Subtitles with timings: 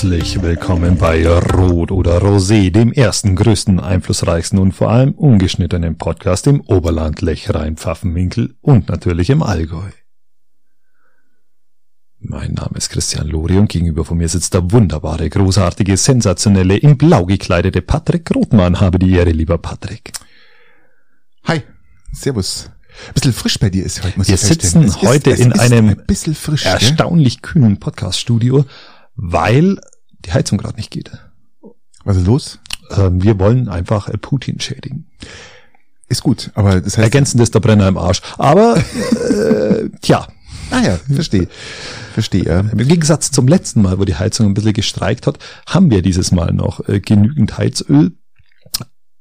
[0.00, 6.46] Herzlich willkommen bei Rot oder Rosé, dem ersten, größten, einflussreichsten und vor allem ungeschnittenen Podcast
[6.46, 9.90] im Oberland, Lechrein, Pfaffenwinkel und natürlich im Allgäu.
[12.18, 16.96] Mein Name ist Christian Lori und gegenüber von mir sitzt der wunderbare, großartige, sensationelle, in
[16.96, 18.80] blau gekleidete Patrick Rothmann.
[18.80, 20.12] Habe die Ehre, lieber Patrick.
[21.44, 21.60] Hi,
[22.10, 22.70] servus.
[23.08, 25.90] Ein bisschen frisch bei dir ist heute, muss Wir ich sitzen heute ist, in einem
[25.90, 28.64] ein frisch, erstaunlich kühlen Podcast-Studio,
[29.14, 29.78] weil
[30.24, 31.10] die Heizung gerade nicht geht.
[32.04, 32.58] Was ist los?
[32.90, 35.06] Ähm, wir wollen einfach äh, Putin schädigen.
[36.08, 37.04] Ist gut, aber das heißt...
[37.04, 38.20] Ergänzend ist der Brenner im Arsch.
[38.36, 40.26] Aber, äh, tja.
[40.70, 41.48] Ah ja, verstehe.
[42.12, 42.70] Verstehe.
[42.72, 46.32] Im Gegensatz zum letzten Mal, wo die Heizung ein bisschen gestreikt hat, haben wir dieses
[46.32, 48.12] Mal noch äh, genügend Heizöl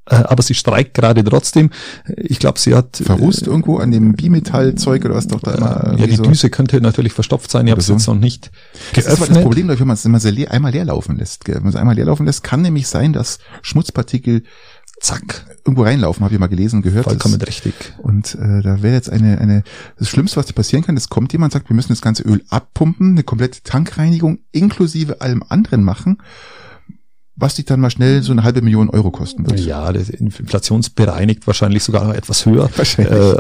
[0.10, 1.70] aber sie streikt gerade trotzdem.
[2.18, 6.00] Ich glaube, sie hat verrußt äh, irgendwo an dem Bimetallzeug oder was doch da immer.
[6.00, 7.68] Ja, die so Düse könnte natürlich verstopft sein.
[7.68, 7.94] Ich habe es so.
[7.94, 8.52] jetzt noch nicht
[8.94, 9.30] das geöffnet.
[9.30, 11.48] ist das Problem, wenn man es immer leer, einmal leer laufen lässt.
[11.48, 14.44] Wenn man es einmal leer laufen lässt, kann nämlich sein, dass Schmutzpartikel
[15.00, 16.24] zack irgendwo reinlaufen.
[16.24, 17.06] Habe ich mal gelesen und gehört.
[17.06, 17.48] Vollkommen das.
[17.48, 17.74] richtig.
[18.00, 19.64] Und äh, da wäre jetzt eine eine
[19.98, 20.98] das Schlimmste, was dir passieren kann.
[20.98, 25.44] Es kommt jemand, sagt, wir müssen das ganze Öl abpumpen, eine komplette Tankreinigung inklusive allem
[25.48, 26.18] anderen machen
[27.40, 29.60] was dich dann mal schnell so eine halbe Million Euro kosten wird.
[29.62, 32.70] Ja, das inflationsbereinigt wahrscheinlich sogar noch etwas höher.
[32.76, 33.14] Wahrscheinlich.
[33.14, 33.36] Äh,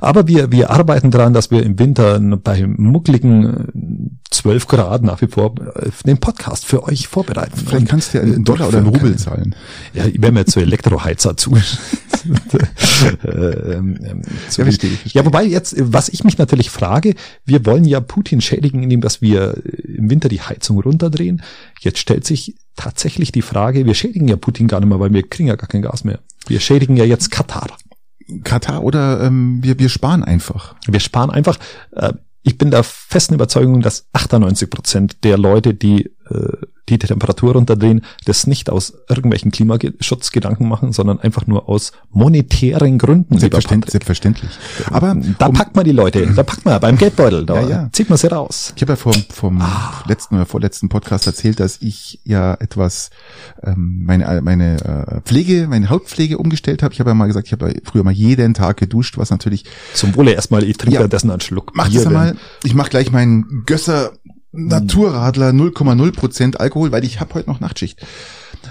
[0.00, 5.20] aber wir, wir arbeiten daran, dass wir im Winter bei muckligen 12 äh, Grad nach
[5.22, 7.56] wie vor äh, den Podcast für euch vorbereiten.
[7.56, 9.54] Vielleicht kannst du ja einen Dollar oder einen Rubel zahlen.
[9.94, 11.56] Ja, ich wäre mir jetzt so Elektroheizer zu.
[13.24, 15.12] ähm, ähm, ja, verstehe, verstehe.
[15.12, 17.14] ja, wobei jetzt, was ich mich natürlich frage,
[17.44, 21.42] wir wollen ja Putin schädigen, indem dass wir im Winter die Heizung runterdrehen.
[21.82, 25.28] Jetzt stellt sich tatsächlich die Frage, wir schädigen ja Putin gar nicht mehr, weil wir
[25.28, 26.20] kriegen ja gar kein Gas mehr.
[26.46, 27.76] Wir schädigen ja jetzt Katar.
[28.44, 30.76] Katar oder ähm, wir, wir sparen einfach.
[30.86, 31.58] Wir sparen einfach.
[31.90, 32.12] Äh,
[32.42, 36.56] ich bin der festen Überzeugung, dass 98 Prozent der Leute, die äh,
[36.88, 43.38] die Temperatur runterdrehen, das nicht aus irgendwelchen Klimaschutzgedanken machen, sondern einfach nur aus monetären Gründen.
[43.38, 43.92] Selbstverständlich.
[43.92, 44.50] selbstverständlich.
[44.90, 47.88] Aber da um, packt man die Leute, da packt man beim Geldbeutel, da ja, ja.
[47.92, 48.72] zieht man sie raus.
[48.76, 50.02] Ich habe ja vom, vom ah.
[50.06, 53.10] letzten oder vorletzten Podcast erzählt, dass ich ja etwas
[53.62, 56.92] ähm, meine meine äh, Pflege, meine Hautpflege umgestellt habe.
[56.94, 59.64] Ich habe ja mal gesagt, ich habe früher mal jeden Tag geduscht, was natürlich
[59.94, 60.64] zum Wohle erstmal.
[60.64, 61.72] Ich trinke ja, dessen einen Schluck.
[61.74, 62.36] Mach das einmal.
[62.64, 64.12] Ich mache gleich meinen Gösser
[64.52, 68.04] Naturradler 0,0 Prozent Alkohol, weil ich habe heute noch Nachtschicht.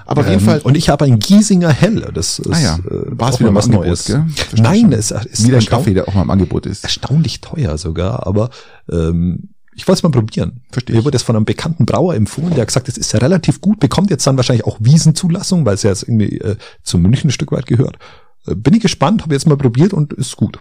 [0.06, 0.60] Aber ähm, auf jeden ähm, Fall.
[0.60, 2.12] Und ich habe ein Giesinger Helle.
[2.14, 2.76] Das ist ah ja.
[2.76, 4.06] äh, War wieder was Angebot, Neues.
[4.06, 4.26] Gell?
[4.58, 6.84] Nein, es ist wieder ein Kaffee, der auch mal im Angebot ist.
[6.84, 8.52] Erstaunlich teuer sogar, aber
[8.92, 10.62] ähm, ich wollte es mal probieren.
[10.72, 10.96] Verstehe.
[10.96, 13.62] Mir wurde es von einem bekannten Brauer empfohlen, der hat gesagt, es ist ja relativ
[13.62, 17.30] gut, bekommt jetzt dann wahrscheinlich auch Wiesenzulassung, weil es ja jetzt irgendwie äh, zu München
[17.30, 17.98] ein Stück weit gehört.
[18.46, 20.60] Äh, bin ich gespannt, habe jetzt mal probiert und ist gut.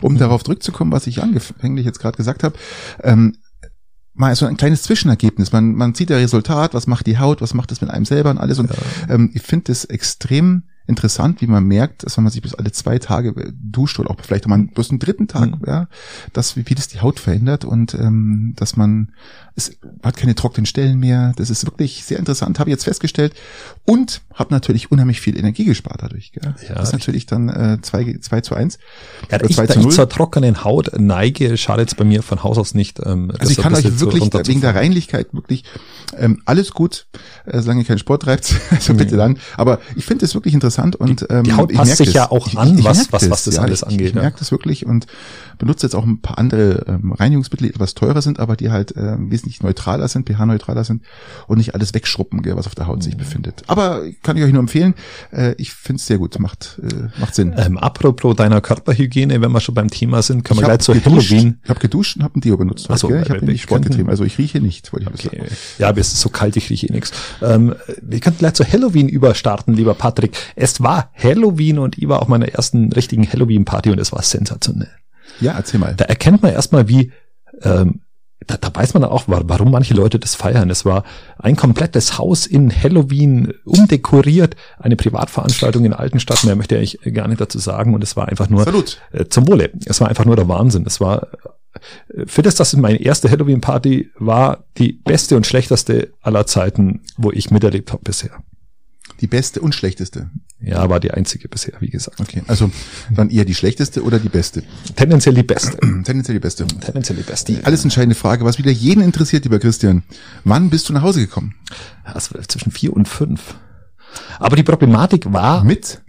[0.00, 0.18] Um mhm.
[0.18, 2.56] darauf zurückzukommen, was ich angefänglich jetzt gerade gesagt habe,
[3.02, 3.36] ähm,
[4.18, 5.52] mal so ein kleines Zwischenergebnis.
[5.52, 8.30] Man, man sieht der Resultat, was macht die Haut, was macht es mit einem selber
[8.30, 8.58] und alles.
[8.58, 9.14] Und ja.
[9.14, 12.72] ähm, ich finde das extrem interessant, wie man merkt, dass wenn man sich bis alle
[12.72, 15.66] zwei Tage duscht oder auch vielleicht auch mal bloß einen dritten Tag, mhm.
[15.66, 15.88] ja,
[16.32, 19.12] dass wie, wie das die Haut verändert und ähm, dass man
[19.54, 21.32] es hat keine trockenen Stellen mehr.
[21.36, 23.34] Das ist wirklich sehr interessant, habe ich jetzt festgestellt
[23.84, 26.32] und habe natürlich unheimlich viel Energie gespart dadurch.
[26.32, 26.54] Gell?
[26.68, 28.78] Ja, das ist natürlich dann äh, zwei, zwei zu eins.
[29.30, 29.88] Ja, ich, 2 da zu 0.
[29.88, 33.00] ich zur trockenen Haut neige, schadet es bei mir von Haus aus nicht.
[33.04, 35.64] Ähm, also ich kann euch wirklich wegen der Reinlichkeit wirklich
[36.16, 37.08] ähm, alles gut,
[37.44, 39.38] äh, solange ihr keinen Sport treibt, also bitte dann.
[39.56, 42.14] Aber ich finde es wirklich interessant und ähm, die Haut passt sich das.
[42.14, 44.00] ja auch an, ich, ich was, was, was das ja, alles angeht.
[44.00, 45.06] Ich, ich merke das wirklich und
[45.58, 48.96] benutze jetzt auch ein paar andere ähm, Reinigungsmittel, die etwas teurer sind, aber die halt
[48.96, 51.02] äh, wesentlich neutraler sind, pH-neutraler sind
[51.46, 53.02] und nicht alles wegschruppen, gell, was auf der Haut mhm.
[53.02, 53.62] sich befindet.
[53.66, 54.94] Aber kann ich euch nur empfehlen.
[55.32, 57.54] Äh, ich finde es sehr gut, macht äh, macht Sinn.
[57.56, 61.30] Ähm, apropos deiner Körperhygiene, wenn wir schon beim Thema sind, kann man gleich zu geduscht,
[61.30, 61.58] Halloween.
[61.64, 62.86] Ich habe geduscht und habe ein Deo benutzt.
[62.88, 63.22] Ach so, gell?
[63.22, 65.38] Ich habe nicht Sport getrieben, also ich rieche nicht, wollte ich okay.
[65.38, 65.50] sagen.
[65.78, 67.12] Ja, aber es ist so kalt, ich rieche eh nichts.
[67.42, 70.36] Ähm, wir könnten gleich zu Halloween überstarten, lieber Patrick.
[70.54, 74.90] Es war Halloween und ich war auf meiner ersten richtigen Halloween-Party und es war sensationell.
[75.40, 75.94] Ja, erzähl mal.
[75.94, 77.12] Da erkennt man erstmal, wie,
[77.62, 78.00] ähm,
[78.46, 80.70] da, da weiß man auch, warum manche Leute das feiern.
[80.70, 81.04] Es war
[81.38, 87.40] ein komplettes Haus in Halloween umdekoriert, eine Privatveranstaltung in Altenstadt, mehr möchte ich gar nicht
[87.40, 87.94] dazu sagen.
[87.94, 89.00] Und es war einfach nur Salut.
[89.12, 89.70] Äh, zum Wohle.
[89.84, 90.84] Es war einfach nur der Wahnsinn.
[90.86, 91.28] Es war
[92.14, 97.02] äh, für das, dass es meine erste Halloween-Party war, die beste und schlechteste aller Zeiten,
[97.16, 98.42] wo ich miterlebt habe bisher.
[99.20, 100.30] Die beste und schlechteste.
[100.60, 102.20] Ja, war die einzige bisher, wie gesagt.
[102.20, 102.70] Okay, also
[103.10, 104.64] dann eher die schlechteste oder die beste?
[104.96, 105.76] Tendenziell die beste.
[106.04, 106.66] Tendenziell die beste.
[106.66, 107.52] Tendenziell die beste.
[107.52, 110.02] Die alles entscheidende Frage, was wieder jeden interessiert, lieber Christian.
[110.44, 111.54] Wann bist du nach Hause gekommen?
[112.04, 113.54] Also zwischen vier und fünf.
[114.38, 115.62] Aber die Problematik war.
[115.62, 116.00] Mit?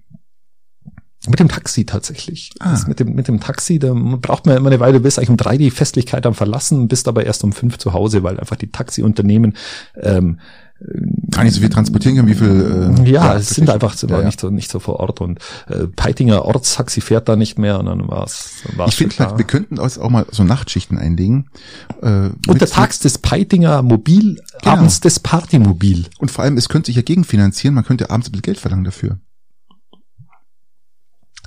[1.28, 2.52] Mit dem Taxi tatsächlich.
[2.60, 2.72] Ah.
[2.72, 5.30] Das mit dem, mit dem Taxi, da braucht man immer eine Weile, du bist eigentlich
[5.30, 8.56] um drei die Festlichkeit dann verlassen, bist aber erst um fünf zu Hause, weil einfach
[8.56, 9.58] die Taxiunternehmen
[9.98, 10.40] ähm,
[11.32, 12.96] Gar nicht so viel transportieren können, wie viel.
[13.06, 14.26] Äh, ja, es sind einfach Ja, ja.
[14.26, 17.86] nicht so nicht so vor Ort und äh, Peitinger Ortstaxi fährt da nicht mehr und
[17.88, 19.38] dann war's war's Ich finde, klar.
[19.38, 21.50] wir könnten uns auch mal so Nachtschichten einlegen.
[22.02, 24.74] Äh, Untertags des Peitinger Mobil, Genau.
[24.76, 26.06] abends des Partymobil.
[26.18, 28.84] Und vor allem, es könnte sich ja gegenfinanzieren, man könnte abends ein bisschen Geld verlangen
[28.84, 29.20] dafür.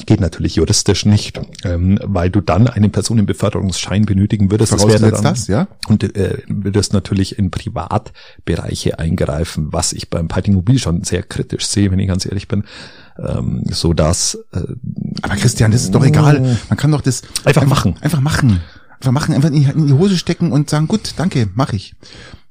[0.06, 4.73] Geht natürlich juristisch nicht, ähm, weil du dann einen Personenbeförderungsschein benötigen würdest.
[4.73, 5.69] Das wäre dann, das, ja?
[5.87, 11.67] Und äh, würdest natürlich in Privatbereiche eingreifen, was ich beim Piting Mobil schon sehr kritisch
[11.67, 12.65] sehe, wenn ich ganz ehrlich bin.
[13.19, 14.61] Ähm, so dass äh,
[15.21, 16.59] Aber Christian, das ist doch egal.
[16.69, 17.97] Man kann doch das Einfach machen.
[18.00, 18.61] Einfach machen.
[18.95, 21.95] Einfach machen, einfach in die, in die Hose stecken und sagen, gut, danke, mach ich.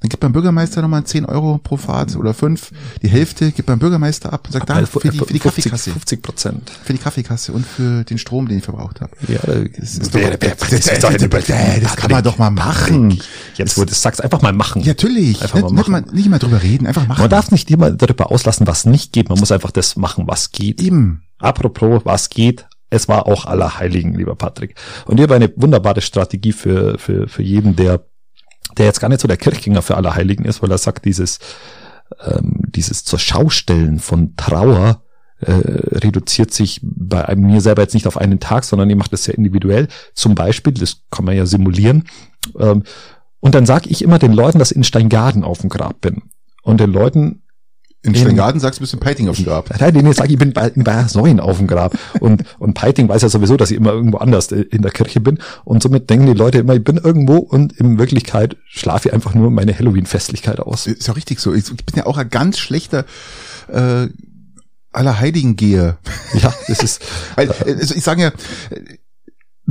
[0.02, 2.72] Dann gibt beim Bürgermeister nochmal 10 Euro pro Fahrt oder 5.
[3.04, 5.42] Die Hälfte gibt beim Bürgermeister ab und sagt, da, also für die, für die 50,
[5.66, 5.92] Kaffeekasse.
[5.92, 6.72] 50 Prozent.
[6.84, 9.12] Für die Kaffeekasse und für den Strom, den ich verbraucht habe.
[9.28, 9.40] Ja,
[9.78, 13.22] Das ist doch, das kann man doch mal machen.
[13.56, 14.82] Jetzt, wo du es sagst, einfach mal machen.
[14.82, 15.40] Ja, natürlich.
[15.42, 16.16] Einfach mal Nicht, nicht, mal, machen.
[16.16, 17.22] nicht mal drüber reden, einfach machen.
[17.22, 19.30] Man darf nicht immer darüber auslassen, was nicht geht.
[19.30, 20.82] Man muss einfach das machen, was geht.
[20.82, 21.22] Eben.
[21.38, 22.66] Apropos, was geht?
[22.90, 24.76] Es war auch Allerheiligen, lieber Patrick.
[25.06, 28.02] Und ihr habt eine wunderbare Strategie für, für, für jeden, der,
[28.78, 31.40] der jetzt gar nicht so der Kirchgänger für Allerheiligen ist, weil er sagt, dieses,
[32.24, 35.02] ähm, dieses zur Schaustellen von Trauer
[35.42, 39.24] äh, reduziert sich bei mir selber jetzt nicht auf einen Tag, sondern ihr macht das
[39.24, 39.88] sehr individuell.
[40.14, 42.08] Zum Beispiel, das kann man ja simulieren.
[42.60, 42.84] Ähm,
[43.40, 46.22] und dann sage ich immer den Leuten, dass ich in Steingaden auf dem Grab bin.
[46.62, 47.41] Und den Leuten
[48.04, 49.70] In In- Steingarten sagst du, bist ein Peiting auf dem Grab.
[49.80, 51.96] Nein, nee, nee, sag ich, ich bin bei, in Bayersäuen auf dem Grab.
[52.20, 55.38] Und, und Peiting weiß ja sowieso, dass ich immer irgendwo anders in der Kirche bin.
[55.66, 59.36] Und somit denken die Leute immer, ich bin irgendwo und in Wirklichkeit schlafe ich einfach
[59.36, 60.88] nur meine Halloween-Festlichkeit aus.
[60.88, 61.54] Ist ja richtig so.
[61.54, 63.06] Ich bin ja auch ein ganz schlechter
[63.68, 64.08] äh,
[64.94, 66.00] Allerheiligengeher.
[66.42, 67.02] Ja, das ist,
[67.36, 68.32] Weil, also ich sage ja,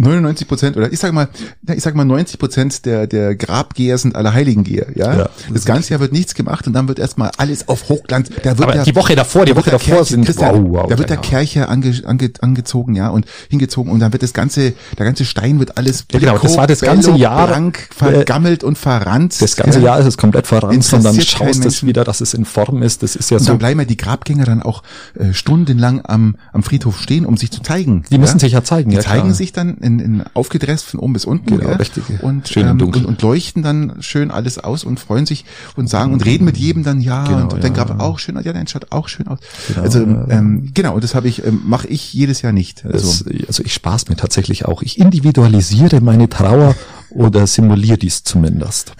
[0.00, 1.28] 99 Prozent oder ich sage mal,
[1.74, 4.86] ich sage mal 90 Prozent der der Grabgeher sind Allerheiligengeher.
[4.94, 5.30] Ja, Ja.
[5.52, 8.30] das ganze Jahr wird nichts gemacht und dann wird erstmal alles auf Hochglanz.
[8.42, 10.88] Da wird aber der, die Woche davor, die Woche davor Kerche, sind, Christian, wow, wow,
[10.88, 11.22] da wird der ja.
[11.22, 15.58] Kercher ange, ange, angezogen, ja, und hingezogen und dann wird das ganze, der ganze Stein
[15.58, 19.42] wird alles Ja, genau, das war das ganze Jahr, blank, vergammelt und verranzt.
[19.42, 19.86] das ganze ja.
[19.86, 22.82] Jahr ist es komplett verranzt und dann schaust du es wieder, dass es in Form
[22.82, 23.02] ist.
[23.02, 24.82] Das ist ja Und so, dann bleiben ja die Grabgänger dann auch
[25.18, 28.04] äh, stundenlang am, am Friedhof stehen, um sich zu zeigen.
[28.10, 28.90] die müssen sich ja zeigen.
[28.90, 32.04] Die ja, zeigen sich dann in, in aufgedresst von oben bis unten Genau, ja, richtig.
[32.22, 35.44] und, Schön ähm, und, und leuchten dann schön alles aus und freuen sich
[35.76, 37.84] und sagen und reden mit jedem dann ja Genau, und, und dann ja.
[37.84, 39.38] gab auch schön, ja, dein schaut auch schön aus.
[39.68, 40.26] Genau, also ja.
[40.28, 42.84] ähm, genau, und das habe ich ähm, mache ich jedes Jahr nicht.
[42.84, 44.82] Also Das, also ich spaß mir tatsächlich auch.
[44.82, 46.74] Ich individualisiere meine Trauer
[47.10, 48.92] oder simuliere dies zumindest.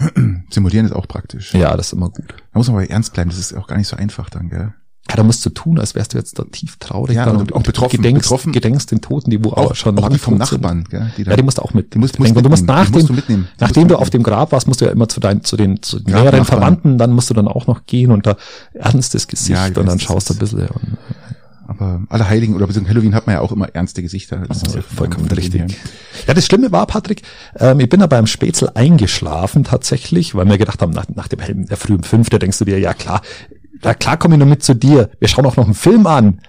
[0.49, 1.53] simulieren ist auch praktisch.
[1.53, 2.33] Ja, das ist immer gut.
[2.53, 4.73] Da muss man aber ernst bleiben, das ist auch gar nicht so einfach dann, gell?
[5.09, 7.15] Ja, da musst du tun, als wärst du jetzt da tief traurig.
[7.17, 8.51] Ja, und auch betroffen, Gedenkst, betroffen.
[8.53, 10.37] gedenkst den Toten, die wo Auch, aber schon auch die vom.
[10.37, 11.11] Nachbarn, gell?
[11.17, 11.93] Die Ja, die musst du auch mit.
[11.93, 12.37] Die musst- bedenken.
[12.37, 12.79] und du musst mitnehmen.
[12.79, 13.47] nach Die musst dem, du mitnehmen.
[13.59, 15.43] Die nachdem musst du du auf dem Grab warst, musst du ja immer zu deinen,
[15.43, 16.45] zu den, zu den Ja, näheren.
[16.45, 18.37] Verwandten, dann musst du dann auch noch gehen und da
[18.73, 20.59] ernstes Gesicht Ja, und weiß, dann das schaust du ein bisschen.
[20.67, 20.97] Und,
[21.67, 24.43] aber alle Heiligen oder beziehungsweise Halloween hat man ja auch immer ernste Gesichter.
[24.47, 25.77] Das ist ja vollkommen richtig.
[26.27, 27.21] Ja, das Schlimme war, Patrick,
[27.57, 31.39] ähm, ich bin da beim Spätzl eingeschlafen tatsächlich, weil wir gedacht haben, nach, nach dem
[31.39, 33.21] Helm, der frühen Fünfte denkst du dir, ja klar,
[33.83, 35.09] ja klar komme ich nur mit zu dir.
[35.19, 36.39] Wir schauen auch noch einen Film an.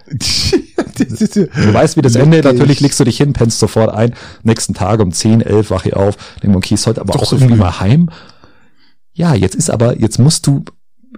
[0.94, 2.52] Du weißt, wie das Ende, Wirklich.
[2.52, 4.14] natürlich legst du dich hin, pennst sofort ein.
[4.42, 6.16] Nächsten Tag um 10, 11 wache ich auf.
[6.42, 8.10] Denk, okay, ist heute aber Doch auch so irgendwie mal heim.
[9.14, 10.64] Ja, jetzt ist aber, jetzt musst du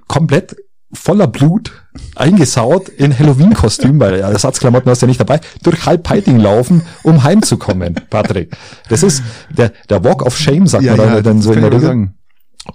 [0.09, 0.57] komplett
[0.93, 1.73] voller Blut
[2.15, 7.23] eingesaut in Halloween-Kostüm, weil Ersatzklamotten hast du ja nicht dabei, durch halb Peiting laufen, um
[7.23, 8.57] heimzukommen, Patrick.
[8.89, 11.81] Das ist der, der Walk of Shame, sagt Ja, man ja, dann so in der
[11.81, 12.15] sagen.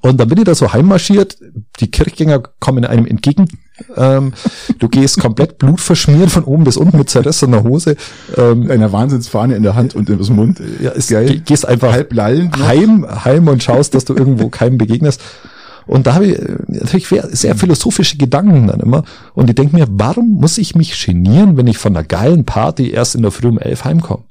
[0.02, 1.38] Und dann bin ich da so heimmarschiert,
[1.80, 3.48] die Kirchgänger kommen einem entgegen,
[3.98, 4.34] ähm,
[4.78, 7.96] du gehst komplett blutverschmiert von oben bis unten mit zerrissener Hose,
[8.38, 10.62] ähm, einer Wahnsinnsfahne in der Hand und im Mund.
[10.80, 11.26] ja, ist, Geil.
[11.28, 15.22] ge- gehst einfach Halb lallend heim, heim und schaust, dass du irgendwo keinem begegnest.
[15.88, 19.04] Und da habe ich äh, natürlich sehr- sehr philosophische Gedanken dann immer.
[19.34, 22.92] Und ich denke mir, warum muss ich mich genieren, wenn ich von einer geilen Party
[22.92, 24.24] erst in der Früh um elf heimkomme?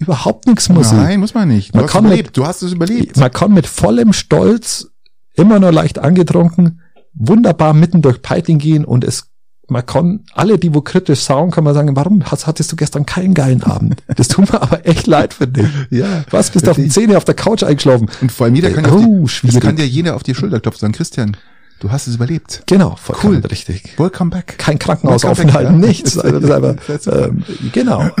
[0.00, 1.74] Überhaupt nichts muss Nein, muss man nicht.
[1.74, 2.36] Du Man hast kann überlebt.
[2.36, 3.18] Du hast es überlebt.
[3.18, 4.90] Man kann mit vollem Stolz,
[5.34, 6.80] immer nur leicht angetrunken,
[7.12, 9.30] wunderbar mitten durch Peiting gehen und es
[9.70, 13.06] man kann, alle, die wo kritisch sauen, kann man sagen, warum hast, hattest du gestern
[13.06, 14.02] keinen geilen Abend?
[14.16, 15.68] Das tut mir aber echt leid für dich.
[15.90, 16.24] Ja.
[16.30, 18.10] Was, bist du auf den Zähne auf der Couch eingeschlafen?
[18.20, 20.58] Und vor allem jeder kann, Oh, ja auf die, kann dir jeder auf die Schulter
[20.58, 21.36] klopfen sagen, Christian,
[21.80, 22.62] du hast es überlebt.
[22.66, 23.46] Genau, vollkommen Cool.
[23.46, 23.98] richtig.
[23.98, 24.58] Welcome back.
[24.58, 25.72] Kein Krankenhausaufenthalt, ja.
[25.72, 26.12] nichts.
[26.12, 26.76] Super.
[27.06, 28.08] ähm, genau.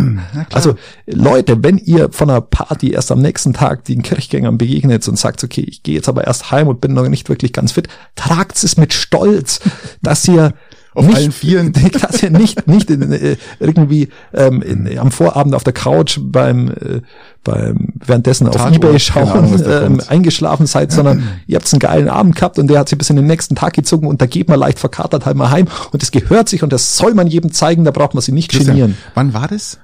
[0.52, 0.74] Also
[1.06, 5.44] Leute, wenn ihr von einer Party erst am nächsten Tag den Kirchgängern begegnet und sagt,
[5.44, 8.62] okay, ich gehe jetzt aber erst heim und bin noch nicht wirklich ganz fit, tragt
[8.62, 9.60] es mit Stolz,
[10.02, 10.54] dass ihr
[10.94, 11.72] Auf nicht, allen Vieren.
[11.92, 17.00] Klasse nicht, nicht in, äh, irgendwie ähm, in, am Vorabend auf der Couch beim, äh,
[17.44, 22.08] beim währenddessen auf Tatort, Ebay schauen, da ähm, eingeschlafen seid, sondern ihr habt einen geilen
[22.08, 24.48] Abend gehabt und der hat sich bis in den nächsten Tag gezogen und da geht
[24.48, 27.52] man leicht verkatert halt mal heim und das gehört sich und das soll man jedem
[27.52, 28.96] zeigen, da braucht man sich nicht Christian, genieren.
[29.14, 29.78] Wann war das?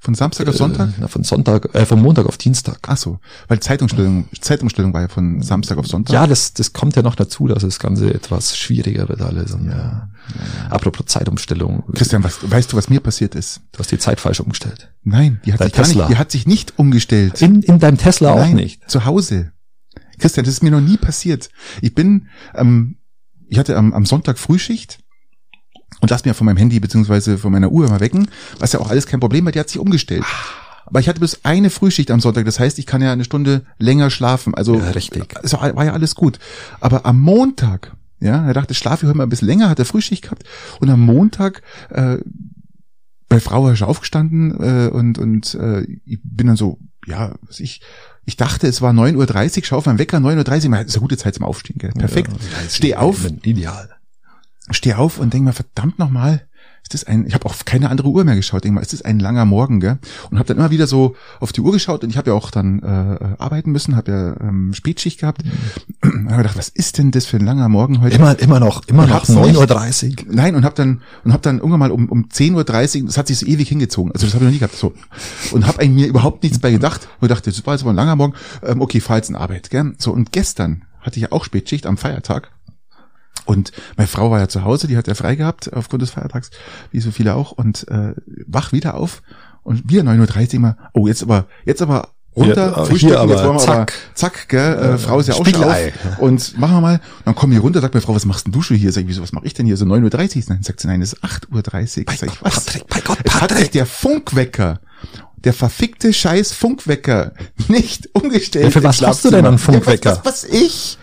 [0.00, 0.90] Von Samstag auf Sonntag?
[0.90, 2.78] Äh, na, von Sonntag, äh, von Montag auf Dienstag.
[2.86, 6.12] Ach so, weil Zeitumstellung, Zeitumstellung war ja von Samstag auf Sonntag.
[6.14, 9.52] Ja, das, das kommt ja noch dazu, dass das Ganze etwas schwieriger wird alles.
[9.52, 10.08] Und, ja.
[10.70, 13.60] Apropos Zeitumstellung, Christian, was, weißt du, was mir passiert ist?
[13.72, 14.92] du hast die Zeit falsch umgestellt.
[15.02, 16.04] Nein, die hat Dein sich Tesla.
[16.04, 17.42] nicht, die hat sich nicht umgestellt.
[17.42, 18.88] In, in deinem Tesla auch Nein, nicht.
[18.88, 19.52] Zu Hause.
[20.18, 21.48] Christian, das ist mir noch nie passiert.
[21.82, 22.98] Ich bin, ähm,
[23.48, 25.00] ich hatte am, am Sonntag Frühschicht
[26.00, 28.90] und lass mir von meinem Handy beziehungsweise von meiner Uhr mal wecken, was ja auch
[28.90, 30.24] alles kein Problem war, die hat sich umgestellt.
[30.86, 33.62] Aber ich hatte bis eine Frühschicht am Sonntag, das heißt, ich kann ja eine Stunde
[33.78, 34.54] länger schlafen.
[34.54, 35.34] Also Ja, richtig.
[35.42, 36.38] Es war, war ja alles gut.
[36.80, 39.84] Aber am Montag, ja, er dachte, schlafe ich heute mal ein bisschen länger, hat er
[39.84, 40.44] Frühschicht gehabt
[40.80, 42.18] und am Montag äh,
[43.28, 47.60] bei Frau war ich aufgestanden äh, und und äh, ich bin dann so, ja, was
[47.60, 47.82] ich
[48.24, 51.00] ich dachte, es war 9.30 Uhr, schau auf meinen Wecker, 9.30 Uhr, das ist eine
[51.00, 51.92] gute Zeit zum Aufstehen, gell?
[51.92, 52.30] Perfekt.
[52.68, 53.88] Steh auf, Ideal.
[54.70, 56.48] Steh auf und denk mal, verdammt nochmal,
[56.82, 59.02] ist das ein, ich habe auf keine andere Uhr mehr geschaut, denk mal, ist das
[59.02, 59.98] ein langer Morgen, gell?
[60.30, 62.50] Und habe dann immer wieder so auf die Uhr geschaut und ich habe ja auch
[62.50, 65.42] dann äh, arbeiten müssen, habe ja ähm, Spätschicht gehabt.
[66.02, 68.16] Und habe gedacht, was ist denn das für ein langer Morgen heute?
[68.16, 69.56] Immer, immer noch, immer Und noch hab's nicht.
[69.56, 70.34] 9.30 Uhr.
[70.34, 73.26] Nein, und hab dann und hab dann irgendwann mal um, um 10.30 Uhr, das hat
[73.26, 74.12] sich so ewig hingezogen.
[74.12, 74.76] Also das habe ich noch nie gehabt.
[74.76, 74.94] So.
[75.52, 77.08] Und hab eigentlich mir überhaupt nichts bei gedacht.
[77.20, 78.34] Und dachte, das war jetzt aber ein langer Morgen.
[78.62, 79.70] Ähm, okay, fahr jetzt in Arbeit.
[79.70, 79.94] Gell?
[79.98, 82.50] So, und gestern hatte ich ja auch Spätschicht am Feiertag.
[83.48, 86.50] Und meine Frau war ja zu Hause, die hat ja frei gehabt aufgrund des Feiertags,
[86.92, 88.12] wie so viele auch, und äh,
[88.46, 89.22] wach wieder auf
[89.62, 93.44] und wieder 9.30 Uhr mal, oh, jetzt aber, jetzt aber runter, Ja, frühstücken, aber jetzt
[93.44, 93.72] wollen wir zack.
[93.78, 95.76] aber, zack, gell, äh, Frau ist ja auch schon auf.
[96.18, 98.60] Und machen wir mal, dann kommen wir runter, sagt meine Frau, was machst denn du
[98.60, 98.92] schon hier?
[98.92, 99.78] Sag ich, wieso, was mache ich denn hier?
[99.78, 100.42] So 9.30 Uhr?
[100.48, 102.04] Dann sagt sie, nein, es ist 8.30 Uhr.
[102.04, 102.64] Bei Sag ich, was?
[102.66, 103.58] Patrick, bei Gott, Es hat Patrick.
[103.60, 104.80] sich der Funkwecker,
[105.44, 107.32] der verfickte scheiß Funkwecker
[107.68, 108.66] nicht umgestellt.
[108.66, 110.10] Ja, für was hast du denn einen Funkwecker?
[110.10, 110.98] Ja, was, was, was ich?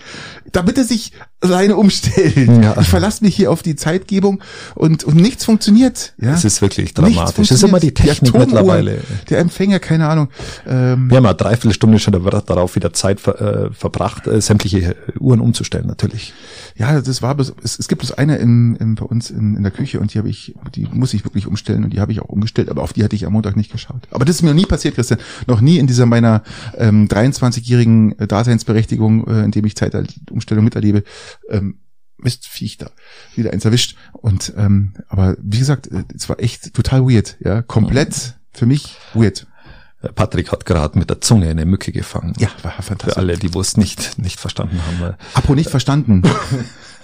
[0.51, 1.11] Damit er sich
[1.41, 2.35] alleine umstellt.
[2.35, 2.79] Ja.
[2.79, 4.41] Ich verlasse mich hier auf die Zeitgebung
[4.73, 6.13] und, und nichts funktioniert.
[6.19, 6.31] Ja?
[6.31, 7.49] Das ist wirklich dramatisch.
[7.49, 7.93] Das ist immer die.
[7.93, 9.01] Technik Atomuhren, mittlerweile.
[9.29, 10.29] Der Empfänger, keine Ahnung.
[10.67, 15.39] Ähm, Wir haben eine Dreiviertelstunde schon darauf wieder Zeit ver, äh, verbracht, äh, sämtliche Uhren
[15.39, 16.33] umzustellen, natürlich.
[16.75, 19.63] Ja, das war bloß, es, es gibt bloß eine in, in, bei uns in, in
[19.63, 22.21] der Küche und die habe ich, die muss ich wirklich umstellen und die habe ich
[22.21, 24.01] auch umgestellt, aber auf die hatte ich am Montag nicht geschaut.
[24.11, 25.19] Aber das ist mir noch nie passiert, Christian.
[25.47, 26.43] Noch nie in dieser meiner
[26.77, 29.75] ähm, 23-jährigen äh, Daseinsberechtigung, äh, in dem ich
[30.35, 31.03] Zeitumstellung miterlebe,
[31.49, 31.79] ähm,
[32.17, 32.89] Mist, Viech da,
[33.35, 33.97] wieder eins erwischt.
[34.13, 38.95] Und ähm, aber wie gesagt, äh, es war echt total weird, ja, komplett für mich
[39.13, 39.47] weird.
[40.01, 42.33] Äh, Patrick hat gerade mit der Zunge eine Mücke gefangen.
[42.39, 43.17] Ja, war Für fantastisch.
[43.17, 44.99] alle, die es nicht, nicht verstanden haben.
[45.01, 46.21] weil- Apo nicht verstanden.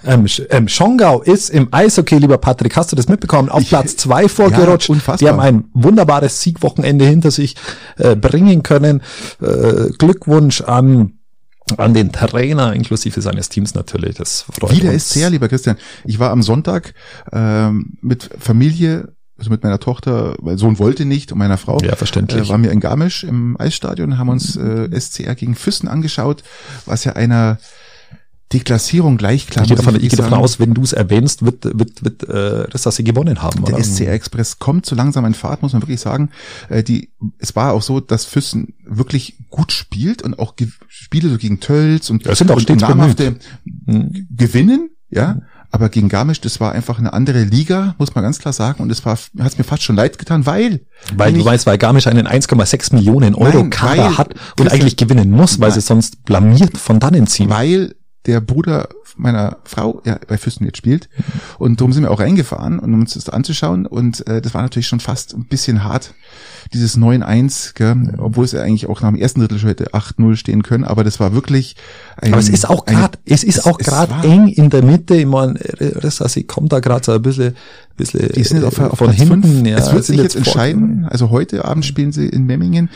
[0.04, 3.48] Ähm, ähm, Schongau ist im Eishockey, lieber Patrick, hast du das mitbekommen?
[3.48, 4.88] Auf Ich- Platz zwei vorgerutscht.
[4.88, 5.16] Ja, unfassbar.
[5.18, 7.54] Die haben ein wunderbares Siegwochenende hinter sich
[7.98, 9.00] äh, bringen können.
[9.40, 11.20] Äh, Glückwunsch an
[11.78, 14.16] an den Trainer inklusive seines Teams natürlich.
[14.16, 15.04] Das freut Wieder uns.
[15.04, 15.76] ist sehr, lieber Christian.
[16.04, 16.94] Ich war am Sonntag
[17.32, 21.78] ähm, mit Familie, also mit meiner Tochter, mein Sohn wollte nicht und meiner Frau.
[21.82, 22.46] Ja, verständlich.
[22.46, 26.42] Äh, waren wir in Garmisch im Eisstadion, haben uns äh, SCR gegen Füssen angeschaut,
[26.86, 27.58] was ja einer
[28.52, 31.64] Deklassierung gleich klar Ich gehe davon, ich gehe davon aus, wenn du es erwähnst, wird,
[31.64, 33.64] wird, wird äh, das, dass sie gewonnen haben.
[33.64, 33.82] Der oder?
[33.84, 36.30] SCR Express kommt so langsam in Fahrt, muss man wirklich sagen.
[36.68, 40.54] Äh, die, es war auch so, dass Füssen wirklich gut spielt und auch
[40.88, 43.36] Spiele so gegen Tölz und, Ja, sind auch und stets namhafte
[43.86, 44.26] Mhm.
[44.30, 45.40] gewinnen, ja.
[45.74, 48.82] Aber gegen Garmisch, das war einfach eine andere Liga, muss man ganz klar sagen.
[48.82, 50.82] Und es war, hat mir fast schon leid getan, weil,
[51.16, 54.98] Weil du weißt, weil Garmisch einen 1,6 Millionen Euro Nein, Kader weil- hat und eigentlich
[54.98, 55.80] gewinnen muss, weil Nein.
[55.80, 57.48] sie sonst blamiert von dannen ziehen.
[57.48, 57.94] weil
[58.26, 61.08] der Bruder meiner Frau ja bei Füssen jetzt spielt.
[61.58, 63.86] Und darum sind wir auch reingefahren, um uns das anzuschauen.
[63.86, 66.14] Und äh, das war natürlich schon fast ein bisschen hart,
[66.72, 68.14] dieses 9-1, gell?
[68.18, 70.84] obwohl es ja eigentlich auch nach dem ersten Drittel schon hätte 8-0 stehen können.
[70.84, 71.76] Aber das war wirklich
[72.16, 75.16] ein, Aber es ist auch gerade, es ist auch gerade eng in der Mitte.
[75.16, 77.54] Ich meine, Ressassi kommt da gerade so ein bisschen,
[77.96, 79.42] bisschen Die sind jetzt auf, äh, auf von Platz hinten.
[79.42, 79.66] fünf.
[79.66, 81.06] Ja, es wird sich jetzt entscheiden.
[81.08, 82.90] Also heute Abend spielen sie in Memmingen,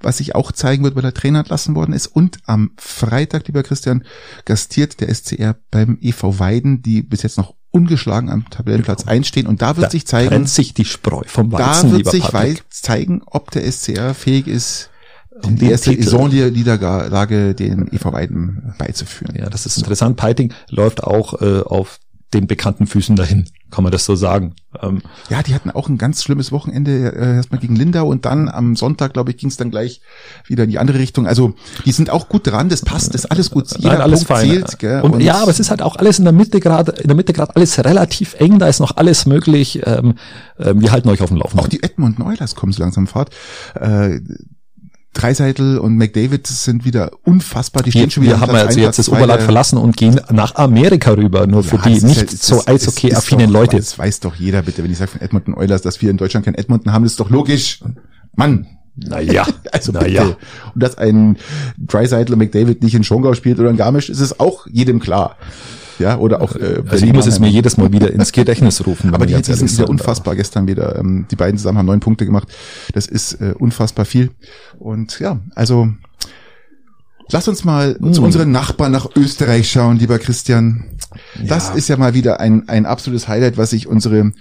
[0.00, 2.08] was sich auch zeigen wird, weil der Trainer entlassen worden ist.
[2.08, 4.04] Und am Freitag, lieber Christian,
[4.44, 9.48] gastiert der SCR beim EV Weiden, die bis jetzt noch ungeschlagen am Tabellenplatz einstehen.
[9.48, 12.12] Und da wird Da sich zeigen, trennt sich die Spreu vom da Weizen, wird lieber
[12.12, 14.90] sich zeigen, ob der SCR fähig ist,
[15.42, 15.90] Um die erste.
[15.90, 19.34] Saisonniederlage den EV Weiden beizuführen.
[19.36, 20.16] Ja, das ist interessant.
[20.16, 21.98] Piting läuft auch äh, auf
[22.34, 23.46] den bekannten Füßen dahin.
[23.70, 24.54] kann man das so sagen.
[24.80, 28.48] Ähm, ja, die hatten auch ein ganz schlimmes Wochenende äh, erstmal gegen Lindau und dann
[28.48, 30.02] am Sonntag, glaube ich, ging es dann gleich
[30.46, 31.26] wieder in die andere Richtung.
[31.26, 33.70] Also die sind auch gut dran, das passt, das ist alles gut.
[33.76, 34.50] Jeder Nein, alles Punkt fein.
[34.50, 34.78] zählt.
[34.78, 35.00] Gell?
[35.00, 37.16] Und, und, ja, aber es ist halt auch alles in der Mitte gerade, in der
[37.16, 39.80] Mitte gerade alles relativ eng, da ist noch alles möglich.
[39.84, 40.14] Ähm,
[40.58, 41.64] äh, wir halten euch auf dem Laufenden.
[41.64, 43.30] Auch die Edmund Neulers kommen so langsam fort.
[43.74, 44.20] Äh,
[45.12, 47.82] Dreiseitel und McDavid sind wieder unfassbar.
[47.82, 48.34] Die stehen wir, schon wieder.
[48.36, 51.82] Wir haben also jetzt das Oberland verlassen und gehen nach Amerika rüber, nur für ja,
[51.82, 53.76] die nicht halt, so Eishockey-affinen Leute.
[53.76, 54.82] Das weiß doch jeder, bitte.
[54.82, 57.28] Wenn ich sage von Edmonton Oilers, dass wir in Deutschland kein Edmonton haben, ist doch
[57.28, 57.80] logisch.
[58.36, 58.66] Mann.
[58.94, 60.36] Naja, also naja.
[60.74, 61.36] Und dass ein
[61.78, 65.36] Dreiseitel und McDavid nicht in Schongau spielt oder in Garmisch, ist es auch jedem klar
[66.02, 69.14] ja, oder auch äh, Also ich muss es mir jedes Mal wieder ins Gedächtnis rufen.
[69.14, 70.36] Aber die Hitze sind wieder unfassbar.
[70.36, 72.48] Gestern wieder, ähm, die beiden zusammen haben neun Punkte gemacht.
[72.92, 74.30] Das ist äh, unfassbar viel.
[74.78, 75.88] Und ja, also
[77.30, 78.12] Lass uns mal mm.
[78.12, 80.84] zu unseren Nachbarn nach Österreich schauen, lieber Christian.
[81.42, 81.74] Das ja.
[81.74, 84.32] ist ja mal wieder ein, ein absolutes Highlight, was sich unsere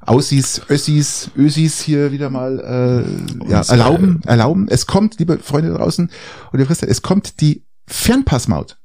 [0.00, 3.04] Aussies, Össis, Ösis hier wieder mal
[3.44, 4.68] äh, ja, erlauben, erlauben.
[4.70, 6.10] Es kommt, liebe Freunde draußen
[6.52, 8.78] und ihr Christian, es kommt die Fernpassmaut.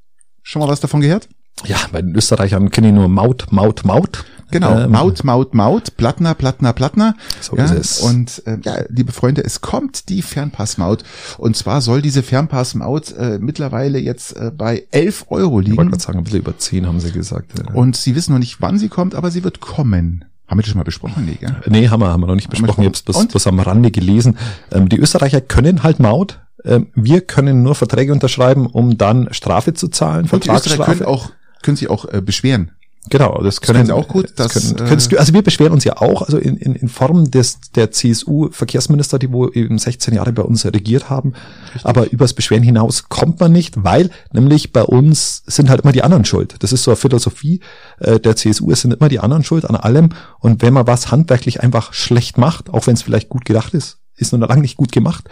[0.43, 1.29] Schon mal was davon gehört?
[1.63, 4.25] Ja, bei den Österreichern kenne ich nur Maut, Maut, Maut.
[4.51, 7.15] Genau, ähm, Maut, Maut, Maut, Plattner, Plattner, Plattner.
[7.41, 7.99] So ja, ist es.
[7.99, 11.03] Und äh, ja, liebe Freunde, es kommt die Fernpassmaut.
[11.37, 15.73] Und zwar soll diese Fernpassmaut äh, mittlerweile jetzt äh, bei 11 Euro liegen.
[15.73, 17.57] Ich wollte gerade sagen, ein bisschen über 10 haben sie gesagt.
[17.57, 17.73] Ja.
[17.73, 20.25] Und sie wissen noch nicht, wann sie kommt, aber sie wird kommen.
[20.47, 21.25] Haben wir das schon mal besprochen?
[21.25, 21.55] Nee, gell?
[21.67, 22.81] nee haben, wir, haben wir noch nicht besprochen.
[22.81, 24.37] Ich habe es bloß, am Rande gelesen.
[24.71, 26.39] Ähm, die Österreicher können halt Maut.
[26.63, 30.29] Ähm, wir können nur Verträge unterschreiben, um dann Strafe zu zahlen.
[30.29, 31.31] Und die Österreicher können auch
[31.65, 32.71] können Sie auch äh, beschweren.
[33.09, 34.33] Genau, das können, das können Sie auch gut.
[34.35, 36.87] Das, das können, äh, du, also wir beschweren uns ja auch, also in, in, in
[36.87, 41.33] Form des der CSU-Verkehrsminister, die wo eben 16 Jahre bei uns regiert haben.
[41.65, 41.85] Richtig.
[41.85, 46.03] Aber übers Beschweren hinaus kommt man nicht, weil nämlich bei uns sind halt immer die
[46.03, 46.55] anderen schuld.
[46.59, 47.59] Das ist so eine Philosophie
[47.99, 50.09] äh, der CSU, es sind immer die anderen schuld an allem.
[50.39, 53.99] Und wenn man was handwerklich einfach schlecht macht, auch wenn es vielleicht gut gedacht ist,
[54.17, 55.25] ist nur noch lange nicht gut gemacht,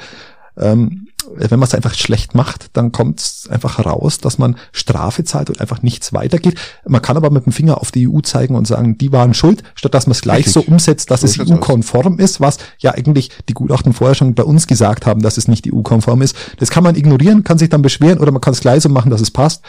[0.57, 5.23] ähm, wenn man es einfach schlecht macht, dann kommt es einfach heraus, dass man Strafe
[5.23, 6.55] zahlt und einfach nichts weitergeht.
[6.85, 9.63] Man kann aber mit dem Finger auf die EU zeigen und sagen, die waren schuld,
[9.75, 10.53] statt dass man es gleich Richtig.
[10.53, 14.43] so umsetzt, dass so es EU-konform ist, was ja eigentlich die Gutachten vorher schon bei
[14.43, 16.35] uns gesagt haben, dass es nicht EU-konform ist.
[16.57, 19.09] Das kann man ignorieren, kann sich dann beschweren oder man kann es gleich so machen,
[19.09, 19.63] dass es passt.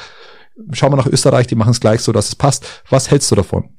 [0.71, 2.65] Schauen wir nach Österreich, die machen es gleich so, dass es passt.
[2.89, 3.71] Was hältst du davon?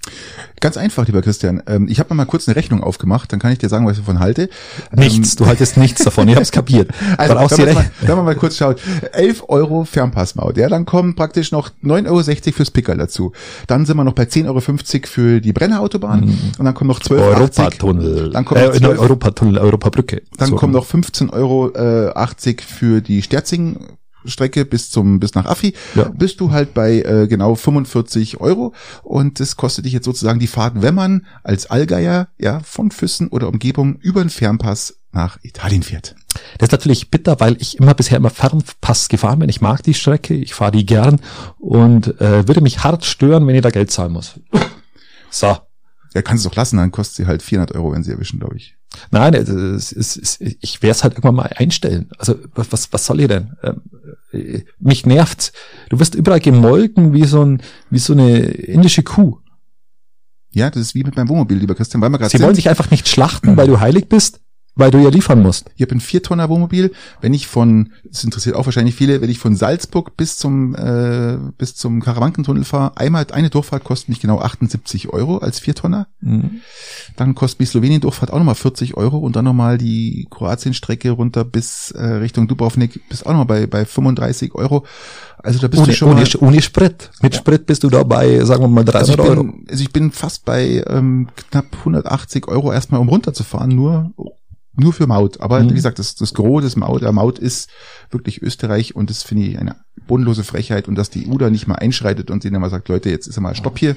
[0.60, 1.64] Ganz einfach, lieber Christian.
[1.68, 4.00] Ähm, ich habe mal kurz eine Rechnung aufgemacht, dann kann ich dir sagen, was ich
[4.00, 4.50] davon halte.
[4.92, 6.92] Nichts, ähm, du haltest nichts davon, ich habe es kapiert.
[7.18, 8.82] Also, wenn, man mal, wenn man mal kurz schaut,
[9.14, 13.32] 11 Euro Fernpassmaut, ja, dann kommen praktisch noch 9,60 Euro fürs Pickerl dazu.
[13.68, 16.40] Dann sind wir noch bei 10,50 Euro für die Brennerautobahn mhm.
[16.58, 17.34] und dann kommen noch 12 Euro.
[17.36, 18.32] Europatunnel.
[18.32, 20.24] Dann äh, 12, Europatunnel, Europabrücke.
[20.38, 20.56] Dann so.
[20.56, 23.78] kommen noch 15,80 Euro äh, für die Sterzing
[24.26, 26.10] Strecke bis zum bis nach Affi, ja.
[26.10, 30.48] bist du halt bei äh, genau 45 Euro und das kostet dich jetzt sozusagen die
[30.48, 35.82] Fahrt, wenn man als Allgeier ja von Füssen oder Umgebung über den Fernpass nach Italien
[35.82, 36.16] fährt.
[36.58, 39.50] Das ist natürlich bitter, weil ich immer bisher immer Fernpass gefahren bin.
[39.50, 41.22] Ich mag die Strecke, ich fahre die gern
[41.58, 44.40] und äh, würde mich hart stören, wenn ich da Geld zahlen muss.
[45.32, 45.58] So.
[46.14, 48.56] Ja, kannst du doch lassen, dann kostet sie halt 400 Euro, wenn sie erwischen, glaube
[48.56, 48.78] ich.
[49.12, 52.10] Nein, es es ist, ich werde es halt irgendwann mal einstellen.
[52.18, 53.52] Also was, was soll ich denn?
[53.64, 53.82] Ähm,
[54.32, 55.52] äh, mich nervt's.
[55.90, 59.40] Du wirst überall gemolken wie so ein, wie so eine indische Kuh.
[60.52, 62.46] Ja, das ist wie mit meinem Wohnmobil, lieber Christian, weil wir gerade Sie sind.
[62.46, 64.40] wollen sich einfach nicht schlachten, weil du heilig bist.
[64.78, 65.72] Weil du ja liefern musst.
[65.76, 66.92] Ich habe ein Viertonner Wohnmobil.
[67.22, 71.38] Wenn ich von, das interessiert auch wahrscheinlich viele, wenn ich von Salzburg bis zum äh,
[71.58, 76.08] bis zum Karawankentunnel fahre, einmal eine Durchfahrt kostet mich genau 78 Euro als Viertonner.
[76.20, 76.62] Mhm.
[77.16, 81.46] Dann kostet mich Slowenien Durchfahrt auch nochmal 40 Euro und dann nochmal die Kroatien-Strecke runter
[81.46, 84.86] bis äh, Richtung Dubrovnik bis auch nochmal bei bei 35 Euro.
[85.46, 87.12] Also da bist ohne, du schon ohne, mal, ohne Sprit.
[87.22, 87.40] Mit ja.
[87.40, 89.54] Sprit bist du da bei, sagen wir mal, 300 also Euro.
[89.70, 94.12] Also ich bin fast bei ähm, knapp 180 Euro erstmal, um runterzufahren, nur
[94.78, 95.42] nur für Maut.
[95.42, 95.72] Aber mhm.
[95.72, 97.70] wie gesagt, das, das Gros des Maut, der Maut ist
[98.12, 99.76] wirklich Österreich und das finde ich eine
[100.08, 103.10] bodenlose Frechheit und dass die EU da nicht mal einschreitet und denen mal sagt, Leute,
[103.10, 103.96] jetzt ist mal Stopp hier.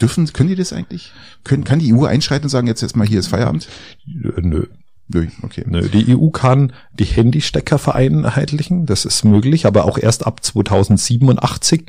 [0.00, 1.12] Dürfen, können die das eigentlich?
[1.42, 3.68] Können, kann die EU einschreiten und sagen, jetzt jetzt mal hier ist Feierabend?
[4.06, 4.66] Nö.
[5.08, 5.64] Nö, okay.
[5.66, 11.86] Nö, die EU kann die Handystecker vereinheitlichen, das ist möglich, aber auch erst ab 2087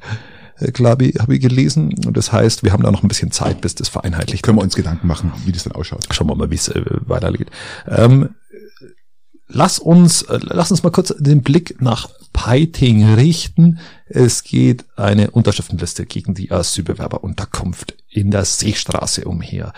[0.59, 1.93] äh, glaube ich, habe ich gelesen.
[2.05, 4.63] Und das heißt, wir haben da noch ein bisschen Zeit, bis das vereinheitlicht Können wir
[4.63, 6.07] uns Gedanken machen, wie das dann ausschaut.
[6.11, 7.49] Schauen wir mal, wie es äh, weitergeht.
[7.87, 8.29] Ähm,
[9.47, 13.79] lass uns, äh, lass uns mal kurz den Blick nach Peiting richten.
[14.05, 19.73] Es geht eine Unterschriftenliste gegen die Asylbewerberunterkunft in der Seestraße umher.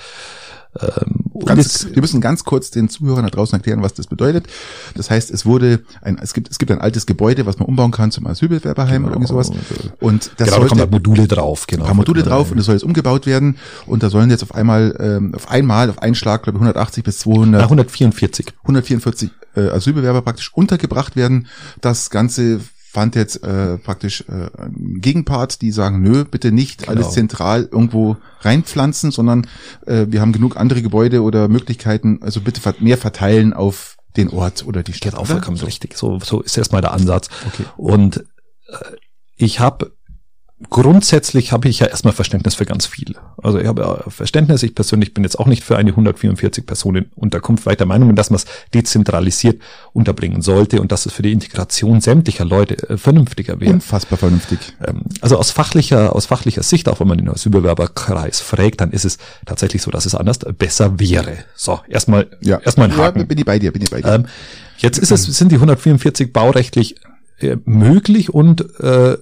[0.80, 4.48] Ähm, Ganz, wir müssen ganz kurz den Zuhörern da draußen erklären, was das bedeutet.
[4.96, 7.92] Das heißt, es wurde ein, es gibt, es gibt ein altes Gebäude, was man umbauen
[7.92, 9.52] kann zum Asylbewerberheim genau, oder irgendwie sowas.
[10.00, 11.86] Und das genau, sollte, da Module drauf, genau.
[11.86, 14.96] Ein Module drauf und es soll jetzt umgebaut werden und da sollen jetzt auf einmal,
[15.00, 17.64] ähm, auf einmal, auf einen Schlag, glaube ich, 180 bis 200.
[17.64, 18.48] 144.
[18.64, 21.48] 144 äh, Asylbewerber praktisch untergebracht werden.
[21.82, 22.60] Das Ganze
[22.92, 26.94] fand jetzt äh, praktisch äh, Gegenpart, die sagen, nö, bitte nicht genau.
[26.94, 29.48] alles zentral irgendwo reinpflanzen, sondern
[29.86, 34.66] äh, wir haben genug andere Gebäude oder Möglichkeiten, also bitte mehr verteilen auf den Ort
[34.66, 35.14] oder die Stadt.
[35.14, 35.66] Genau, vollkommen so.
[35.66, 35.96] richtig.
[35.96, 37.30] So, so ist erstmal der Ansatz.
[37.46, 37.66] Okay.
[37.78, 38.96] Und äh,
[39.36, 39.92] ich habe
[40.70, 43.16] grundsätzlich habe ich ja erstmal Verständnis für ganz viel.
[43.42, 47.66] Also ich habe Verständnis, ich persönlich bin jetzt auch nicht für eine 144 Personen Unterkunft
[47.66, 49.62] weiter Meinung, dass man es dezentralisiert
[49.94, 53.74] unterbringen sollte und dass es für die Integration sämtlicher Leute äh, vernünftiger wäre.
[53.74, 54.60] Unfassbar vernünftig.
[54.86, 59.06] Ähm, also aus fachlicher, aus fachlicher Sicht, auch wenn man den Asylbewerberkreis fragt, dann ist
[59.06, 61.38] es tatsächlich so, dass es anders besser wäre.
[61.56, 62.58] So, erstmal, ja.
[62.58, 63.20] erstmal ein Haken.
[63.20, 64.14] Ja, bin ich bei dir, bin ich bei dir.
[64.14, 64.26] Ähm,
[64.78, 66.96] jetzt ist es, sind die 144 baurechtlich
[67.40, 69.18] äh, möglich und äh,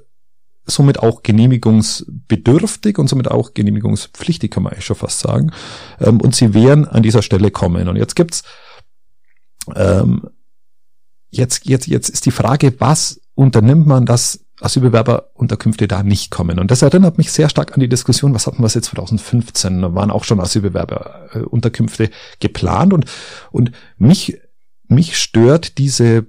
[0.67, 5.51] somit auch genehmigungsbedürftig und somit auch genehmigungspflichtig, kann man eigentlich schon fast sagen.
[5.99, 7.87] Ähm, und sie werden an dieser Stelle kommen.
[7.87, 8.43] Und jetzt gibt's
[9.75, 10.29] ähm,
[11.29, 16.59] jetzt, jetzt, jetzt ist die Frage, was unternimmt man, dass Asylbewerberunterkünfte da nicht kommen.
[16.59, 19.81] Und das erinnert mich sehr stark an die Diskussion, was hatten wir jetzt 2015?
[19.81, 23.05] Da waren auch schon Asylbewerberunterkünfte geplant und,
[23.51, 24.39] und mich,
[24.87, 26.25] mich stört diese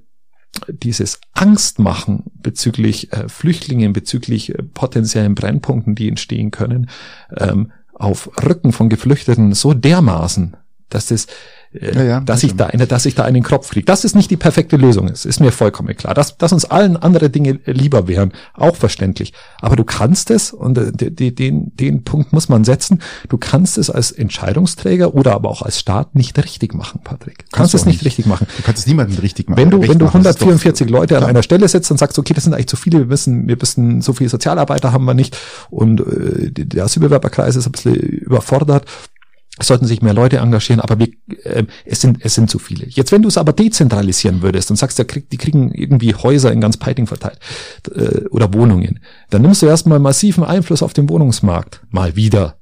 [0.69, 6.91] dieses Angstmachen bezüglich äh, Flüchtlingen, bezüglich äh, potenziellen Brennpunkten, die entstehen können,
[7.37, 10.57] ähm, auf Rücken von Geflüchteten so dermaßen,
[10.89, 11.27] dass das
[11.73, 13.85] äh, ja, ja, dass ich da eine, dass ich da einen Kopf kriege.
[13.85, 15.09] Das ist nicht die perfekte Lösung.
[15.09, 16.15] Es ist mir vollkommen klar.
[16.15, 19.33] Dass, dass uns allen andere Dinge lieber wären, auch verständlich.
[19.61, 23.77] Aber du kannst es, und äh, den, den, den Punkt muss man setzen, du kannst
[23.77, 27.39] es als Entscheidungsträger oder aber auch als Staat nicht richtig machen, Patrick.
[27.39, 28.47] Du kannst, kannst es nicht, richtig machen.
[28.57, 29.59] Du kannst es niemandem richtig machen.
[29.59, 32.55] Wenn du, wenn du 144 Leute an einer Stelle setzt und sagst, okay, das sind
[32.55, 35.37] eigentlich zu viele, wir müssen, wir müssen, so viele Sozialarbeiter haben wir nicht
[35.71, 38.87] und äh, der Asylbewerberkreis ist ein bisschen überfordert
[39.59, 41.09] es sollten sich mehr Leute engagieren, aber wir,
[41.45, 42.87] äh, es sind es sind zu viele.
[42.89, 46.53] Jetzt, wenn du es aber dezentralisieren würdest und sagst, ja, krieg, die kriegen irgendwie Häuser
[46.53, 47.39] in ganz Peiting verteilt
[47.95, 51.81] äh, oder Wohnungen, dann nimmst du erstmal massiven Einfluss auf den Wohnungsmarkt.
[51.91, 52.58] Mal wieder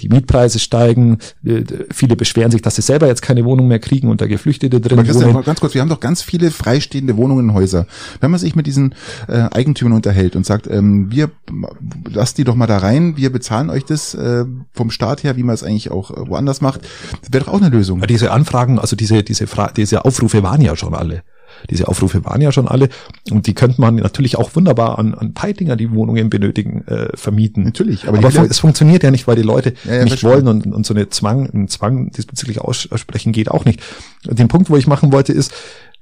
[0.00, 4.08] die Mietpreise steigen, äh, viele beschweren sich, dass sie selber jetzt keine Wohnung mehr kriegen
[4.08, 5.42] und da Geflüchtete drin Aber wohnen.
[5.44, 7.86] Ganz kurz, wir haben doch ganz viele freistehende Wohnungen in Häuser.
[8.20, 8.94] Wenn man sich mit diesen
[9.28, 11.30] äh, Eigentümern unterhält und sagt, ähm, wir
[12.10, 15.42] lasst die doch mal da rein, wir bezahlen euch das äh, vom Staat her, wie
[15.42, 16.80] man es eigentlich auch äh, woanders macht,
[17.30, 17.98] wäre doch auch eine Lösung.
[17.98, 21.22] Aber diese Anfragen, also diese diese Fra diese Aufrufe waren ja schon alle.
[21.70, 22.88] Diese Aufrufe waren ja schon alle
[23.30, 27.64] und die könnte man natürlich auch wunderbar an, an Peitinger, die Wohnungen benötigen, äh, vermieten.
[27.64, 30.66] Natürlich, aber, aber es funktioniert ja nicht, weil die Leute ja, ja, nicht wollen und,
[30.66, 33.80] und so eine Zwang, ein Zwang diesbezüglich aussprechen geht auch nicht.
[34.24, 35.52] Den Punkt, wo ich machen wollte, ist,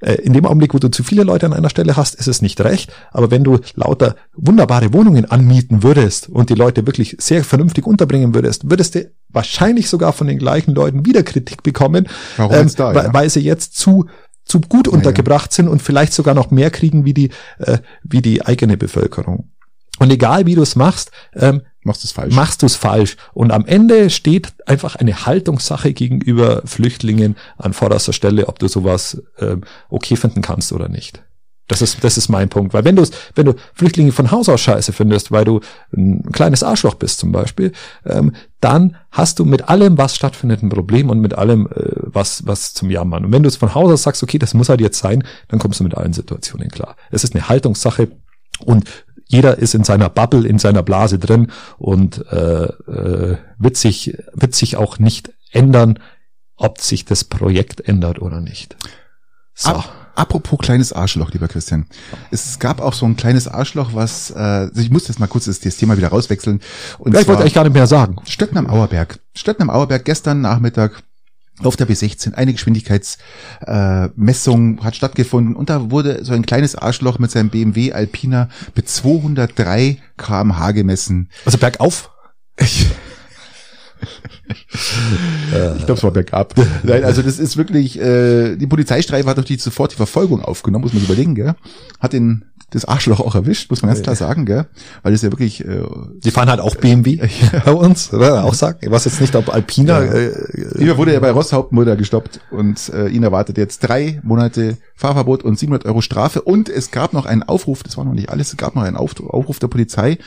[0.05, 2.43] äh, in dem Augenblick, wo du zu viele Leute an einer Stelle hast, ist es
[2.43, 2.93] nicht recht.
[3.11, 8.35] Aber wenn du lauter wunderbare Wohnungen anmieten würdest und die Leute wirklich sehr vernünftig unterbringen
[8.35, 12.93] würdest, würdest du wahrscheinlich sogar von den gleichen Leuten wieder Kritik bekommen, Warum ähm, da,
[12.93, 13.15] ja?
[13.15, 14.07] weil sie jetzt zu
[14.45, 18.45] zu gut untergebracht sind und vielleicht sogar noch mehr kriegen wie die, äh, wie die
[18.45, 19.51] eigene Bevölkerung.
[19.99, 22.35] Und egal wie du es machst, ähm, machst du es falsch.
[22.35, 23.17] Machst du es falsch.
[23.33, 29.23] Und am Ende steht einfach eine Haltungssache gegenüber Flüchtlingen an vorderster Stelle, ob du sowas
[29.39, 31.23] ähm, okay finden kannst oder nicht.
[31.67, 32.75] Das ist, das ist mein Punkt.
[32.75, 35.61] Weil wenn du wenn du Flüchtlinge von Haus aus scheiße findest, weil du
[35.97, 37.73] ein kleines Arschloch bist zum Beispiel,
[38.05, 42.47] ähm, dann hast du mit allem, was stattfindet, ein Problem und mit allem, äh, was,
[42.47, 43.25] was zum Jammern.
[43.25, 45.59] Und wenn du es von Haus aus sagst, okay, das muss halt jetzt sein, dann
[45.59, 46.97] kommst du mit allen Situationen klar.
[47.11, 48.09] Es ist eine Haltungssache
[48.61, 48.85] und
[49.27, 54.55] jeder ist in seiner Bubble, in seiner Blase drin und äh, äh, wird sich, wird
[54.55, 55.99] sich auch nicht ändern,
[56.57, 58.77] ob sich das Projekt ändert oder nicht.
[59.55, 59.71] So.
[59.71, 61.87] Ab Apropos kleines Arschloch, lieber Christian.
[62.31, 65.61] Es gab auch so ein kleines Arschloch, was, äh, ich muss jetzt mal kurz das,
[65.61, 66.61] das Thema wieder rauswechseln.
[66.99, 68.17] Und ja, ich wollte eigentlich gar nicht mehr sagen.
[68.25, 69.19] Stöcken am Auerberg.
[69.35, 71.03] Stöcken am Auerberg gestern Nachmittag
[71.63, 77.21] auf der B16 eine Geschwindigkeitsmessung äh, hat stattgefunden und da wurde so ein kleines Arschloch
[77.21, 81.31] mit seinem BMW Alpina mit 203 kmh gemessen.
[81.45, 82.11] Also bergauf?
[82.59, 82.87] ich
[85.51, 86.55] glaube, es war bergab.
[86.83, 90.85] Nein, also das ist wirklich, äh, die Polizeistreife hat doch die sofort die Verfolgung aufgenommen,
[90.85, 91.55] muss man überlegen, gell?
[92.01, 94.67] Hat den das Arschloch auch erwischt, muss man ganz klar sagen, gell?
[95.03, 95.65] Weil das ja wirklich.
[95.65, 95.83] Äh,
[96.25, 97.29] die fahren halt auch BMW äh,
[97.65, 98.45] bei uns, oder?
[98.45, 98.79] Auch sagen.
[98.83, 100.05] Ich weiß jetzt nicht, ob Alpina.
[100.05, 100.13] Ja.
[100.13, 100.33] Äh,
[100.79, 105.45] Hier wurde ja bei Ross Hauptmutter gestoppt und äh, ihn erwartet jetzt drei Monate Fahrverbot
[105.45, 106.43] und 700 Euro Strafe.
[106.43, 108.97] Und es gab noch einen Aufruf, das war noch nicht alles, es gab noch einen
[108.97, 110.19] Aufruf der Polizei,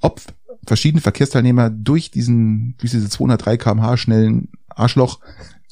[0.00, 0.20] ob
[0.66, 5.20] verschiedene Verkehrsteilnehmer durch diesen, durch diese 203 kmh schnellen Arschloch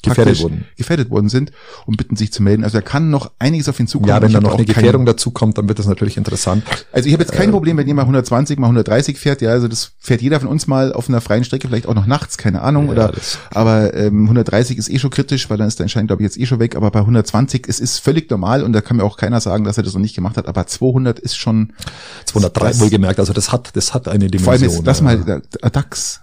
[0.09, 0.65] Gefährdet wurden.
[0.77, 1.51] gefährdet worden sind
[1.85, 2.63] und bitten sich zu melden.
[2.63, 4.09] Also da kann noch einiges auf ihn zukommen.
[4.09, 6.63] Ja, wenn da noch eine Gefährdung dazu kommt, dann wird das natürlich interessant.
[6.91, 9.41] Also ich habe jetzt kein Äh, Problem, wenn jemand 120 mal 130 fährt.
[9.41, 12.05] Ja, also das fährt jeder von uns mal auf einer freien Strecke, vielleicht auch noch
[12.05, 12.85] nachts, keine Ahnung.
[12.87, 16.07] Ja, oder das- aber ähm, 130 ist eh schon kritisch, weil dann ist der Entscheidung,
[16.07, 16.75] glaube ich, jetzt eh schon weg.
[16.75, 19.77] Aber bei 120, es ist völlig normal und da kann mir auch keiner sagen, dass
[19.77, 20.47] er das noch nicht gemacht hat.
[20.47, 21.73] Aber 200 ist schon
[22.25, 24.43] 203 Das- wohlgemerkt, also das hat, das hat eine Dimension.
[24.43, 25.03] vor allem lass ja.
[25.05, 26.19] mal DAX.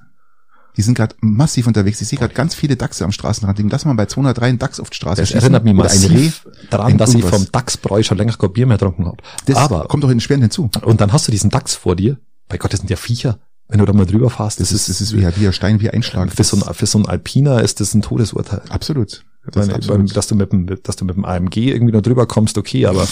[0.77, 2.01] Die sind gerade massiv unterwegs.
[2.01, 3.71] Ich sehe gerade ganz viele DAXe am Straßenrand liegen.
[3.71, 6.31] Lass mal bei 203 einen DAX auf die Straße Das erinnert mich Oder ein Reh.
[6.71, 7.43] daran, dass ich irgendwas.
[7.43, 9.17] vom DAX-Bräu schon länger kein Bier mehr getrunken habe.
[9.47, 10.71] Das Aber, kommt doch in den Schweren hinzu.
[10.83, 12.19] und dann hast du diesen DAX vor dir.
[12.49, 13.39] Bei Gott, das sind ja Viecher.
[13.69, 15.91] Wenn du da mal drüber fährst, Das ist, das ist wie, wie ein Stein, wie
[15.91, 16.31] einschlagen.
[16.31, 18.63] für so, ein, für so ein Alpiner ist das ein Todesurteil.
[18.69, 19.25] Absolut.
[19.47, 22.27] Ich Das meine, dass du mit dem, dass du mit dem AMG irgendwie noch drüber
[22.27, 23.07] kommst, okay, aber,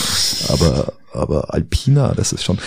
[0.48, 2.58] aber, aber Alpina, das ist schon,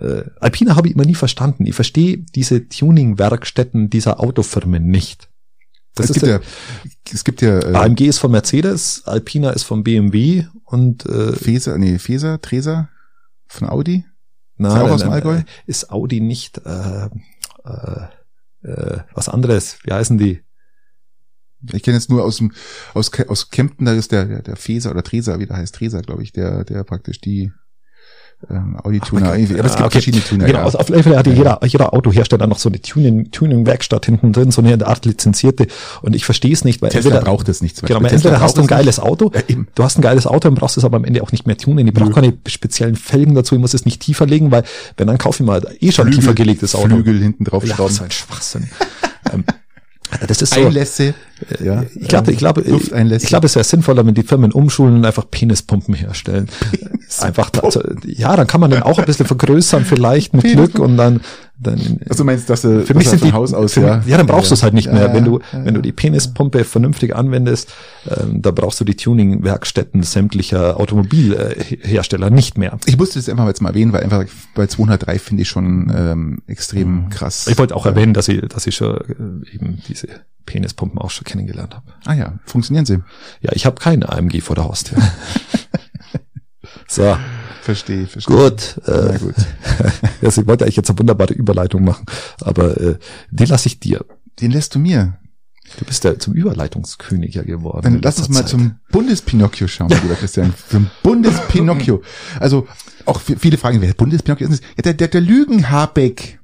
[0.00, 1.66] äh, Alpina habe ich immer nie verstanden.
[1.66, 5.28] Ich verstehe diese Tuning-Werkstätten dieser Autofirmen nicht.
[5.94, 6.40] Das es ist gibt der, ja,
[7.12, 11.78] es gibt ja äh, AMG ist von Mercedes, Alpina ist von BMW und, äh, Feser,
[11.78, 12.88] nee, Feser, Treser
[13.48, 14.04] von Audi.
[14.56, 15.36] na, Ist auch nein, aus dem nein, Allgäu?
[15.38, 17.06] äh, Ist Audi nicht, äh,
[17.64, 18.06] äh,
[18.62, 19.78] äh, was anderes?
[19.84, 20.42] Wie heißen die?
[21.72, 22.52] Ich kenne jetzt nur aus dem
[22.94, 26.00] aus, aus Kempten, da ist der der, der Feser oder Treser, wie der heißt Treser,
[26.02, 27.52] glaube ich, der der praktisch die
[28.48, 29.30] ähm, Audi Tuner.
[29.30, 29.58] Ach, irgendwie.
[29.58, 29.92] Aber es gibt okay.
[29.92, 30.46] verschiedene Tuner.
[30.46, 30.64] Genau, ja.
[30.64, 34.50] also auf jeden Fall hat jeder, jeder Autohersteller noch so eine Tuning, Tuning-Werkstatt hinten drin,
[34.50, 35.66] so eine Art lizenzierte.
[36.00, 37.76] Und ich verstehe es nicht, weil Tesla entweder, braucht es nicht.
[37.76, 38.18] zum genau, Beispiel.
[38.18, 39.42] weil entweder hast du ein geiles Auto, Ja,
[39.74, 41.86] du hast ein geiles Auto und brauchst es aber am Ende auch nicht mehr tunen.
[41.86, 44.64] Ich brauche keine speziellen Felgen dazu, ich muss es nicht tiefer legen, weil
[44.96, 46.88] wenn dann kaufe ich mal eh schon ein Flügel- tiefer gelegtes Auto.
[46.88, 47.92] Flügel hinten drauf ja, schrauben.
[47.92, 48.70] so ein Schwachsinn.
[49.32, 49.44] ähm,
[50.26, 50.60] das ist so.
[50.60, 51.14] Einlässe.
[51.62, 51.84] Ja.
[51.94, 53.24] Ich glaube, ich glaube, Lufteinlässe.
[53.24, 56.48] ich glaube, es wäre sinnvoller, wenn die Firmen umschulen und einfach Penispumpen herstellen.
[57.20, 60.96] Einfach, dazu, ja, dann kann man den auch ein bisschen vergrößern vielleicht mit Glück und
[60.96, 61.20] dann,
[61.62, 64.02] dann Also du meinst, dass du für mich sind die, Haus aus, ja.
[64.06, 65.06] ja, dann brauchst du es halt nicht Ja, mehr.
[65.08, 67.72] ja, wenn du, ja, wenn du die Penispumpe vernünftig anwendest,
[68.08, 72.78] ähm, da brauchst du die Tuning-Werkstätten sämtlicher Automobilhersteller nicht mehr.
[72.86, 76.42] Ich musste das einfach jetzt mal erwähnen, weil einfach bei 203 finde ich schon ähm,
[76.46, 77.46] extrem krass.
[77.46, 80.08] Ich wollte auch erwähnen, dass ich, dass ich schon äh, eben diese
[80.46, 81.84] Penispumpen auch schon kennengelernt habe.
[82.06, 82.98] Ah ja, funktionieren sie.
[83.42, 84.98] Ja, ich habe keine AMG vor der Haustür.
[86.88, 87.16] so,
[87.70, 88.36] Verstehe, verstehe.
[88.36, 88.80] gut.
[88.86, 89.34] Äh, gut.
[90.22, 92.04] also ich wollte eigentlich jetzt eine wunderbare Überleitung machen,
[92.40, 92.98] aber äh,
[93.30, 94.04] die lasse ich dir.
[94.40, 95.18] Den lässt du mir.
[95.78, 97.82] Du bist ja zum Überleitungskönig ja geworden.
[97.84, 98.48] Dann lass uns mal Zeit.
[98.48, 100.52] zum Bundespinocchio schauen, lieber Christian.
[100.68, 102.02] Zum Bundespinocchio.
[102.40, 102.66] Also
[103.06, 104.64] auch viele fragen, wer Bundespinocchio ist.
[104.76, 106.40] Ja, der, der, der Lügenhabeck.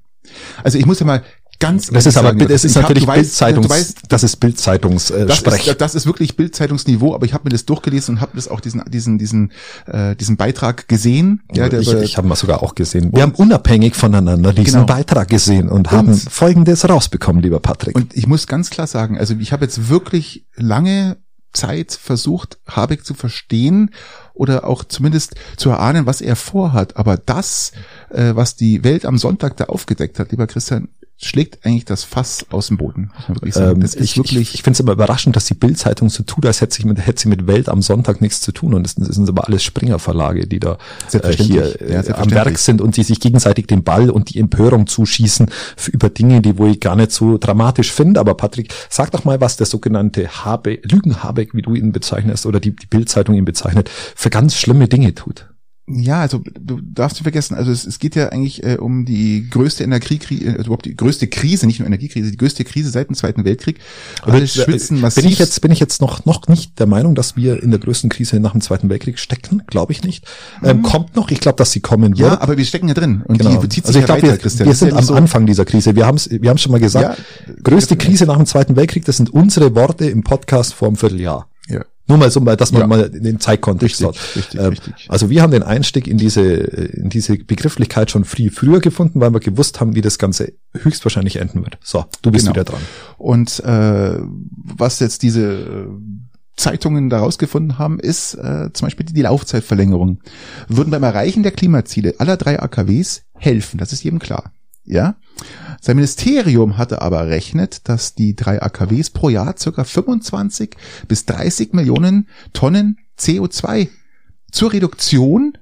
[0.63, 1.25] Also ich muss ja mal
[1.59, 5.67] ganz Das ist aber, sagen, das ist natürlich Bildzeitungs, das ist Bildzeitungs äh, das Sprech.
[5.67, 8.61] ist, das ist wirklich Bildzeitungsniveau, aber ich habe mir das durchgelesen und habe das auch
[8.61, 9.53] diesen diesen diesen
[9.87, 11.43] äh, diesen Beitrag gesehen.
[11.55, 13.13] Ja, der ich ich habe mal sogar auch gesehen.
[13.15, 14.87] Wir haben unabhängig voneinander diesen Genau.
[14.87, 17.97] Beitrag gesehen und haben Folgendes rausbekommen, lieber Patrick.
[17.97, 21.17] Und ich muss ganz klar sagen, also ich habe jetzt wirklich lange
[21.53, 23.91] Zeit versucht, Habeck zu verstehen
[24.35, 26.97] oder auch zumindest zu erahnen, was er vorhat.
[26.97, 27.73] Aber das,
[28.11, 30.89] äh, was die Welt am Sonntag da aufgedeckt hat, lieber Christian,
[31.19, 33.11] schlägt eigentlich das Fass aus dem Boden.
[33.57, 34.41] Ähm, das ist ich wirklich.
[34.41, 37.07] ich, ich finde es immer überraschend, dass die Bild-Zeitung so tut, als hätte sie, mit,
[37.07, 38.75] hätte sie mit Welt am Sonntag nichts zu tun.
[38.75, 40.77] Und das, das sind aber alles Springer-Verlage, die da
[41.13, 42.31] äh, hier Ja, äh, am.
[42.31, 46.43] Werk sind und die sich gegenseitig den Ball und die Empörung zuschießen für, über Dinge,
[46.43, 48.21] die wo ich gar nicht so dramatisch finde.
[48.21, 52.61] Aber Patrick, sag doch mal, was der sogenannte Habe, Lügen-Habeck, wie du ihn bezeichnest, oder
[52.61, 55.47] die, die Bild-Zeitung ihn bezeichnet, für ganz schlimme Dinge tut.
[55.89, 59.49] Ja, also du darfst nicht vergessen, also es, es geht ja eigentlich äh, um die
[59.49, 63.15] größte Energiekrise, also überhaupt die größte Krise, nicht nur Energiekrise, die größte Krise seit dem
[63.15, 63.79] Zweiten Weltkrieg.
[64.23, 65.25] Alle Bin- schwitzen bin massiv.
[65.25, 68.11] ich jetzt bin ich jetzt noch noch nicht der Meinung, dass wir in der größten
[68.11, 70.25] Krise nach dem Zweiten Weltkrieg stecken, glaube ich nicht.
[70.65, 72.31] Ähm, kommt noch, ich glaube, dass sie kommen wird.
[72.31, 72.35] Mhm.
[72.35, 73.61] ja, aber wir stecken ja drin und Genau.
[73.63, 74.69] die zieht sich Also ich ja glaube, weiter, wir, Christian.
[74.69, 75.95] wir sind ja am so- Anfang dieser Krise.
[75.95, 77.23] Wir haben es wir haben schon mal gesagt,
[77.63, 81.49] größte Krise nach dem Zweiten Weltkrieg, das sind unsere Worte im Podcast vor einem Vierteljahr.
[82.09, 82.87] Nur mal so, mal, dass man Ja.
[82.87, 84.37] mal den Zeitkontext Richtig, hat.
[84.37, 84.95] richtig, Ähm, richtig.
[85.09, 89.33] Also wir haben den Einstieg in diese, in diese Begrifflichkeit schon früh, früher gefunden, weil
[89.33, 91.79] wir gewusst haben, wie das Ganze höchstwahrscheinlich enden wird.
[91.83, 92.55] So, du bist Genau.
[92.55, 92.81] wieder dran.
[93.19, 95.87] Und äh, was jetzt diese äh,
[96.57, 100.21] Zeitungen daraus gefunden haben, ist äh, zum Beispiel die Laufzeitverlängerung.
[100.69, 104.53] Würden beim Erreichen der Klimaziele aller drei AKWs helfen, das ist jedem klar.
[104.85, 105.17] Ja.
[105.81, 110.77] Sein Ministerium hatte aber rechnet, dass die drei AKWs pro Jahr circa 25
[111.09, 113.89] bis 30 Millionen Tonnen CO2
[114.51, 115.59] zur Reduktion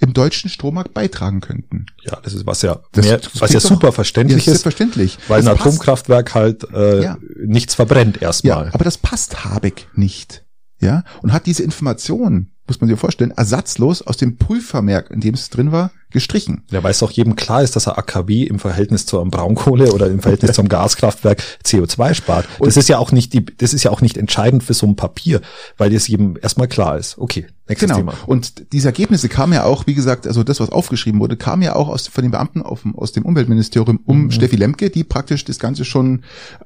[0.00, 1.86] im deutschen Strommarkt beitragen könnten.
[2.02, 4.44] Ja, das ist was ja, Das- mehr, was ja klingt doch- super Ja, verständlich ist,
[4.46, 5.18] selbstverständlich.
[5.28, 5.66] weil ein Das passt.
[5.68, 7.18] Atomkraftwerk halt äh, Ja.
[7.44, 8.66] nichts verbrennt erstmal.
[8.66, 10.44] Ja, aber das passt Habeck nicht.
[10.80, 15.34] Ja, und hat diese Information muss man sich vorstellen, ersatzlos aus dem Pulvermerk, in dem
[15.34, 16.62] es drin war, gestrichen.
[16.70, 20.06] Ja, weil es auch jedem klar ist, dass er AKW im Verhältnis zur Braunkohle oder
[20.08, 22.46] im Verhältnis zum Gaskraftwerk CO2 spart.
[22.58, 24.86] Und das ist ja auch nicht die, das ist ja auch nicht entscheidend für so
[24.86, 25.40] ein Papier,
[25.78, 27.18] weil das jedem erstmal klar ist.
[27.18, 27.98] Okay, nächstes genau.
[27.98, 28.14] Thema.
[28.26, 31.74] Und diese Ergebnisse kamen ja auch, wie gesagt, also das, was aufgeschrieben wurde, kam ja
[31.74, 34.30] auch aus, von den Beamten auf, aus dem Umweltministerium um mhm.
[34.30, 36.22] Steffi Lemke, die praktisch das Ganze schon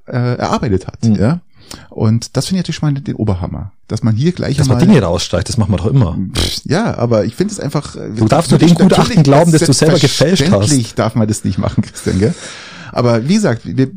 [0.07, 1.05] äh, erarbeitet hat.
[1.05, 1.15] Mhm.
[1.15, 1.41] Ja.
[1.91, 4.79] Und das finde ich natürlich schon mal den Oberhammer, dass man hier gleich dass man
[4.79, 6.17] Dinge raussteigt, das machen wir doch immer.
[6.65, 7.97] Ja, aber ich finde es einfach.
[7.97, 10.99] Äh, du darfst nur den Gutachten glauben, dass du selber gefälscht hast.
[10.99, 12.19] Darf man das nicht machen, Christian.
[12.19, 12.35] Gell?
[12.93, 13.91] Aber wie gesagt, wir,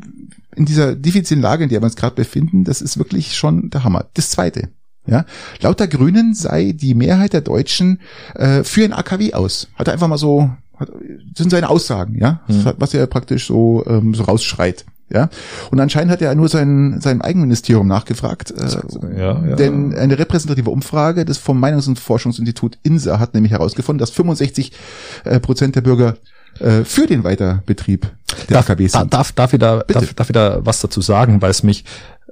[0.56, 3.84] in dieser diffizilen Lage, in der wir uns gerade befinden, das ist wirklich schon der
[3.84, 4.06] Hammer.
[4.14, 4.70] Das Zweite.
[5.06, 5.24] Ja,
[5.60, 8.00] laut der Grünen sei die Mehrheit der Deutschen
[8.34, 9.68] äh, für ein AKW aus.
[9.74, 12.74] Hat er einfach mal so, hat, das sind seine Aussagen, ja, hm.
[12.76, 14.84] was er praktisch so ähm, so rausschreit.
[15.12, 15.28] Ja,
[15.70, 18.52] und anscheinend hat er nur sein, seinem Eigenministerium nachgefragt.
[18.52, 19.56] Äh, ja, ja.
[19.56, 24.72] Denn eine repräsentative Umfrage des vom Meinungs- und Forschungsinstitut INSA hat nämlich herausgefunden, dass 65
[25.24, 26.16] äh, Prozent der Bürger
[26.60, 28.10] äh, für den Weiterbetrieb
[28.48, 29.12] der darf, AKW sind.
[29.12, 31.84] Darf, darf, ich da, darf, darf ich da was dazu sagen, weil es mich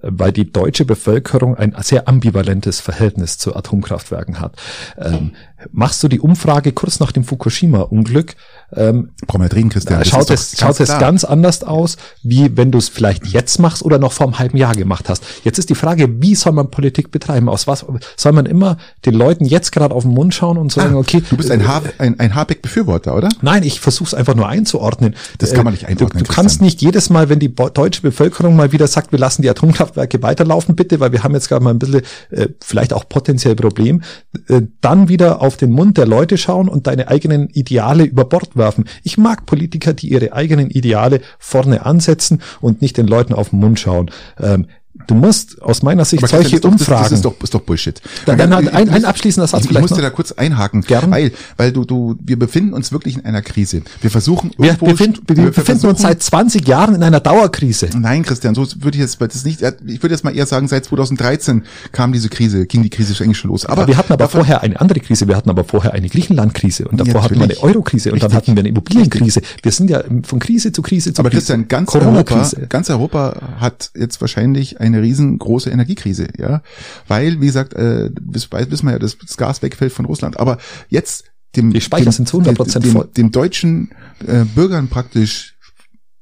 [0.03, 4.57] weil die deutsche Bevölkerung ein sehr ambivalentes Verhältnis zu Atomkraftwerken hat.
[4.97, 5.33] Ähm,
[5.73, 8.37] machst du die Umfrage kurz nach dem Fukushima-Unglück,
[8.77, 10.05] ähm, Brauchen wir reden, Christian.
[10.05, 13.99] schaut es, schaut es ganz anders aus, wie wenn du es vielleicht jetzt machst oder
[13.99, 15.25] noch vor einem halben Jahr gemacht hast.
[15.43, 17.49] Jetzt ist die Frage, wie soll man Politik betreiben?
[17.49, 20.95] Aus was soll man immer den Leuten jetzt gerade auf den Mund schauen und sagen,
[20.95, 21.23] ah, okay.
[21.31, 23.29] Du bist ein, ha ein, ein Habeck-Befürworter, oder?
[23.41, 25.15] Nein, ich versuche es einfach nur einzuordnen.
[25.39, 26.25] Das kann man nicht einordnen.
[26.25, 29.43] Du, du kannst nicht jedes Mal, wenn die deutsche Bevölkerung mal wieder sagt, wir lassen
[29.43, 33.09] die Atomkraftwerke weiterlaufen, bitte, weil wir haben jetzt gerade mal ein bisschen äh, vielleicht auch
[33.09, 34.03] potenziell Problem,
[34.49, 38.55] äh, dann wieder auf den Mund der Leute schauen und deine eigenen Ideale über Bord
[38.55, 38.85] werfen.
[39.03, 43.61] Ich mag Politiker, die ihre eigenen Ideale vorne ansetzen und nicht den Leuten auf den
[43.61, 44.11] Mund schauen.
[44.39, 44.67] Ähm,
[45.07, 47.03] Du musst aus meiner Sicht Aber solche doch, Umfragen.
[47.03, 48.01] Das, das, ist doch, ist doch Bullshit.
[48.27, 49.87] Dann, dann ein, ein, ein abschließender Satz ich, vielleicht.
[49.87, 51.11] Ich musste da kurz einhaken, Gern.
[51.11, 53.83] weil, weil du, du, wir befinden uns wirklich in einer Krise.
[54.01, 57.89] Wir versuchen wir, befind, wir, wir befinden uns seit 20 Jahren in einer Dauerkrise.
[57.97, 59.63] Nein, Christian, so würde ich jetzt das nicht.
[59.63, 63.39] Ich würde jetzt mal eher sagen, seit 2013 kam diese Krise, ging die Krise eigentlich
[63.39, 63.67] schon los.
[63.67, 65.29] Aber, aber wir hatten aber davon, vorher eine andere Krise.
[65.29, 68.35] Wir hatten aber vorher eine Griechenland-Krise und davor ja, hatten wir eine Euro-Krise und dann
[68.35, 69.43] hatten wir eine Immobilienkrise.
[69.63, 71.55] Wir sind ja von Krise zu Krise zu aber Krise.
[71.55, 76.63] Aber Christian, ganz Europa, ganz Europa hat jetzt wahrscheinlich eine riesengroße große Energiekrise, ja,
[77.07, 80.59] weil wie gesagt, äh, bis, wissen wir ja, dass das Gas wegfällt von Russland, aber
[80.89, 81.25] jetzt
[81.57, 83.91] dem dem, sind zu 100 dem, dem, deutschen
[84.27, 85.55] äh, Bürgern praktisch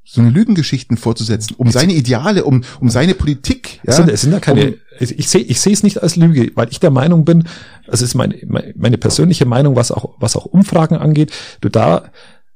[0.05, 3.81] so eine Lügengeschichten vorzusetzen, um seine Ideale, um, um seine Politik.
[3.85, 6.69] Ja, es sind, ja keine, um, ich sehe ich sehe es nicht als Lüge, weil
[6.71, 7.49] ich der Meinung bin,
[7.89, 12.13] es ist meine, meine persönliche Meinung, was auch, was auch Umfragen angeht, du da,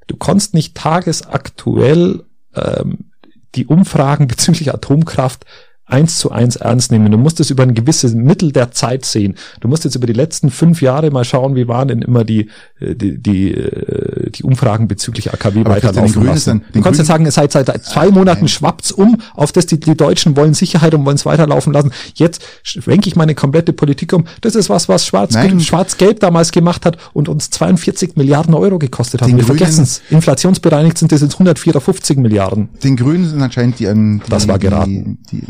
[0.07, 2.23] du kannst nicht tagesaktuell
[2.55, 3.11] ähm,
[3.57, 5.45] die Umfragen bezüglich Atomkraft
[5.91, 7.11] eins zu eins ernst nehmen.
[7.11, 9.35] Du musst es über ein gewisses Mittel der Zeit sehen.
[9.61, 12.49] Du musst jetzt über die letzten fünf Jahre mal schauen, wie waren denn immer die,
[12.81, 16.51] äh, die, die, äh, die Umfragen bezüglich AKW Aber weiterlaufen lassen.
[16.51, 19.81] Dann, du kannst jetzt sagen, es seit, seit zwei Monaten schwappt's um, auf das die,
[19.81, 21.93] die Deutschen wollen Sicherheit und wollen es weiterlaufen lassen.
[22.15, 24.25] Jetzt schwenke ich meine komplette Politik um.
[24.41, 29.23] Das ist was, was Schwarz-Gelb Schwarz damals gemacht hat und uns 42 Milliarden Euro gekostet
[29.23, 29.35] hat.
[29.35, 30.03] Wir vergessen es.
[30.11, 32.69] Inflationsbereinigt sind das jetzt 154 Milliarden.
[32.83, 35.19] Den Grünen sind anscheinend die, ähm, die das war geraten.
[35.31, 35.47] Die, die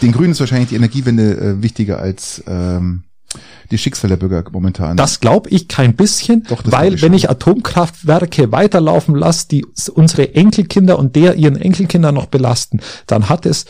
[0.00, 3.04] den Grünen ist wahrscheinlich die Energiewende äh, wichtiger als ähm,
[3.70, 4.96] die Schicksale der Bürger momentan.
[4.96, 9.64] Das glaube ich kein bisschen, Doch, weil wenn ich Atomkraftwerke weiterlaufen lasse, die
[9.94, 13.64] unsere Enkelkinder und der ihren Enkelkinder noch belasten, dann hat es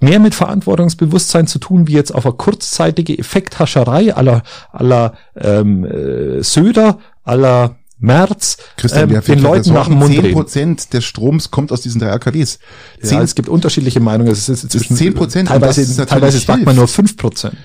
[0.00, 4.42] mehr mit Verantwortungsbewusstsein zu tun, wie jetzt auf eine kurzzeitige Effekthascherei aller
[4.72, 10.92] aller ähm, äh, Söder, aller März Christian, ähm, den Leuten nach dem Mund 10 Prozent
[10.94, 12.58] des Stroms kommt aus diesen drei AKWs.
[13.02, 14.30] Ja, es gibt unterschiedliche Meinungen.
[14.30, 15.48] Es ist zwischen 10 Prozent.
[15.48, 17.56] Teilweise, teilweise sagt man nur 5 Prozent.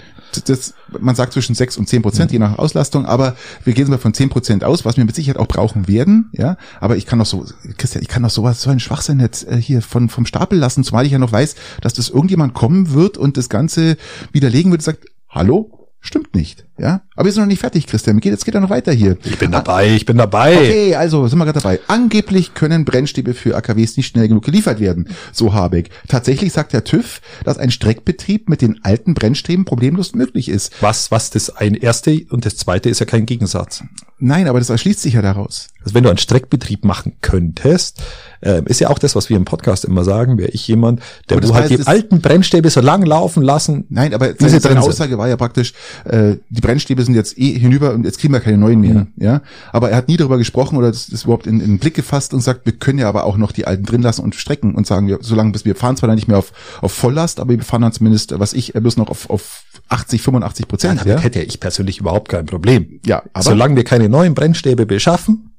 [0.46, 2.36] Das, man sagt zwischen 6 und 10 Prozent, mhm.
[2.36, 5.38] je nach Auslastung, aber wir gehen mal von 10 Prozent aus, was wir mit Sicherheit
[5.38, 6.56] auch brauchen werden, ja.
[6.80, 7.46] Aber ich kann doch so,
[7.78, 10.86] Christian, ich kann doch sowas, so ein Schwachsinn jetzt äh, hier von, vom Stapel lassen,
[10.86, 13.98] zumal ich ja noch weiß, dass das irgendjemand kommen wird und das Ganze
[14.32, 17.02] widerlegen wird und sagt, hallo, Stimmt nicht, ja.
[17.16, 18.20] Aber wir sind noch nicht fertig, Christian.
[18.20, 19.18] Geht, jetzt geht er noch weiter hier.
[19.24, 20.58] Ich bin dabei, ich bin dabei.
[20.58, 21.80] Okay, also sind wir gerade dabei.
[21.88, 25.92] Angeblich können Brennstäbe für AKWs nicht schnell genug geliefert werden, so Habeck.
[26.08, 30.74] Tatsächlich sagt der TÜV, dass ein Streckbetrieb mit den alten Brennstäben problemlos möglich ist.
[30.82, 33.84] Was, was das ein erste und das zweite ist ja kein Gegensatz.
[34.24, 35.70] Nein, aber das erschließt sich ja daraus.
[35.84, 38.04] Also wenn du einen Streckbetrieb machen könntest,
[38.42, 41.42] äh, ist ja auch das, was wir im Podcast immer sagen, wäre ich jemand, der
[41.42, 43.86] wo halt die alten Brennstäbe so lang laufen lassen.
[43.90, 45.74] Nein, aber seine, seine Aussage war ja praktisch,
[46.06, 48.94] äh, die Brennstäbe sind jetzt eh hinüber und jetzt kriegen wir keine neuen mehr.
[48.94, 49.08] Mhm.
[49.18, 49.42] Ja,
[49.72, 52.34] aber er hat nie darüber gesprochen oder das, das überhaupt in, in den Blick gefasst
[52.34, 54.88] und sagt, wir können ja aber auch noch die alten drin lassen und strecken und
[54.88, 56.52] sagen, wir, solange bis wir fahren zwar dann nicht mehr auf,
[56.82, 60.64] auf Volllast, aber wir fahren dann zumindest, was ich, bloß noch auf, auf 80, 85
[60.64, 61.00] Ja, Prozent.
[61.02, 63.00] damit Ja, hätte ich persönlich überhaupt kein Problem.
[63.06, 65.51] ja, aber, Solange wir keine neuen Brennstäbe beschaffen,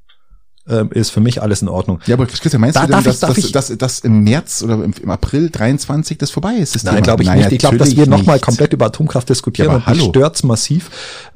[0.68, 1.98] ähm, ist für mich alles in Ordnung.
[2.06, 4.92] ja, aber Christian, meinst Da du denn, dass, dass, dass, dass im März oder im,
[5.02, 6.74] im April 23 das vorbei ist?
[6.74, 7.52] Das Nein, glaube ich Nein, nicht.
[7.52, 10.10] Ich glaube, dass wir nochmal komplett über Atomkraft diskutieren Ja, und aber mich hallo.
[10.10, 10.90] stört's massiv,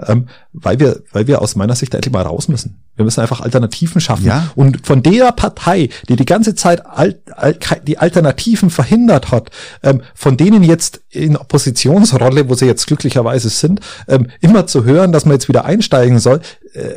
[0.06, 2.80] ähm, weil wir, weil wir aus meiner Sicht endlich mal raus müssen.
[2.94, 4.26] Wir müssen einfach Alternativen schaffen.
[4.26, 4.50] Ja.
[4.54, 9.50] Und von der Partei, die die ganze Zeit al al die Alternativen verhindert hat,
[9.82, 15.12] ähm, von denen jetzt in Oppositionsrolle, wo sie jetzt glücklicherweise sind, ähm, immer zu hören,
[15.12, 16.40] dass man jetzt wieder einsteigen soll,
[16.72, 16.94] äh,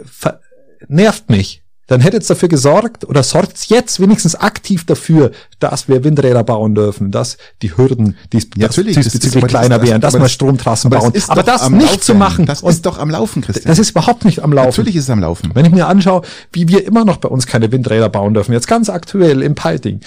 [0.87, 1.63] nervt mich.
[1.89, 6.75] Dann hätte es dafür gesorgt oder sorgt jetzt wenigstens aktiv dafür, dass wir Windräder bauen
[6.75, 10.19] dürfen, dass die Hürden dies, Ja, natürlich, das diesbezüglich das- kleiner das- wären, dass wir
[10.21, 11.13] das- Stromtrassen aber bauen.
[11.13, 12.01] ist aber das nicht Laufen.
[12.01, 13.67] zu machen, Das ist doch am Laufen, Christian.
[13.69, 14.67] das ist überhaupt nicht am Laufen.
[14.69, 15.51] Natürlich ist es am Laufen.
[15.53, 16.21] Wenn ich mir anschaue,
[16.53, 19.99] wie wir immer noch bei uns keine Windräder bauen dürfen, jetzt ganz aktuell im Palting,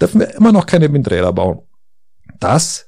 [0.00, 1.58] dürfen wir immer noch keine Windräder bauen.
[2.40, 2.86] Das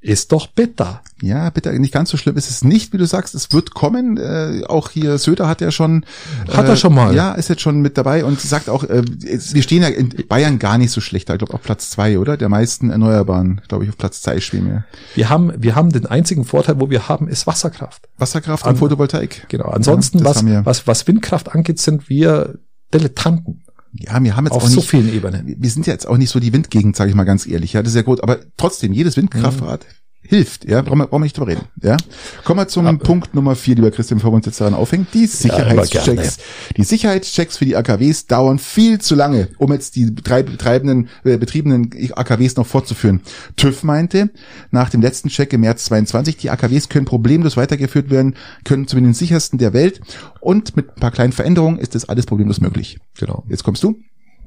[0.00, 1.02] ist doch bitter.
[1.20, 3.34] Ja, bitte, nicht ganz so schlimm ist es nicht, wie du sagst.
[3.34, 4.16] Es wird kommen.
[4.16, 6.04] Äh, auch hier Söder hat ja schon.
[6.52, 7.14] Hat äh, er schon mal.
[7.14, 10.60] Ja, ist jetzt schon mit dabei und sagt auch, äh, wir stehen ja in Bayern
[10.60, 11.28] gar nicht so schlecht.
[11.28, 11.34] da.
[11.34, 12.36] Ich glaube auf Platz zwei, oder?
[12.36, 14.84] Der meisten Erneuerbaren, glaube ich, auf Platz zwei schweben wir.
[15.16, 18.08] Wir haben, wir haben den einzigen Vorteil, wo wir haben, ist Wasserkraft.
[18.18, 19.46] Wasserkraft An- und Photovoltaik.
[19.48, 19.66] Genau.
[19.66, 22.58] Ansonsten, Ja, was, was, was Windkraft angeht, sind wir
[22.94, 24.90] Dilettanten Ja, wir haben jetzt auf auch so nicht.
[24.90, 25.56] vielen Ebenen.
[25.58, 27.72] wir sind ja jetzt auch nicht so die Windgegend, sage ich mal ganz ehrlich.
[27.72, 28.22] Ja, das ist ja gut.
[28.22, 29.86] Aber trotzdem, jedes Windkraftrad
[30.22, 30.68] hilft.
[30.68, 31.62] Ja, brauchen wir, brauchen wir nicht drüber reden.
[31.82, 31.96] Ja,
[32.44, 35.06] kommen wir zum Punkt Nummer vier, lieber Christian, bevor wir uns jetzt daran aufhängen.
[35.14, 36.04] Die Sicherheitschecks.
[36.04, 36.28] gerne.
[36.76, 41.38] die Sicherheitschecks für die AKWs dauern viel zu lange, um jetzt die drei betreibenden, äh,
[41.38, 43.22] betriebenen AKWs noch fortzuführen.
[43.56, 44.30] TÜV meinte,
[44.70, 48.96] nach dem letzten Check im März 22, die AKWs können problemlos weitergeführt werden, können zu
[48.96, 50.00] den sichersten der Welt
[50.40, 52.98] und mit ein paar kleinen Veränderungen ist das alles problemlos möglich.
[53.18, 53.44] Genau.
[53.48, 53.98] Jetzt kommst du.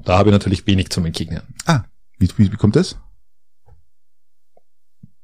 [0.05, 1.41] Da habe ich natürlich wenig zum Entgegnen.
[1.65, 1.84] Ah,
[2.17, 2.97] wie, wie, wie kommt das?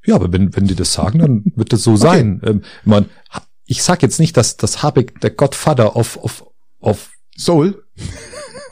[0.08, 2.42] Ja, aber wenn, wenn die das sagen, dann wird das so sein.
[2.44, 3.06] Ähm, ich, mein,
[3.66, 6.46] ich sag jetzt nicht, dass das Habeck der Godfather auf, auf,
[6.80, 7.84] auf Soul?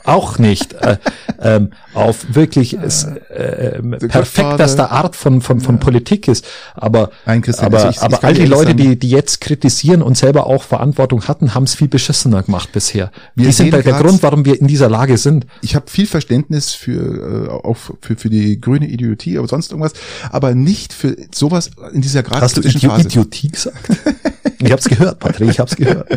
[0.08, 0.96] Auch nicht äh,
[1.40, 4.90] ähm, auf wirklich äh, ähm, perfektester.
[4.92, 8.28] Art von von von Politik ist, aber Nein, Christian, aber, also ich- ich aber kann
[8.28, 11.74] all die Leute, sagen- die die jetzt kritisieren und selber auch Verantwortung hatten, haben es
[11.74, 13.10] viel beschissener gemacht bisher.
[13.34, 15.46] Wir die sind der, der grad- Grund, warum wir in dieser Lage sind.
[15.62, 19.92] ich habe viel Verständnis für äh, auch für, für die grüne Idiotie oder sonst irgendwas,
[20.30, 23.08] aber nicht für sowas in dieser gerade Hast du kritischen Idi Phase.
[23.08, 23.88] Idiotie gesagt?
[24.60, 26.08] ich hab's gehört, Patrick, ich hab's gehört.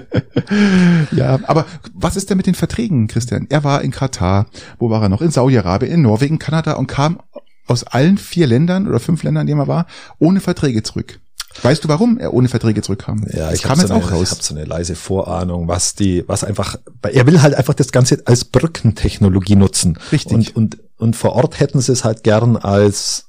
[1.12, 3.48] Ja, aber was ist denn mit den Verträgen, Christian?
[3.50, 4.46] Er war in Katar,
[4.78, 5.22] wo war er noch?
[5.22, 7.20] In Saudi-Arabien, in Norwegen, Kanada und kam
[7.68, 9.86] aus allen vier Ländern oder fünf Ländern, in denen er war,
[10.18, 11.20] ohne Verträge zurück.
[11.64, 13.26] Weißt du, warum er ohne Verträge zurückkam?
[13.32, 14.32] Ja, ich habe so, eine- auch ich raus.
[14.32, 18.22] hab so eine leise Vorahnung, was die, was einfach, er will halt einfach das Ganze
[18.26, 19.98] als Brückentechnologie nutzen.
[20.12, 20.32] Richtig.
[20.34, 23.29] Und, und, und vor Ort hätten sie es halt gern als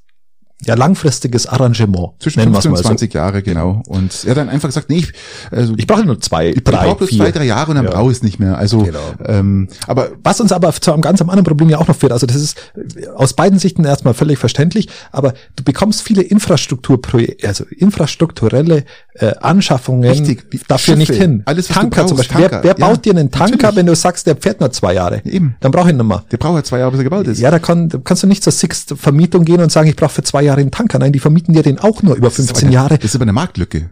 [0.65, 2.11] ja, langfristiges Arrangement.
[2.19, 2.87] Zwischen nennen wir's 15 und mal so.
[2.89, 3.81] 20 Jahre, genau.
[3.87, 5.13] Und er hat dann einfach gesagt, nee, ich,
[5.51, 7.19] also, Ich brauche nur zwei, ich drei, brauche bloß vier.
[7.19, 7.91] zwei, drei Jahre und dann Ja.
[7.91, 8.57] brauche ich es nicht mehr.
[8.57, 8.99] Also, Genau.
[9.25, 12.25] ähm, aber Was uns aber zu einem ganz anderen Problem ja auch noch führt, also
[12.27, 12.57] das ist
[12.95, 17.65] äh, aus beiden Sichten erstmal völlig verständlich, aber du bekommst viele Infrastrukturprojekte, also
[18.15, 18.83] infrastrukturelle
[19.15, 21.43] äh, Anschaffungen Richtig, dafür Schiffe, nicht hin.
[21.45, 22.49] alles, was Tanker zum brauchst, Beispiel.
[22.49, 23.75] Tanker, wer wer ja, baut dir einen Tanker, natürlich.
[23.77, 25.21] wenn du sagst, der fährt nur zwei Jahre?
[25.25, 25.55] Eben.
[25.59, 26.23] Dann brauche ich ihn mehr.
[26.31, 27.39] der braucht ja zwei Jahre, bis er gebaut ist.
[27.39, 30.09] Ja, da, kann, da kannst du nicht zur Sixt Vermietung gehen und sagen, ich brauche
[30.11, 30.99] für zwei Jahre einen Tanker.
[30.99, 32.97] Nein, die vermieten dir den auch nur über Das ist 15 aber- Jahre.
[32.97, 33.89] Das ist aber eine Marktlücke.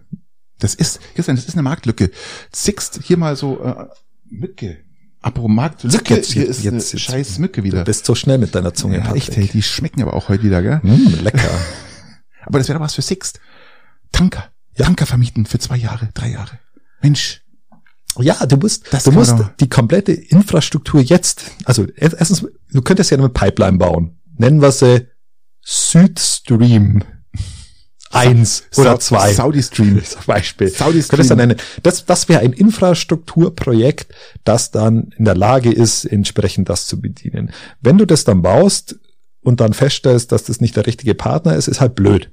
[0.59, 2.11] Das ist, Christian, das ist eine Marktlücke.
[2.53, 3.85] Sixt, hier mal so, äh,
[4.29, 4.77] Mücke.
[5.21, 7.79] Apropos Marktlücke, Jetzt, hier jetzt, ist jetzt, eine scheiß Mücke wieder.
[7.79, 9.37] Du bist so schnell mit deiner Zunge, ja, Patrick.
[9.37, 10.79] echt, die schmecken aber auch heute wieder, gell?
[10.83, 11.49] Mm, lecker.
[12.45, 13.39] Aber das wäre doch was für Sixt.
[14.11, 14.45] Tanker.
[14.77, 16.57] Tanker vermieten für zwei Jahre, drei Jahre.
[17.01, 17.41] Mensch.
[18.17, 22.81] Ja, du musst, Das du musst doch- die komplette Infrastruktur jetzt, also er- erstens, du
[22.81, 24.17] könntest ja eine Pipeline bauen.
[24.37, 25.07] Nennen wir sie
[25.71, 27.03] Südstream
[28.11, 29.33] 1 oder Sau- 2.
[29.33, 30.03] Saudi Stream.
[30.03, 30.67] Zum Beispiel.
[30.69, 31.27] Saudi Stream.
[31.27, 34.11] dann eine, das, das wäre ein Infrastrukturprojekt,
[34.43, 37.51] das dann in der Lage ist, entsprechend das zu bedienen.
[37.81, 38.95] Wenn du das dann baust
[39.41, 42.31] und dann feststellst, dass das nicht der richtige Partner ist, ist halt blöd.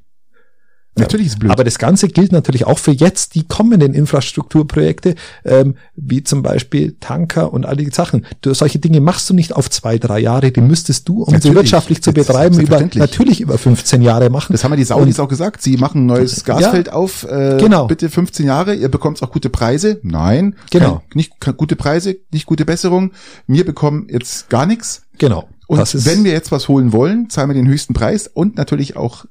[0.98, 1.52] Natürlich ist es blöd.
[1.52, 6.96] Aber das Ganze gilt natürlich auch für jetzt die kommenden Infrastrukturprojekte, ähm, wie zum Beispiel
[7.00, 8.26] Tanker und all die Sachen.
[8.40, 10.52] Du, solche Dinge machst du nicht auf zwei, drei Jahre.
[10.52, 11.56] Die müsstest du, um sie Natürlich.
[11.56, 14.52] wirtschaftlich zu betreiben, über, natürlich über 15 Jahre machen.
[14.52, 15.62] das haben ja die Saudis auch gesagt.
[15.62, 17.24] Sie machen ein neues Gasfeld auf.
[17.24, 17.86] Äh, Genau.
[17.86, 18.74] Bitte 15 Jahre.
[18.74, 19.98] Ihr bekommt auch gute Preise.
[20.02, 20.56] Nein.
[20.70, 20.96] Genau.
[20.96, 23.12] Kein, nicht kein, gute Preise, nicht gute Besserung.
[23.46, 25.02] Wir bekommen jetzt gar nichts.
[25.18, 25.48] Genau.
[25.66, 29.24] Und wenn wir jetzt was holen wollen, zahlen wir den höchsten Preis und natürlich auch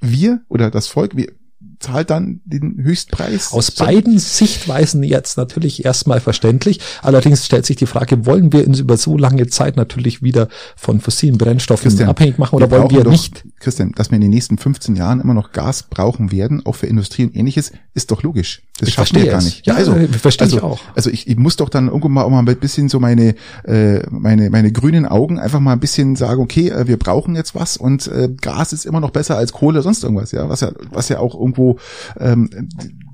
[0.00, 1.28] wir oder das Volk, wir,
[1.80, 3.52] zahlt dann den Höchstpreis.
[3.52, 6.80] Aus beiden Sichtweisen jetzt natürlich erstmal verständlich.
[7.02, 11.00] Allerdings stellt sich die Frage, wollen wir uns über so lange Zeit natürlich wieder von
[11.00, 13.44] fossilen Brennstoffen Christian, abhängig machen oder wir wollen wir doch, nicht?
[13.60, 16.86] Christian, dass wir in den nächsten 15 Jahren immer noch Gas brauchen werden, auch für
[16.86, 18.62] Industrie und ähnliches, ist doch logisch.
[18.78, 19.66] Das schafft ihr gar nicht.
[19.66, 20.80] Ja, also, verstehe also, ich auch.
[20.94, 23.34] Also ich, ich muss doch dann irgendwo mal auch mal ein bisschen so meine,
[23.64, 27.56] äh, meine, meine grünen Augen einfach mal ein bisschen sagen, okay, äh, wir brauchen jetzt
[27.56, 30.70] was und äh, Gas ist immer noch besser als Kohle, sonst irgendwas, ja, was ja,
[30.92, 31.78] was ja auch irgendwo
[32.20, 32.68] ähm,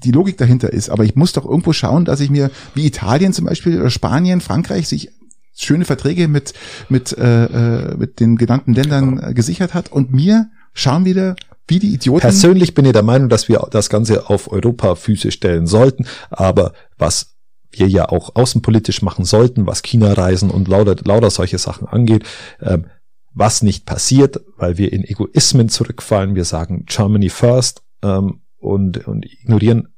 [0.05, 0.91] die Logik dahinter ist.
[0.91, 4.43] Aber ich muss doch irgendwo schauen, dass ich mir, wie Italien zum Beispiel oder Spanien,
[4.43, 5.11] Frankreich, sich
[5.57, 6.53] schöne Verträge mit
[6.91, 11.79] mit äh, äh mit den genannten Ländern äh, gesichert hat und mir schauen wieder wie
[11.79, 12.21] die Idioten.
[12.21, 16.73] Persönlich bin ich der Meinung, dass wir das Ganze auf Europa Füße stellen sollten, aber
[16.99, 17.35] was
[17.71, 22.25] wir ja auch außenpolitisch machen sollten, was China-Reisen und lauter, lauter solche Sachen angeht,
[22.61, 22.87] ähm,
[23.33, 26.37] was nicht passiert, weil wir in Egoismen zurückfallen.
[26.37, 29.89] Wir sagen Germany first ähm, und, und ignorieren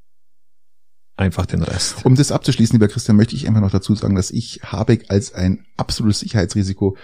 [1.17, 2.05] einfach den Rest.
[2.05, 5.35] Um das abzuschließen, lieber Christian, möchte ich einfach noch dazu sagen, dass ich Habeck als
[5.35, 6.97] ein absolutes Sicherheitsrisiko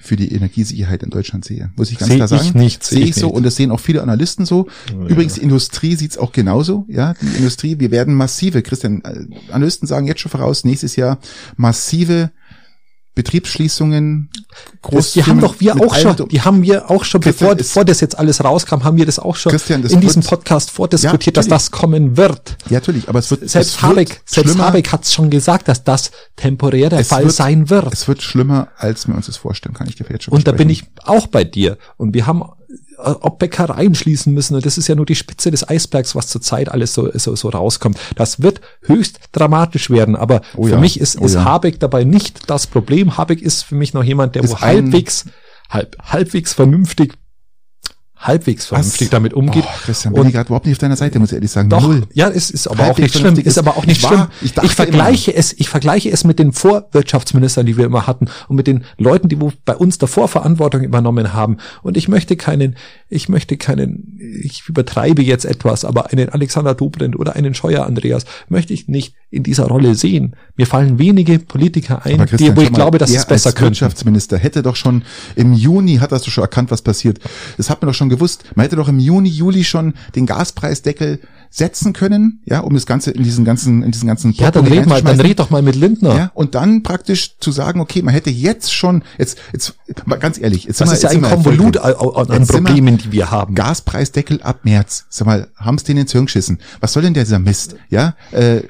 [0.00, 1.70] für die Energiesicherheit in Deutschland sehe.
[1.76, 2.44] Muss ich ganz seh klar sagen.
[2.44, 3.36] Ich nicht, sehe ich, ich so nicht.
[3.36, 4.68] und das sehen auch viele Analysten so.
[4.92, 5.06] Ja.
[5.06, 6.86] Übrigens, die Industrie sieht es auch genauso.
[6.88, 11.18] Ja, die Industrie, wir werden massive, Christian, äh, Analysten sagen jetzt schon voraus, nächstes Jahr
[11.56, 12.30] massive
[13.14, 14.28] Betriebsschließungen,
[14.82, 15.12] groß.
[15.12, 18.00] Die haben doch wir auch schon, die haben wir auch schon, Christian, bevor, bevor das
[18.00, 21.42] jetzt alles rauskam, haben wir das auch schon Christian, das in diesem Podcast vordiskutiert, ja,
[21.42, 22.56] dass das kommen wird.
[22.68, 25.68] Ja, natürlich, aber es wird selbst es Habeck, wird selbst Habeck hat es schon gesagt,
[25.68, 27.92] dass das temporär der Fall wird, sein wird.
[27.92, 30.52] Es wird schlimmer, als wir uns das vorstellen, kann ich dir jetzt schon Und da
[30.52, 31.78] bin ich auch bei dir.
[31.96, 32.42] Und wir haben
[32.98, 34.54] ob Bäckereien schließen müssen.
[34.54, 37.48] Und das ist ja nur die Spitze des Eisbergs, was zurzeit alles so, so, so
[37.48, 37.98] rauskommt.
[38.16, 40.16] Das wird höchst dramatisch werden.
[40.16, 40.80] Aber oh für ja.
[40.80, 41.44] mich ist, oh ist ja.
[41.44, 43.16] Habeck dabei nicht das Problem.
[43.16, 45.26] Habeck ist für mich noch jemand, der ist wo halbwegs,
[45.68, 47.14] halb, halbwegs vernünftig
[48.26, 49.10] halbwegs vernünftig Was?
[49.10, 49.64] damit umgeht.
[49.66, 51.68] Oh, Christian, bin und ich gerade überhaupt nicht auf deiner Seite, muss ich ehrlich sagen.
[51.68, 52.06] Doch, Null.
[52.12, 53.46] Ja, es ist aber halbwegs auch nicht schlimm.
[53.46, 54.26] Ist aber auch nicht schlimm.
[54.42, 55.40] Ich, ich vergleiche immer.
[55.40, 59.28] es, ich vergleiche es mit den Vorwirtschaftsministern, die wir immer hatten und mit den Leuten,
[59.28, 61.58] die bei uns davor Verantwortung übernommen haben.
[61.82, 62.76] Und ich möchte keinen,
[63.08, 68.24] ich möchte keinen, ich übertreibe jetzt etwas, aber einen Alexander Dobrindt oder einen Scheuer Andreas
[68.48, 70.34] möchte ich nicht in dieser Rolle sehen.
[70.56, 73.66] Mir fallen wenige Politiker ein, die, wo ich glaube, dass es besser könnte.
[73.66, 75.04] Wirtschaftsminister hätte doch schon
[75.36, 77.20] im Juni, hat das doch schon erkannt, was passiert.
[77.56, 78.44] Das hat man doch schon gewusst.
[78.56, 81.20] Man hätte doch im Juni, Juli schon den Gaspreisdeckel
[81.50, 84.86] setzen können, ja, um das Ganze in diesen ganzen, in diesen ganzen Ja, dann red
[84.86, 86.16] mal, dann red doch mal mit Lindner.
[86.16, 89.74] Ja, und dann praktisch zu sagen, okay, man hätte jetzt schon, jetzt, jetzt,
[90.04, 93.54] mal ganz ehrlich, jetzt das ist ja ein Konvolut an Problemen, die wir haben.
[93.54, 95.06] Gaspreisdeckel ab März.
[95.08, 96.58] Sag mal, haben's den ins Hirn geschissen?
[96.80, 97.76] Was soll denn dieser Mist?
[97.88, 98.62] Ja, äh,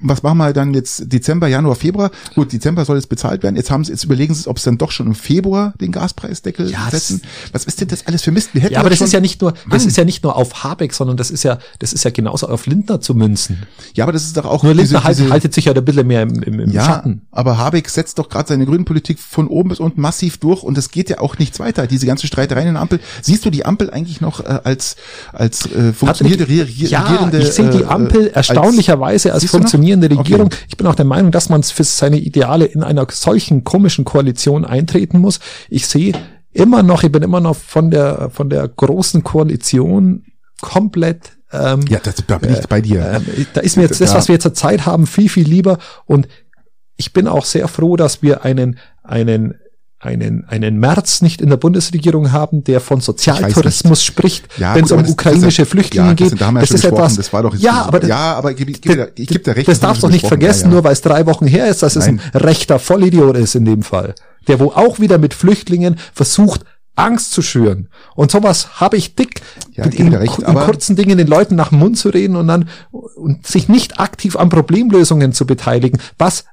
[0.00, 2.10] was machen wir dann jetzt Dezember, Januar, Februar?
[2.34, 3.56] Gut, Dezember soll jetzt bezahlt werden.
[3.56, 6.70] Jetzt haben sie, jetzt überlegen sie, ob es dann doch schon im Februar den Gaspreisdeckel
[6.70, 7.22] ja, setzen.
[7.52, 8.54] Was ist denn das alles für Mist?
[8.54, 10.64] Wir hätten ja, aber das ist ja nicht nur, das ist ja nicht nur auf
[10.64, 13.62] Habeck, sondern das ist ja, das ist ja genauso auf Lindner zu münzen.
[13.94, 16.06] Ja, aber das ist doch auch nur Lindner diese, diese, haltet sich ja ein bisschen
[16.06, 17.22] mehr im, im, im ja, Schatten.
[17.30, 20.76] Aber Habeck setzt doch gerade seine grünen Politik von oben bis unten massiv durch und
[20.76, 21.86] es geht ja auch nichts weiter.
[21.86, 23.00] Diese ganze Streitereien in der Ampel.
[23.22, 24.96] Siehst du die Ampel eigentlich noch äh, als
[25.32, 27.38] als äh, funktionierende Re ja, regierende?
[27.38, 30.46] Ich sehe die äh, Ampel äh, erstaunlicherweise als, als funktionierende Regierung.
[30.46, 30.56] Okay.
[30.68, 34.64] Ich bin auch der Meinung, dass man für seine Ideale in einer solchen komischen Koalition
[34.64, 35.40] eintreten muss.
[35.68, 36.12] Ich sehe
[36.52, 40.24] immer noch, ich bin immer noch von der von der großen Koalition
[40.60, 43.00] komplett ähm, ja, das, da bin ich bei dir.
[43.00, 45.78] Äh, da ist mir jetzt das, was wir zur Zeit haben, viel, viel lieber.
[46.06, 46.28] Und
[46.96, 49.54] ich bin auch sehr froh, dass wir einen, einen,
[49.98, 54.92] einen, einen März nicht in der Bundesregierung haben, der von Sozialtourismus spricht, ja, wenn es
[54.92, 56.40] um ukrainische das, Flüchtlinge ja, geht.
[56.40, 59.28] Das, das ist etwas, das war doch ja, aber, ja, aber ich, ich, ich, ich
[59.28, 59.68] gebe dir recht.
[59.68, 62.20] Das darfst du nicht vergessen, ja, nur weil es drei Wochen her ist, dass Nein.
[62.22, 64.14] es ein rechter Vollidiot ist in dem Fall.
[64.46, 66.64] Der wo auch wieder mit Flüchtlingen versucht,
[66.96, 67.88] Angst zu schüren.
[68.14, 69.40] Und sowas habe ich dick,
[69.72, 72.68] ja, in, recht, in kurzen Dingen den Leuten nach dem Mund zu reden und dann
[72.90, 76.44] und sich nicht aktiv an Problemlösungen zu beteiligen, was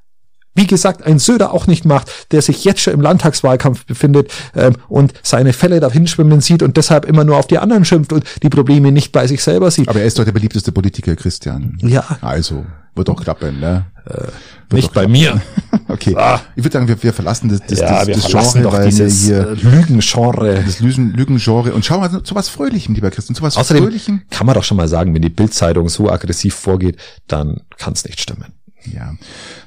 [0.58, 4.74] wie gesagt, ein Söder auch nicht macht, der sich jetzt schon im Landtagswahlkampf befindet ähm,
[4.90, 8.24] und seine Fälle dahin schwimmen sieht und deshalb immer nur auf die anderen schimpft und
[8.42, 9.88] die Probleme nicht bei sich selber sieht.
[9.88, 11.78] Aber er ist doch der beliebteste Politiker, Christian.
[11.82, 12.18] Ja.
[12.22, 12.66] Also,
[12.98, 13.86] wird doch klappen, ne?
[14.06, 15.42] Äh, nicht bei mir.
[15.88, 16.16] okay.
[16.18, 16.42] Ah.
[16.56, 19.26] Ich würde sagen, wir, wir verlassen das, das, ja, das, wir das Genre, doch dieses
[19.26, 20.64] hier Lügengenre.
[20.66, 21.74] Das Lügen, Lügengenre.
[21.74, 24.22] Und schau mal zu was Fröhlichem, lieber Christian, zu was Außerdem Fröhlichem.
[24.30, 28.04] kann man doch schon mal sagen, wenn die Bildzeitung so aggressiv vorgeht, dann kann es
[28.04, 28.54] nicht stimmen.
[28.94, 29.14] Ja.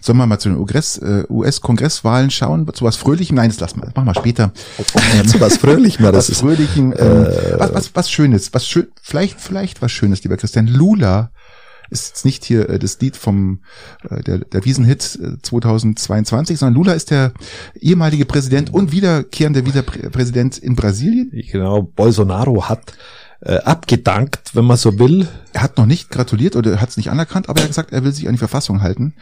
[0.01, 2.66] Sollen wir mal zu den US-Kongresswahlen äh, schauen?
[2.72, 3.37] Zu was Fröhlichem?
[3.37, 3.87] Nein, das lassen wir.
[3.87, 4.53] Das machen wir später.
[5.26, 6.41] zu was Fröhlichem, das was ist.
[6.41, 10.66] Fröhlichem, ähm, äh, was, was, was Schönes, was schön, vielleicht, vielleicht was Schönes, lieber Christian.
[10.66, 11.31] Lula
[11.91, 13.61] ist jetzt nicht hier äh, das Lied vom
[14.09, 17.32] äh, der, der Wiesenhit äh, 2022, sondern Lula ist der
[17.80, 21.30] ehemalige Präsident und wiederkehrende Wiederpräsident in Brasilien.
[21.51, 22.95] Genau, Bolsonaro hat
[23.41, 25.26] äh, abgedankt, wenn man so will.
[25.53, 28.05] er hat noch nicht gratuliert oder hat es nicht anerkannt, aber er hat gesagt, er
[28.05, 29.14] will sich an die Verfassung halten.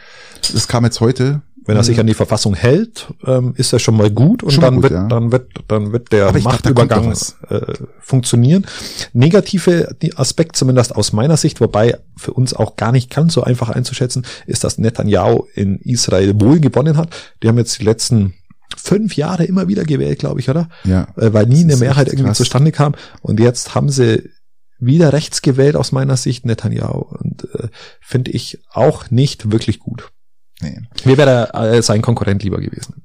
[0.52, 1.42] Das kam jetzt heute.
[1.68, 4.62] Wenn er sich an die Verfassung hält, ähm, ist er schon mal gut und Schon
[4.62, 5.06] dann gut, wird, ja.
[5.06, 7.12] dann wird, dann wird der Machtübergang
[7.50, 8.64] äh, funktionieren.
[9.12, 13.68] Negative Aspekt zumindest aus meiner Sicht, wobei für uns auch gar nicht ganz so einfach
[13.68, 17.14] einzuschätzen, ist, dass Netanyahu in Israel wohl gewonnen hat.
[17.42, 18.32] Die haben jetzt die letzten
[18.74, 20.70] fünf Jahre immer wieder gewählt, glaube ich, oder?
[20.84, 21.08] Ja.
[21.16, 22.38] Äh, weil nie eine Mehrheit irgendwie krass.
[22.38, 22.94] zustande kam.
[23.20, 24.30] Und jetzt haben sie
[24.78, 27.00] wieder rechts gewählt aus meiner Sicht, Netanyahu.
[27.18, 27.68] Und äh,
[28.00, 30.12] finde ich auch nicht wirklich gut.
[30.60, 30.80] Nee.
[31.04, 33.02] Mir wäre äh, sein Konkurrent lieber gewesen.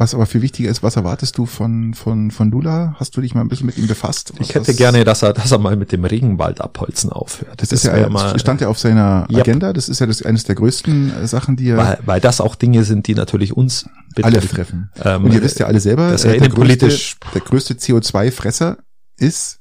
[0.00, 2.94] Was aber viel wichtiger ist, was erwartest du von, von, von Lula?
[3.00, 4.32] Hast du dich mal ein bisschen mit ihm befasst?
[4.38, 7.60] Ich hätte was- gerne, dass er, dass er mal mit dem Regenwald abholzen aufhört.
[7.60, 9.40] Das, ist ja, wär mal, stand ja auf seiner Yep.
[9.40, 9.72] Agenda.
[9.72, 12.54] Das ist ja das, eines der größten äh, Sachen, die ja weil, weil das auch
[12.54, 13.86] Dinge sind, die natürlich uns
[14.22, 14.92] alle betreffen.
[15.04, 16.88] Ähm, Und ihr wisst ja alle selber, dass er äh, der, größte,
[17.34, 18.78] der größte CO2-Fresser
[19.16, 19.58] ist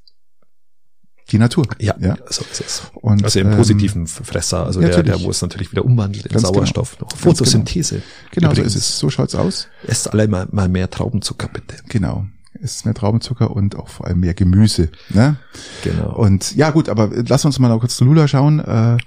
[1.31, 1.65] die Natur.
[1.79, 2.17] Ja, Ja.
[2.29, 2.81] so ist es.
[2.93, 6.25] Und, Also im ähm, positiven Fresser, also ja, der, der, wo es natürlich wieder umwandelt
[6.25, 6.53] in genau.
[6.53, 6.99] Sauerstoff.
[6.99, 8.01] Noch Ganz Photosynthese.
[8.31, 8.73] Genau, Übrigens.
[8.73, 8.99] so ist es.
[8.99, 9.67] So schaut's aus.
[9.85, 11.75] Esst alle mal, mal mehr Traubenzucker, bitte.
[11.89, 12.25] Genau.
[12.61, 14.89] Es ist mehr Traubenzucker und auch vor allem mehr Gemüse.
[15.09, 15.37] Ne?
[15.83, 16.15] Genau.
[16.15, 18.59] Und ja gut, aber lass uns mal noch kurz zu Lula schauen.
[18.59, 18.97] Äh,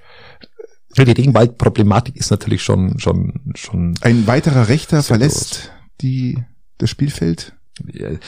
[0.96, 3.94] die Regenwaldproblematik ist natürlich schon, schon, schon.
[4.02, 6.38] ein weiterer Rechter verlässt die
[6.78, 7.54] das Spielfeld.
[7.92, 8.18] Äh,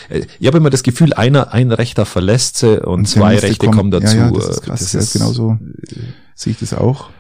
[0.40, 3.76] Ich habe immer das Gefühl, einer, ein Rechter verlässt sie und, Und zwei Rechte kommt.
[3.78, 4.16] kommen dazu.
[4.16, 4.80] Ja, ja, das ist Äh, krass.
[4.80, 5.58] Das ja, ist genauso
[6.34, 7.10] sehe ich das auch.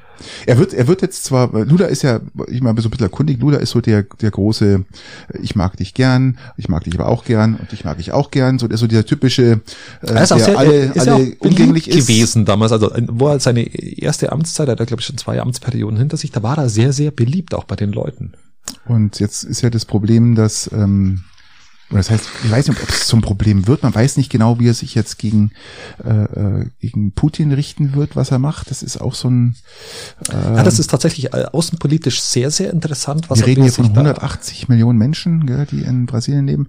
[0.46, 3.40] Er wird, er wird jetzt zwar, Lula ist ja, ich mal so ein bisschen erkundigt,
[3.40, 4.84] Lula ist so der, der große,
[5.40, 8.30] ich mag dich gern, ich mag dich aber auch gern und dich mag ich auch
[8.30, 9.60] gern, so der, so dieser typische,
[10.02, 11.96] äh, Er ist der sehr, alle, ist alle umgänglich ist.
[12.06, 12.70] gewesen damals.
[12.70, 16.16] Also äh, wo er seine erste Amtszeit, hat er glaube ich schon zwei Amtsperioden hinter
[16.16, 18.32] sich, da war er sehr, sehr beliebt, auch bei den Leuten.
[18.86, 21.22] Und jetzt ist ja das Problem, dass, ähm,
[21.98, 23.82] das heißt, ich weiß nicht, ob es zum Problem wird.
[23.82, 25.50] Man weiß nicht genau, wie er sich jetzt gegen,
[26.04, 28.70] äh, äh, gegen Putin richten wird, was er macht.
[28.70, 29.56] Das ist auch so ein,
[30.30, 33.28] äh, Ja, das ist tatsächlich äh, außenpolitisch sehr, sehr interessant.
[33.30, 36.46] Was wir reden er hier von sich da- 180 Millionen Menschen, gell, die in Brasilien
[36.46, 36.68] leben.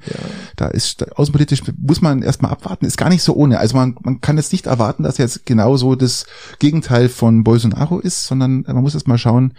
[0.55, 2.85] Da ist da, außenpolitisch muss man erstmal abwarten.
[2.85, 3.59] Ist gar nicht so ohne.
[3.59, 6.25] Also man, man kann jetzt nicht erwarten, dass jetzt genauso das
[6.59, 9.53] Gegenteil von Bolsonaro ist, sondern man muss erst mal schauen,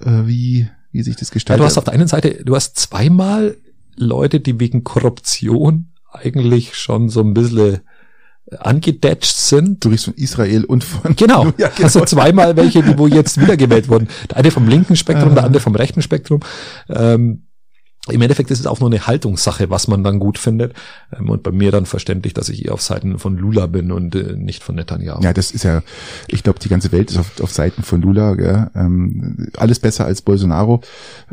[0.00, 1.60] äh, wie wie sich das Ja, gestaltet.
[1.62, 3.56] du hast auf der einen Seite, du hast zweimal
[3.96, 7.80] Leute, die wegen Korruption eigentlich schon so ein bisschen
[8.58, 9.84] angedetscht sind.
[9.84, 11.52] du riechst von Israel und von Genau.
[11.58, 11.82] Ja, genau.
[11.84, 14.08] Also zweimal welche, die wo jetzt wiedergewählt wurden.
[14.30, 16.40] Der eine vom linken Spektrum, der andere vom rechten Spektrum.
[16.88, 17.45] Ähm,
[18.08, 20.74] Im Endeffekt ist es auch nur eine Haltungssache, was man dann gut findet.
[21.16, 24.14] Ähm, und bei mir dann verständlich, dass ich eher auf Seiten von Lula bin und
[24.14, 25.22] äh, nicht von Netanyahu.
[25.22, 25.82] Ja, das ist ja,
[26.28, 28.34] ich glaube, die ganze Welt ist auf, auf Seiten von Lula.
[28.34, 28.70] Gell?
[28.74, 30.82] Ähm, alles besser als Bolsonaro,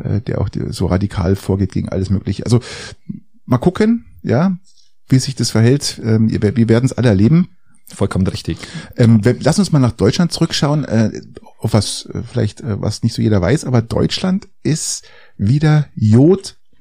[0.02, 2.44] äh, der auch so radikal vorgeht gegen alles Mögliche.
[2.44, 2.60] Also
[3.46, 4.56] mal gucken, ja,
[5.08, 6.00] wie sich das verhält.
[6.02, 7.48] Ähm, wir wir werden es alle erleben.
[7.86, 8.56] Vollkommen richtig.
[8.96, 11.20] Ähm, lass uns mal nach Deutschland zurückschauen, äh,
[11.58, 15.04] auf was äh, vielleicht, äh, was nicht so jeder weiß, aber Deutschland ist
[15.36, 15.86] wieder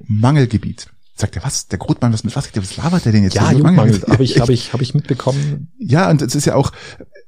[0.08, 0.88] Jodmangelgebiet.
[1.16, 1.68] Sagt er, was?
[1.68, 3.36] Der Grotmann, was mit was, was labert der denn jetzt?
[3.36, 5.68] Ja, Jugendmangel habe ich, habe ich, habe ich mitbekommen.
[5.78, 6.72] Ja, und es ist ja auch,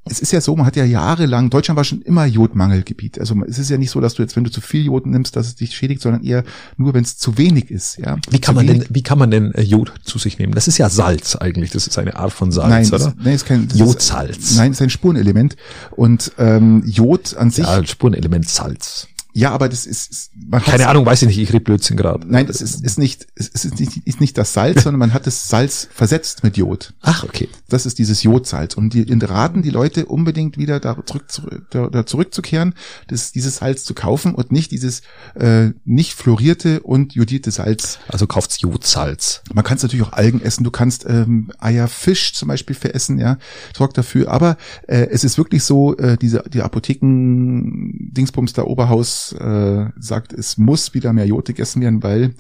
[0.06, 3.20] es ist ja so, man hat ja jahrelang, Deutschland war schon immer Jodmangelgebiet.
[3.20, 5.36] Also es ist ja nicht so, dass du jetzt, wenn du zu viel Jod nimmst,
[5.36, 6.44] dass es dich schädigt, sondern eher
[6.78, 7.98] nur, wenn es zu wenig ist.
[8.00, 8.18] Ja.
[8.32, 10.56] Wie kann zu man wenig, denn, wie kann man denn äh, Jod zu sich nehmen?
[10.56, 11.70] Das ist ja Salz eigentlich.
[11.70, 12.98] Das ist eine Art von Salz, Nein, oder?
[12.98, 14.38] das, nein, ist kein Jodsalz.
[14.38, 15.58] Ist, nein, ist ein Spurenelement.
[15.92, 19.08] Und ähm, Jod an sich, Ja, Spurenelement Salz.
[19.52, 21.38] Aber das ist, man Keine Ahnung, weiß ich nicht.
[21.40, 22.26] Ich rede Blödsinn gerade.
[22.26, 25.28] Nein, es ist, ist nicht, es ist nicht, ist nicht das Salz, sondern man hat
[25.28, 26.94] das Salz versetzt mit Jod.
[27.02, 27.50] Ach, okay.
[27.68, 28.76] Das ist dieses Jodsalz.
[28.76, 32.76] Und die raten die Leute unbedingt wieder da, zurück, zurück, da, da zurückzukehren,
[33.10, 35.02] das, dieses Salz zu kaufen und nicht dieses
[35.36, 38.00] äh, nicht florierte und jodierte Salz.
[38.08, 39.42] Also kauft's Jodsalz.
[39.54, 43.38] Man kann natürlich auch Algen essen, du kannst ähm, Eier, Fisch zum Beispiel veressen, ja,
[43.76, 44.32] sorgt dafür.
[44.32, 44.56] Aber
[44.88, 50.58] äh, es ist wirklich so, äh, diese die Apotheken Dingsbums da Oberhaus äh, sagt, es
[50.58, 52.34] muss wieder mehr Jod gegessen werden, weil,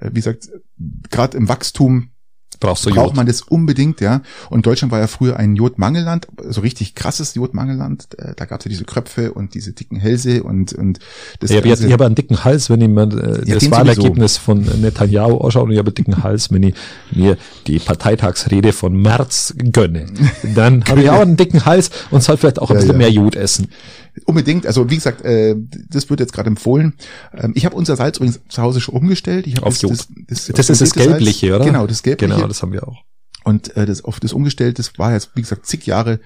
[0.00, 0.48] äh, wie gesagt,
[1.10, 2.10] gerade im Wachstum
[2.58, 3.16] Brauchst du braucht Jod?
[3.16, 4.20] man das unbedingt, ja.
[4.50, 8.08] Und Deutschland war ja früher ein Jodmangelland, so richtig krasses Jodmangelland.
[8.18, 10.98] Äh, Da gab es ja diese Kröpfe und diese dicken Hälse und und
[11.38, 13.70] das Ja, ich, Ganze- ich habe einen dicken Hals, wenn ich mir äh, Ja, das
[13.70, 16.74] Wahlergebnis von Netanyahu ausschaue und ich habe einen dicken Hals, wenn ich
[17.12, 20.06] mir die Parteitagsrede von März gönne.
[20.54, 22.98] Dann habe ich auch einen dicken Hals und soll vielleicht auch ein Ja, bisschen ja.
[22.98, 23.68] mehr Jod essen.
[24.26, 24.66] Unbedingt.
[24.66, 25.56] Also wie gesagt, äh,
[25.88, 26.94] das wird jetzt gerade empfohlen.
[27.34, 29.46] Ähm, ich habe unser Salz übrigens zu Hause schon umgestellt.
[29.46, 29.92] Ich Auf Jod.
[29.92, 31.56] Das, das, Das ist das Gelbliche, Salz.
[31.62, 31.64] oder?
[31.64, 32.34] Genau, das Gelbliche.
[32.34, 33.02] Genau, das haben wir auch.
[33.44, 36.20] Und äh, das auf das umgestellt, das war jetzt, wie gesagt, zig Jahre,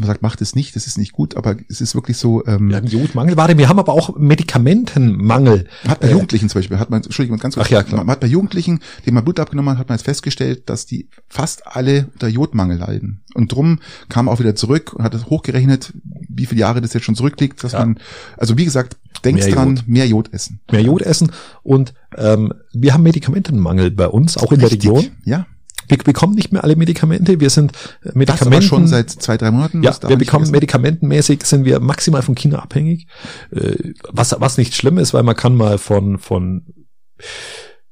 [0.00, 2.68] man sagt, macht es nicht, das ist nicht gut, aber es ist wirklich so, ähm,
[2.70, 3.36] Wir haben Jodmangel.
[3.36, 5.66] Warte, wir haben aber auch Medikamentenmangel.
[5.86, 7.98] Hat bei Jugendlichen zum Beispiel, hat man, Entschuldigung, ganz kurz, Ach ja, klar.
[8.04, 11.08] man hat bei Jugendlichen, denen man Blut abgenommen hat, hat man jetzt festgestellt, dass die
[11.28, 13.22] fast alle unter Jodmangel leiden.
[13.34, 15.92] Und drum kam auch wieder zurück und hat es hochgerechnet,
[16.28, 17.80] wie viele Jahre das jetzt schon zurückliegt, dass Ja.
[17.80, 17.98] man,
[18.36, 19.88] also wie gesagt, denkt Mehr dran, Jod.
[19.88, 20.60] mehr Jod essen.
[20.70, 21.30] Mehr Jod essen
[21.62, 24.90] und ähm, wir haben Medikamentenmangel bei uns, auch in der Richtig.
[24.90, 25.06] Region.
[25.24, 25.46] Ja.
[25.88, 27.40] Wir bekommen nicht mehr alle Medikamente.
[27.40, 27.72] Wir sind
[28.02, 29.82] äh, Das Medikamenten schon seit zwei, drei Monaten.
[29.82, 33.06] Ja, das wir man bekommen medikamentenmäßig sind wir maximal von China abhängig.
[33.52, 36.66] Äh, Was, was nicht schlimm ist, weil man kann mal von, von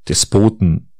[0.09, 0.90] Despoten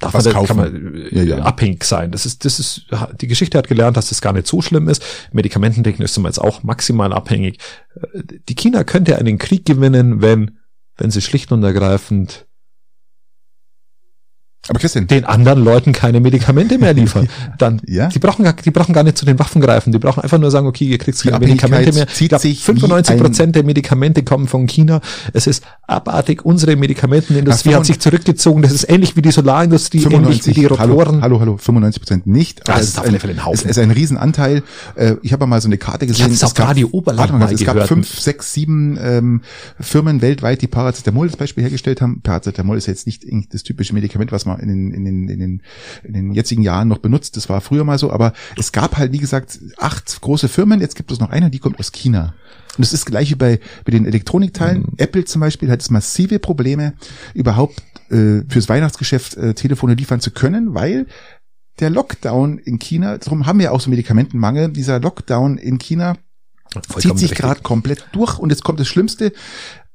[0.00, 0.56] darf Was man, kann kaufen.
[0.56, 1.38] man äh, Ja, ja.
[1.38, 2.12] abhängig sein.
[2.12, 2.86] Das ist, das ist,
[3.20, 5.02] die Geschichte hat gelernt, dass das gar nicht so schlimm ist.
[5.32, 7.58] Medikamententechnisch sind wir jetzt auch maximal abhängig.
[7.94, 10.58] Äh, Die China könnte einen Krieg gewinnen, wenn,
[10.96, 12.46] wenn sie schlicht und ergreifend
[14.68, 17.28] Aber Christian, den anderen Leuten keine Medikamente mehr liefern.
[17.58, 18.08] Dann, Ja.
[18.08, 19.92] die brauchen gar, die brauchen gar nicht zu den Waffen greifen.
[19.92, 22.06] Die brauchen einfach nur sagen, okay, ihr kriegt keine Medikamente mehr.
[22.08, 25.00] zieht Ich glaub, sich wie 95 ein- Prozent der Medikamente kommen von China.
[25.32, 26.44] Es ist abartig.
[26.44, 28.62] Unsere Medikamentenindustrie Ja, hat sich zurückgezogen.
[28.62, 31.22] Das ist ähnlich wie die Solarindustrie, ähnlich wie die hallo, Rotoren.
[31.22, 32.60] hallo, hallo, 95 Prozent nicht.
[32.68, 33.70] Das ist auf alle Fälle ein Haufen.
[33.70, 34.62] Es ist ein Riesenanteil.
[34.96, 36.24] Äh, Ich habe mal so eine Karte gesehen.
[36.26, 39.40] hab's Es auf gab- Radio Oberland mal, mal Es gab fünf, sechs, sieben ähm,
[39.80, 42.20] Firmen weltweit, die Paracetamol als Beispiel hergestellt haben.
[42.22, 45.62] Paracetamol ist jetzt nicht das typische Medikament, was man in den, in den, in den,
[46.04, 47.36] in den jetzigen Jahren noch benutzt.
[47.36, 48.10] Das war früher mal so.
[48.10, 50.80] Aber es gab halt, wie gesagt, acht große Firmen.
[50.80, 52.34] Jetzt gibt es noch eine, die kommt aus China.
[52.76, 54.82] Und das ist gleich wie bei, bei den Elektronikteilen.
[54.82, 54.94] Mhm.
[54.98, 56.94] Apple zum Beispiel hat jetzt massive Probleme,
[57.34, 61.06] überhaupt äh, fürs Weihnachtsgeschäft äh, Telefone liefern zu können, weil
[61.80, 66.16] der Lockdown in China, darum haben wir auch so Medikamentenmangel, dieser Lockdown in China
[66.72, 69.32] Vollkommen zieht sich gerade komplett durch und jetzt kommt das Schlimmste,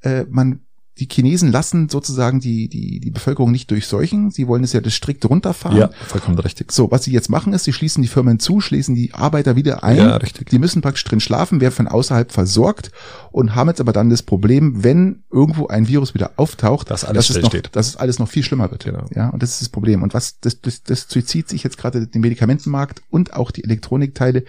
[0.01, 0.61] äh, man
[0.99, 4.29] die Chinesen lassen sozusagen die, die, die Bevölkerung nicht durchseuchen.
[4.29, 5.77] Sie wollen es ja das strikt runterfahren.
[5.77, 6.71] Ja, vollkommen richtig.
[6.71, 9.83] So, was sie jetzt machen ist, sie schließen die Firmen zu, schließen die Arbeiter wieder
[9.83, 9.97] ein.
[9.97, 10.49] Ja, richtig.
[10.51, 12.91] Die müssen praktisch drin schlafen, werden von außerhalb versorgt
[13.31, 17.31] und haben jetzt aber dann das Problem, wenn irgendwo ein Virus wieder auftaucht, Dass alles
[17.31, 18.83] es noch, dass es alles noch viel schlimmer wird.
[18.83, 19.05] Genau.
[19.15, 20.03] Ja, und das ist das Problem.
[20.03, 24.43] Und was, das, das, das zieht sich jetzt gerade den Medikamentenmarkt und auch die Elektronikteile.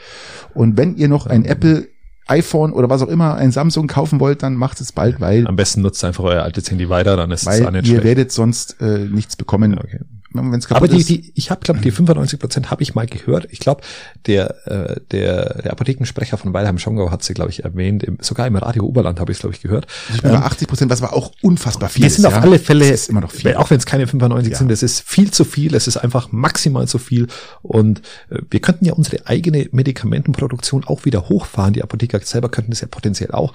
[0.53, 1.89] Und wenn ihr noch ein Apple
[2.27, 5.57] iPhone oder was auch immer, ein Samsung kaufen wollt, dann macht es bald, weil, Am
[5.57, 8.05] besten nutzt einfach euer altes Handy weiter, dann ist es nicht ihr schlecht.
[8.05, 9.79] werdet sonst äh, nichts bekommen.
[9.79, 10.01] Okay.
[10.35, 11.09] Wenn es Aber kaputt die, ist.
[11.09, 13.47] die, ich habe, glaube die 95 Prozent habe ich mal gehört.
[13.51, 13.83] Ich glaube,
[14.27, 18.03] der, äh, der, der Apothekensprecher von Weilheim Schongau hat sie, glaube ich, erwähnt.
[18.03, 19.87] Im, sogar im Radio Oberland habe ich es, glaube ich, gehört.
[20.15, 22.03] Ich bin bei 80 Prozent, was war auch unfassbar viel.
[22.03, 22.41] Wir sind ist, auf ja.
[22.41, 23.55] alle Fälle, Das ist immer noch viel.
[23.55, 24.59] auch wenn es keine 95 Ja.
[24.59, 27.29] sind, das ist viel zu viel, es ist einfach maximal zu viel.
[27.63, 31.75] Und äh, wir könnten ja unsere eigene Medikamentenproduktion auch wieder hochfahren.
[31.75, 33.53] Die Apotheker selber könnten das ja potenziell auch.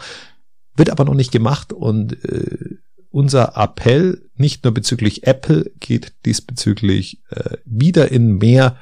[0.76, 2.78] Wird aber noch nicht gemacht und äh,
[3.12, 8.78] unser Appell, nicht nur bezüglich Apple, geht diesbezüglich äh, wieder in mehr,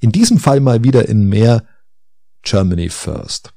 [0.00, 1.64] in diesem Fall mal wieder in mehr
[2.42, 3.52] Germany first.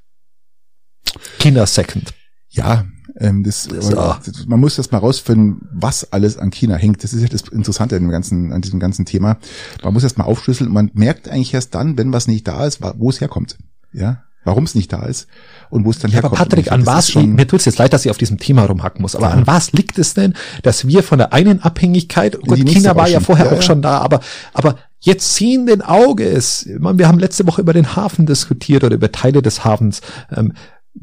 [1.39, 2.13] China second.
[2.49, 2.86] Ja,
[3.18, 4.16] ähm, das, So.
[4.47, 7.03] man muss das mal rausfinden, was alles an China hängt.
[7.03, 9.38] Das ist ja das Interessante an dem ganzen, an diesem ganzen Thema.
[9.84, 10.72] Man muss erst mal aufschlüsseln.
[10.72, 13.57] Man merkt eigentlich erst dann, wenn was nicht da ist, wo es herkommt.
[13.91, 15.28] Ja, warum es nicht da ist
[15.70, 16.50] und wo es dann Ja, aber herkommt.
[16.50, 19.02] Patrick, Und an was, schon, mir tut's jetzt leid, dass ich auf diesem Thema rumhacken
[19.02, 19.34] muss, aber Ja.
[19.34, 20.34] an was liegt es denn,
[20.64, 23.82] dass wir von der einen Abhängigkeit, gut, nächste China war ja vorher Ja, auch schon
[23.82, 24.22] da, aber,
[24.54, 28.96] aber jetzt sehenden Auges, ich meine, wir haben letzte Woche über den Hafen diskutiert oder
[28.96, 30.02] über Teile des Hafens,
[30.36, 30.54] ähm,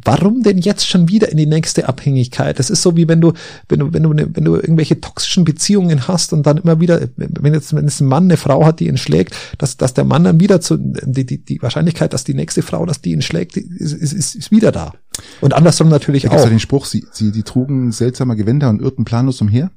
[0.05, 2.59] Warum denn jetzt schon wieder in die nächste Abhängigkeit?
[2.59, 3.35] Das ist so wie wenn du,
[3.69, 7.53] wenn du, wenn du, wenn du irgendwelche toxischen Beziehungen hast und dann immer wieder, wenn
[7.53, 10.25] jetzt, wenn es ein Mann eine Frau hat, die ihn schlägt, dass, dass der Mann
[10.25, 13.59] dann wieder zu, die, die, die Wahrscheinlichkeit, dass die nächste Frau, dass die ihn schlägt,
[13.59, 14.95] ist, ist, ist, wieder da.
[15.43, 16.45] Und andersrum natürlich Da auch.
[16.45, 19.71] ja den Spruch, sie, sie, die trugen seltsame Gewänder und irrten planlos umher.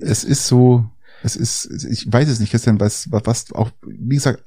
[0.00, 0.84] Es ist so,
[1.24, 4.44] es ist, ich weiß es nicht, Christian, was, was, was auch, wie gesagt,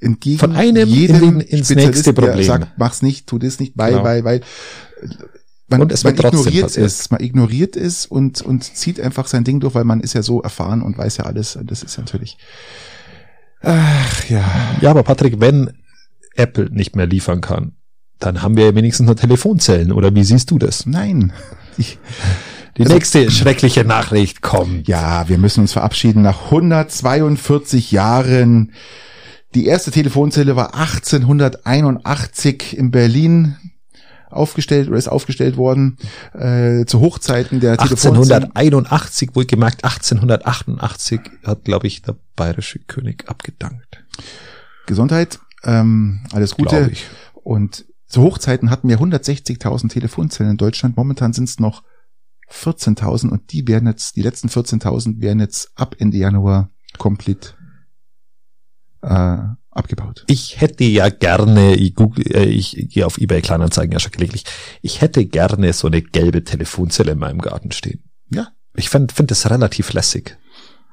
[0.00, 2.44] entgegen Von einem jedem in ins Spezialist, nächste der Problem.
[2.44, 4.04] sagt, mach's nicht, tu das nicht, weil, Genau.
[4.04, 4.40] weil, weil,
[5.68, 9.60] man, Und es man ignoriert es, man ignoriert es und, und zieht einfach sein Ding
[9.60, 12.36] durch, weil man ist ja so erfahren und weiß ja alles, und das ist natürlich,
[13.62, 14.44] ach, ja.
[14.80, 15.72] Ja, aber Patrick, wenn
[16.36, 17.72] Apple nicht mehr liefern kann,
[18.18, 20.86] dann haben wir ja wenigstens noch Telefonzellen, oder wie siehst du das?
[20.86, 21.32] Nein.
[21.78, 21.98] Ich,
[22.76, 24.86] Die Also- nächste schreckliche Nachricht kommt.
[24.88, 28.72] Ja, wir müssen uns verabschieden nach 142 Jahren.
[29.54, 33.56] Die erste Telefonzelle war 1881 in Berlin
[34.28, 35.96] aufgestellt oder ist aufgestellt worden
[36.32, 38.50] äh, zu Hochzeiten der Telefonzelle.
[38.54, 44.04] 1881, wohlgemerkt 1888 hat, glaube ich, der bayerische König abgedankt.
[44.86, 46.90] Gesundheit, ähm, alles Gute.
[46.92, 47.06] Ich.
[47.34, 50.96] Und zu Hochzeiten hatten wir 160.000 Telefonzellen in Deutschland.
[50.96, 51.84] Momentan sind es noch
[52.50, 57.56] 14.000 und die werden jetzt, die letzten 14.000 werden jetzt ab Ende Januar komplett
[59.04, 60.24] äh, abgebaut.
[60.28, 64.44] Ich hätte ja gerne, ich, google, äh, ich gehe auf eBay Kleinanzeigen ja schon gelegentlich,
[64.82, 68.04] ich hätte gerne so eine gelbe Telefonzelle in meinem Garten stehen.
[68.30, 68.48] Ja.
[68.76, 70.36] Ich finde find das relativ lässig.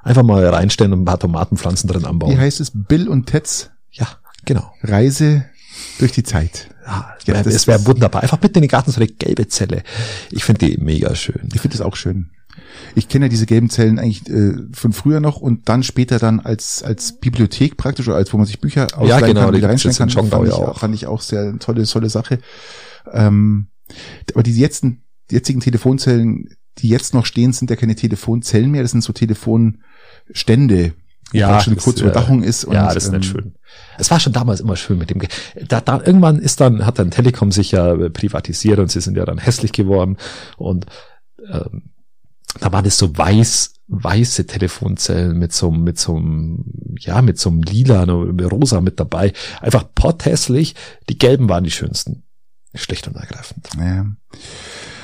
[0.03, 2.38] Einfach mal reinstellen und ein paar Tomatenpflanzen drin Wie anbauen.
[2.38, 2.72] heißt es?
[2.74, 4.07] Bill und Teds Ja,
[4.45, 4.74] genau.
[4.82, 5.45] Reise
[5.99, 6.70] durch die Zeit.
[6.86, 8.24] Ja, ja es wäre wär wunderbar.
[8.24, 9.84] Einfach bitte in den Garten so eine gelbe Zelle.
[10.32, 11.49] Ich finde die mega schön.
[11.53, 12.32] Ich finde es auch schön.
[12.95, 16.39] Ich kenne ja diese gelben Zellen eigentlich äh, von früher noch und dann später dann
[16.39, 19.69] als als Bibliothek praktisch oder als wo man sich Bücher ausleihen ja, genau, kann, wieder
[19.69, 20.09] reinstellen kann.
[20.09, 20.80] Fand, fand, ich, auch.
[20.80, 22.39] fand ich auch sehr tolle tolle Sache.
[23.11, 23.67] Ähm,
[24.34, 24.61] aber die die
[25.36, 30.93] jetzigen Telefonzellen, die jetzt noch stehen, sind ja keine Telefonzellen mehr, das sind so Telefonstände,
[31.34, 32.65] ja, schon eine kurze Überdachung ist.
[32.65, 33.55] Und, ja, das ist ähm, nicht schön.
[33.97, 35.19] Es war schon damals immer schön mit dem.
[35.19, 35.30] Ge
[35.67, 39.26] da, da irgendwann ist dann hat dann Telekom sich ja privatisiert und sie sind ja
[39.26, 40.17] dann hässlich geworden
[40.57, 40.86] und
[41.49, 41.91] ähm,
[42.60, 46.22] da war das so weiß weiße Telefonzellen mit so mit so
[46.97, 49.34] ja mit so einem lila oder rosa mit dabei.
[49.60, 50.76] Einfach potthässlich.
[51.10, 52.24] Die gelben waren die schönsten.
[52.74, 53.68] Schlecht und ergreifend.
[53.78, 54.06] Ja.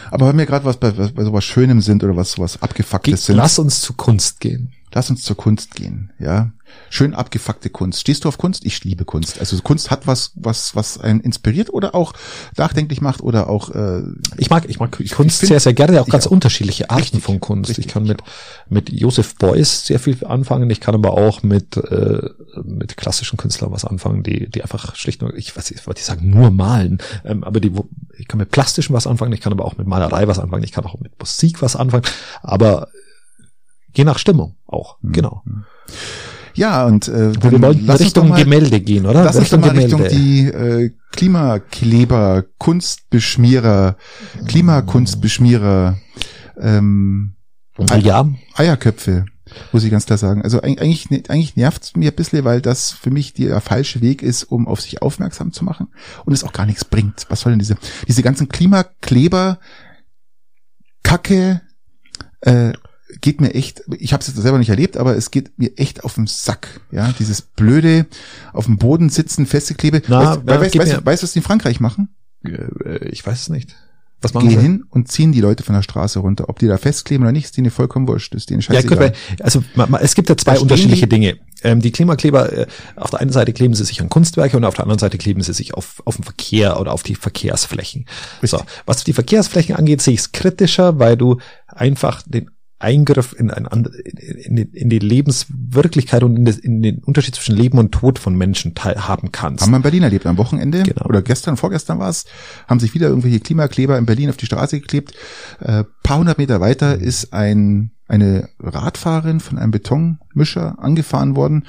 [0.10, 3.36] aber wenn wir gerade was bei, bei sowas Schönem sind oder was was abgefucktes sind
[3.36, 6.52] lass uns zu Kunst gehen Lass uns zur Kunst gehen, ja.
[6.90, 8.02] Schön abgefuckte Kunst.
[8.02, 8.66] Stehst du auf Kunst?
[8.66, 9.40] Ich liebe Kunst.
[9.40, 12.14] Also Kunst hat was, was, was einen inspiriert oder auch
[12.58, 13.70] nachdenklich macht oder auch.
[13.70, 14.04] Äh,
[14.38, 16.02] ich mag, ich mag Kunst find, sehr, sehr gerne.
[16.02, 16.32] Auch ganz auch.
[16.32, 17.70] unterschiedliche Arten richtig, von Kunst.
[17.70, 18.22] Richtig, ich kann mit
[18.70, 20.70] mit Joseph Beuys sehr viel anfangen.
[20.70, 22.30] Ich kann aber auch mit äh,
[22.64, 26.30] mit klassischen Künstlern was anfangen, die die einfach schlicht nur, ich weiß, ich wollte sagen
[26.30, 27.72] nur malen, ähm, aber die,
[28.18, 29.34] ich kann mit plastischen was anfangen.
[29.34, 30.64] Ich kann aber auch mit Malerei was anfangen.
[30.64, 32.04] Ich kann auch mit Musik was anfangen.
[32.42, 32.90] Aber
[33.94, 35.12] Je nach Stimmung auch, mhm.
[35.12, 35.44] genau.
[36.58, 39.24] Ja, und äh, wir wollen Richtung mal, Gemälde gehen, oder?
[39.24, 43.96] Lass uns doch mal Richtung die äh, Klimakleber, Kunstbeschmierer,
[44.48, 45.98] Klimakunstbeschmierer,
[46.60, 47.36] ähm,
[48.00, 48.28] ja.
[48.56, 49.26] Eierköpfe,
[49.72, 50.42] muss ich ganz klar sagen.
[50.42, 54.24] Also eigentlich, eigentlich nervt es mir ein bisschen, weil das für mich der falsche Weg
[54.24, 55.90] ist, um auf sich aufmerksam zu machen
[56.26, 57.28] und es auch gar nichts bringt.
[57.30, 57.78] Was soll denn diese,
[58.08, 59.60] diese ganzen Klimakleber,
[61.04, 61.62] Kacke,
[62.42, 62.74] äh,
[63.22, 66.04] geht mir echt, ich habe es jetzt selber nicht erlebt, aber es geht mir echt
[66.04, 66.82] auf den Sack.
[66.92, 68.06] Ja, dieses blöde
[68.54, 70.02] auf dem Boden sitzen, festgeklebe.
[70.08, 72.10] Na, weißt, ja, weißt, weißt, weißt, was die in Frankreich machen?
[72.44, 73.76] Äh, ich weiß es nicht.
[74.20, 74.62] Was machen Geh sie?
[74.62, 76.50] hin und ziehen die Leute von der Straße runter.
[76.50, 78.34] Ob die da festkleben oder nicht, ist denen vollkommen wurscht.
[78.34, 79.00] Ist denen scheißegal.
[79.00, 79.64] Ja, gut, also
[80.02, 81.38] es gibt ja zwei unterschiedliche die, Dinge.
[81.62, 84.74] Ähm, die Klimakleber, äh, auf der einen Seite kleben sie sich an Kunstwerke und auf
[84.74, 88.06] der anderen Seite kleben sie sich auf, auf den Verkehr oder auf die Verkehrsflächen.
[88.42, 88.60] Richtig.
[88.60, 91.38] So, was die Verkehrsflächen angeht, sehe ich es kritischer, weil du
[91.68, 92.50] einfach den
[92.80, 97.56] Eingriff in, ein, in, die, in die Lebenswirklichkeit und in, das, in, den Unterschied zwischen
[97.56, 99.64] Leben und Tod von Menschen teilhaben kannst.
[99.64, 101.06] Haben wir in Berlin erlebt am Wochenende genau.
[101.06, 102.26] oder gestern, vorgestern war es,
[102.68, 105.14] haben sich wieder irgendwelche Klimakleber in Berlin auf die Straße geklebt.
[105.60, 111.66] Äh, paar hundert Meter weiter ist ein eine Radfahrerin von einem Betonmischer angefahren worden.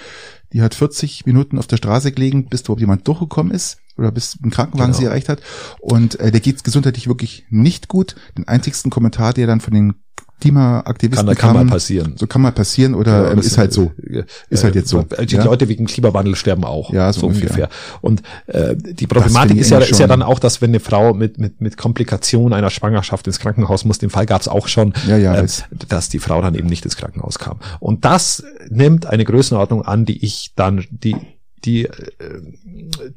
[0.53, 4.39] Die hat 40 Minuten auf der Straße gelegen, bis überhaupt jemand durchgekommen ist oder bis
[4.43, 4.99] ein Krankenwagen genau.
[4.99, 5.43] sie erreicht hat.
[5.81, 8.15] Und äh, der geht gesundheitlich wirklich nicht gut.
[8.37, 9.95] Den einzigsten Kommentar, der dann von den
[10.41, 12.15] Klimaaktivisten kann, kann mal passieren.
[12.17, 13.93] So kann mal passieren oder ja, ähm, ist halt so.
[14.03, 15.03] Äh, ist halt jetzt so.
[15.03, 15.45] Die ja?
[15.45, 16.93] Leute wegen Klimawandel sterben auch.
[16.93, 17.69] Ja, so, so ungefähr.
[18.01, 21.39] Und äh, die Problematik ist ja, ist ja dann auch, dass wenn eine Frau mit,
[21.39, 25.17] mit, mit Komplikationen einer Schwangerschaft ins Krankenhaus muss, den Fall gab es auch schon, ja,
[25.17, 25.47] ja, äh,
[25.89, 27.59] dass die Frau dann eben nicht ins Krankenhaus kam.
[27.81, 31.17] Und das nimmt eine Größenordnung an, die ich dann, die
[31.65, 31.91] die, äh,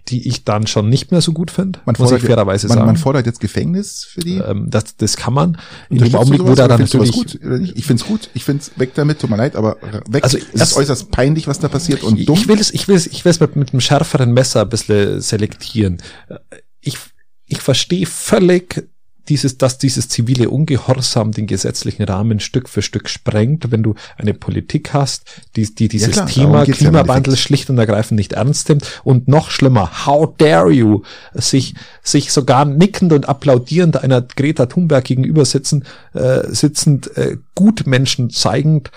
[0.07, 2.85] die ich dann schon nicht mehr so gut finde, man muss ich fairerweise man, sagen.
[2.87, 4.37] Man fordert jetzt Gefängnis für die?
[4.37, 5.57] Ähm, das, das kann man.
[5.89, 7.11] In dem Augenblick, wo da dann natürlich...
[7.11, 7.39] Gut,
[7.75, 9.77] Ich finde es gut, ich finde es weg damit, tut mir leid, aber
[10.09, 10.23] weg.
[10.23, 12.37] Also, es ist äußerst peinlich, was da passiert und dumm.
[12.37, 14.69] Ich will es, ich will es, ich will es mit, mit einem schärferen Messer ein
[14.69, 16.01] bisschen selektieren.
[16.79, 16.97] Ich,
[17.45, 18.87] ich verstehe völlig
[19.31, 24.33] dieses, dass dieses zivile Ungehorsam den gesetzlichen Rahmen Stück für Stück sprengt, wenn du eine
[24.33, 25.23] Politik hast,
[25.55, 29.49] die, die dieses ja, klar, Thema Klimawandel schlicht und ergreifend nicht ernst nimmt und noch
[29.49, 31.03] schlimmer, how dare you,
[31.33, 38.31] sich, sich sogar nickend und applaudierend einer Greta Thunberg gegenüber sitzen, äh, sitzend, äh, Gutmenschen
[38.31, 38.91] zeigend,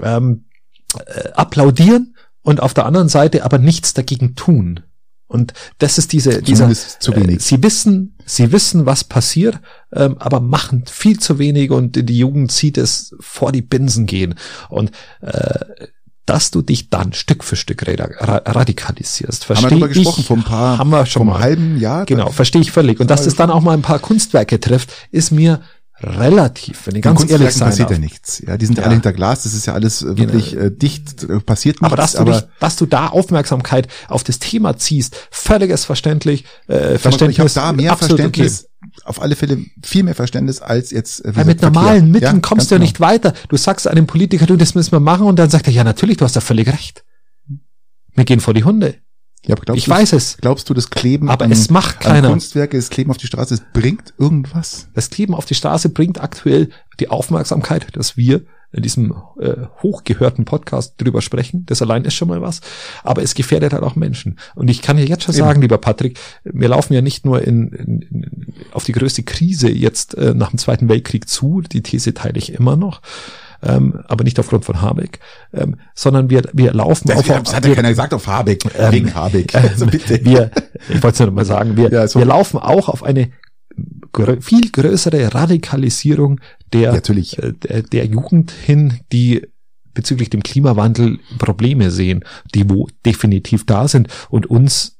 [0.00, 0.44] ähm,
[0.94, 4.78] äh, applaudieren und auf der anderen Seite aber nichts dagegen tun.
[5.32, 7.36] Und das ist diese, dieser, zu wenig.
[7.36, 9.58] Äh, sie wissen, sie wissen, was passiert,
[9.92, 14.34] ähm, aber machen viel zu wenig und die Jugend zieht es vor die Binsen gehen.
[14.68, 15.88] Und äh,
[16.26, 19.44] dass du dich dann Stück für Stück radikalisierst.
[19.44, 22.04] Verstehe haben wir darüber gesprochen, vor ein paar, haben wir schon vor einem halben Jahr.
[22.06, 23.00] Genau, verstehe ich völlig.
[23.00, 25.62] Und dass es dann auch mal ein paar Kunstwerke trifft, ist mir
[26.02, 27.98] relativ, wenn ich ganz ehrlich sein passiert darf.
[27.98, 28.42] ja nichts.
[28.46, 28.84] Ja, die sind ja.
[28.84, 30.64] alle hinter Glas, das ist ja alles äh, wirklich genau.
[30.64, 31.86] äh, dicht, äh, passiert nichts.
[31.86, 36.44] Aber dass, aber du dich, dass du da Aufmerksamkeit auf das Thema ziehst, völliges verständlich,
[36.66, 37.36] äh, Verständnis.
[37.36, 39.02] Ich habe da mehr Verständnis, okay.
[39.04, 41.24] auf alle Fälle viel mehr Verständnis als jetzt.
[41.24, 42.86] Äh, Weil mit normalen Mitteln ja, kommst du ja genau.
[42.86, 43.32] nicht weiter.
[43.48, 46.16] Du sagst einem Politiker, du, das müssen wir machen und dann sagt er, ja natürlich,
[46.16, 47.04] du hast da völlig recht.
[48.14, 48.96] Wir gehen vor die Hunde.
[49.44, 50.36] Ja, ich weiß es.
[50.40, 52.28] Glaubst du, das Kleben aber an, es macht keiner.
[52.30, 54.88] Kunstwerke, das Kleben auf die Straße, es bringt irgendwas?
[54.94, 56.68] Das Kleben auf die Straße bringt aktuell
[57.00, 61.66] die Aufmerksamkeit, dass wir in diesem äh, hochgehörten Podcast drüber sprechen.
[61.66, 62.62] Das allein ist schon mal was.
[63.04, 64.38] Aber es gefährdet halt auch Menschen.
[64.54, 65.44] Und ich kann ja jetzt schon Eben.
[65.44, 69.70] sagen, lieber Patrick, wir laufen ja nicht nur in, in, in auf die größte Krise
[69.70, 71.60] jetzt äh, nach dem Zweiten Weltkrieg zu.
[71.60, 73.02] Die These teile ich immer noch
[73.62, 75.20] ähm, aber nicht aufgrund von Habeck,
[75.52, 78.92] ähm, sondern wir, wir laufen das, auf, das hat ja keiner gesagt auf Habeck, ähm,
[78.92, 79.54] wegen Habeck.
[79.62, 80.24] Also bitte.
[80.24, 80.50] Wir,
[80.88, 82.18] ich wollte es nur mal sagen, wir, ja, so.
[82.18, 83.30] wir laufen auch auf eine
[84.40, 86.40] viel größere Radikalisierung
[86.72, 87.38] der, Natürlich.
[87.38, 89.46] Äh, der, der Jugend hin, die
[89.94, 94.98] bezüglich dem Klimawandel Probleme sehen, die wo definitiv da sind und uns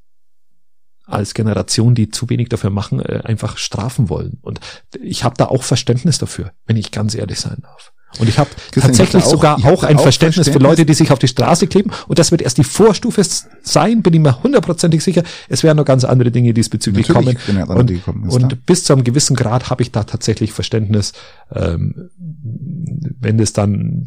[1.04, 4.38] als Generation, die zu wenig dafür machen, äh, einfach strafen wollen.
[4.42, 4.60] Und
[5.00, 7.92] ich habe da auch Verständnis dafür, wenn ich ganz ehrlich sein darf.
[8.18, 11.10] Und ich habe tatsächlich auch, sogar auch ein auch Verständnis, Verständnis, für Leute, die sich
[11.10, 11.90] auf die Straße kleben.
[12.08, 13.22] Und das wird erst die Vorstufe
[13.62, 15.22] sein, bin ich mir hundertprozentig sicher.
[15.48, 17.68] Es werden noch ganz andere Dinge diesbezüglich Natürlich kommen.
[17.68, 21.12] Und, gekommen, und bis zu einem gewissen Grad habe ich da tatsächlich Verständnis,
[21.54, 24.06] ähm, wenn es dann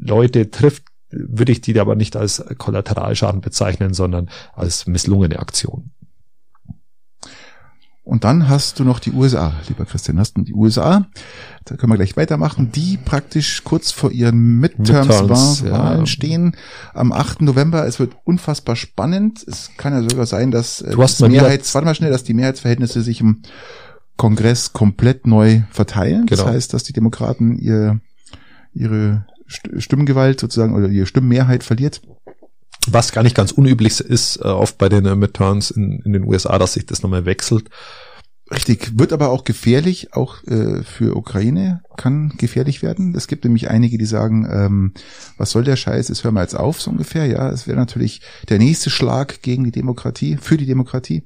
[0.00, 5.90] Leute trifft, würde ich die aber nicht als Kollateralschaden bezeichnen, sondern als misslungene Aktion.
[8.08, 11.06] Und dann hast du noch die USA, lieber Christian, hast du die USA,
[11.66, 16.06] da können wir gleich weitermachen, die praktisch kurz vor ihren Midterms-Wahlen ja.
[16.06, 16.56] stehen
[16.94, 17.42] am 8.
[17.42, 17.86] November.
[17.86, 19.44] Es wird unfassbar spannend.
[19.46, 22.24] Es kann ja sogar sein, dass äh, du hast das Mehrheits, warte mal schnell, dass
[22.24, 23.42] die Mehrheitsverhältnisse sich im
[24.16, 26.24] Kongress komplett neu verteilen.
[26.24, 26.44] Genau.
[26.44, 28.00] Das heißt, dass die Demokraten ihr,
[28.72, 32.00] ihre Stimmgewalt sozusagen oder ihre Stimmmehrheit verliert.
[32.90, 36.24] Was gar nicht ganz unüblich ist, äh, oft bei den äh, Midterms in, in den
[36.24, 37.68] USA, dass sich das nochmal wechselt.
[38.50, 43.14] Richtig, wird aber auch gefährlich, auch äh, für Ukraine kann gefährlich werden.
[43.14, 44.92] Es gibt nämlich einige, die sagen, ähm,
[45.36, 47.26] was soll der Scheiß, es hör mal jetzt auf, so ungefähr.
[47.26, 51.24] Ja, es wäre natürlich der nächste Schlag gegen die Demokratie, für die Demokratie.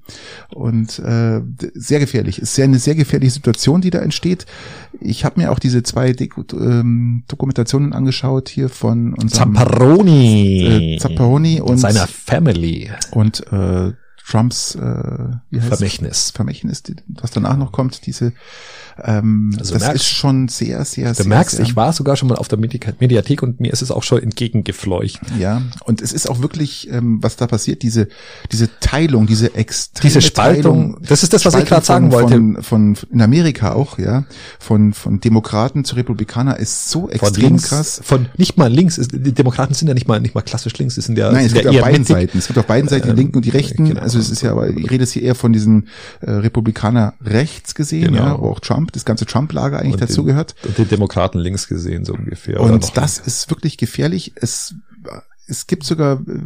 [0.50, 1.42] Und äh,
[1.74, 2.38] sehr gefährlich.
[2.38, 4.46] Es ist sehr, eine sehr gefährliche Situation, die da entsteht.
[5.00, 10.98] Ich habe mir auch diese zwei Deko ähm, Dokumentationen angeschaut hier von unserem Zapparoni, äh,
[10.98, 12.90] Zapparoni und seiner Family.
[13.12, 13.92] Und äh,
[14.26, 14.80] Trumps äh,
[15.50, 16.30] wie heißt Vermächtnis.
[16.30, 18.32] Vermächtnis, was danach noch kommt, diese
[19.02, 21.24] ähm, also das merkst, ist schon sehr, sehr, du sehr.
[21.24, 23.90] Du merkst, sehr, ich war sogar schon mal auf der Mediathek und mir ist es
[23.90, 25.20] auch schon entgegengefleucht.
[25.38, 28.08] Ja, und es ist auch wirklich, ähm, was da passiert, diese,
[28.50, 32.12] diese Teilung, diese extreme Diese Spaltung, Teilung, das ist das, was Spaltung ich gerade sagen
[32.12, 32.34] wollte.
[32.34, 34.24] Von, von, von, in Amerika auch, ja,
[34.58, 38.00] von, von Demokraten zu Republikaner ist so extrem links, krass.
[38.02, 41.06] Von nicht mal links, die Demokraten sind ja nicht mal, nicht mal klassisch links, es
[41.06, 42.14] sind ja, Nein, es gibt auf beiden mittig.
[42.14, 42.38] Seiten.
[42.38, 43.88] Es gibt auf beiden Seiten die ähm, Linken und die Rechten.
[43.88, 44.00] Genau.
[44.16, 45.88] Also es ist ja, aber ich rede jetzt hier eher von diesen
[46.20, 48.26] äh, Republikaner rechts gesehen, genau.
[48.26, 50.54] ja, wo auch Trump, das ganze Trump Lager eigentlich und dazugehört.
[50.64, 52.60] Und die Demokraten links gesehen so ungefähr.
[52.60, 54.32] Und das ist wirklich gefährlich.
[54.36, 54.74] Es,
[55.46, 56.40] es gibt sogar äh,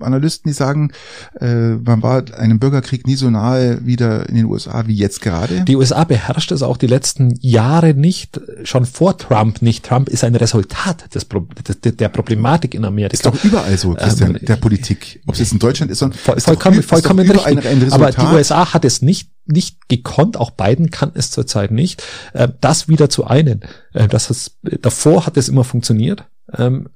[0.00, 0.92] Analysten, die sagen,
[1.40, 5.64] äh, man war einem Bürgerkrieg nie so nahe wieder in den USA wie jetzt gerade.
[5.64, 9.84] Die USA beherrscht es auch die letzten Jahre nicht, schon vor Trump nicht.
[9.84, 13.14] Trump ist ein Resultat des, des der Problematik in Amerika.
[13.14, 15.22] Ist doch überall so, Christian, ähm, der Politik.
[15.26, 17.46] Ob es jetzt in Deutschland ist, sondern voll, vollkommen, doch, vollkommen richtig.
[17.46, 21.70] Ein, ein Aber die USA hat es nicht nicht gekonnt, auch Biden kann es zurzeit
[21.70, 22.02] nicht,
[22.32, 23.60] äh, das wieder zu einen.
[23.92, 26.24] Äh, das ist, davor hat es immer funktioniert.
[26.52, 26.88] Ähm,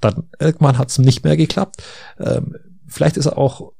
[0.00, 1.82] dann irgendwann hat es nicht mehr geklappt.
[2.18, 3.72] Ähm, vielleicht ist er auch,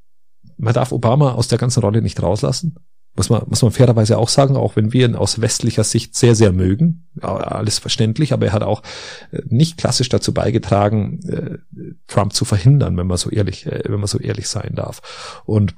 [0.57, 2.77] man darf Obama aus der ganzen Rolle nicht rauslassen.
[3.17, 6.35] Muss man, muss man fairerweise auch sagen, auch wenn wir ihn aus westlicher Sicht sehr,
[6.35, 8.83] sehr mögen, alles verständlich, aber er hat auch
[9.31, 14.01] äh, nicht klassisch dazu beigetragen, äh, Trump zu verhindern, wenn man so ehrlich, äh, wenn
[14.01, 15.41] man so ehrlich sein darf.
[15.47, 15.77] Und,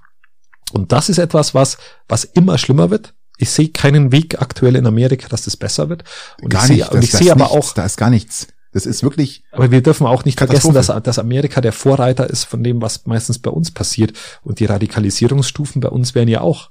[0.73, 1.79] und das ist etwas, was,
[2.09, 3.15] was immer schlimmer wird.
[3.37, 6.03] Ich sehe keinen Weg aktuell in Amerika, dass das besser wird.
[6.43, 8.49] Und gar ich sehe, und ich sehe aber nichts, auch, da ist gar nichts.
[8.73, 9.43] Das ist wirklich.
[9.51, 13.07] Aber wir dürfen auch nicht vergessen, dass, dass Amerika der Vorreiter ist von dem, was
[13.07, 14.13] meistens bei uns passiert.
[14.43, 16.71] Und die Radikalisierungsstufen bei uns wären ja auch,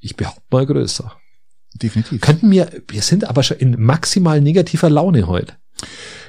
[0.00, 1.12] ich behaupte mal, größer.
[1.74, 2.20] Definitiv.
[2.20, 5.54] Könnten wir, wir sind aber schon in maximal negativer Laune heute.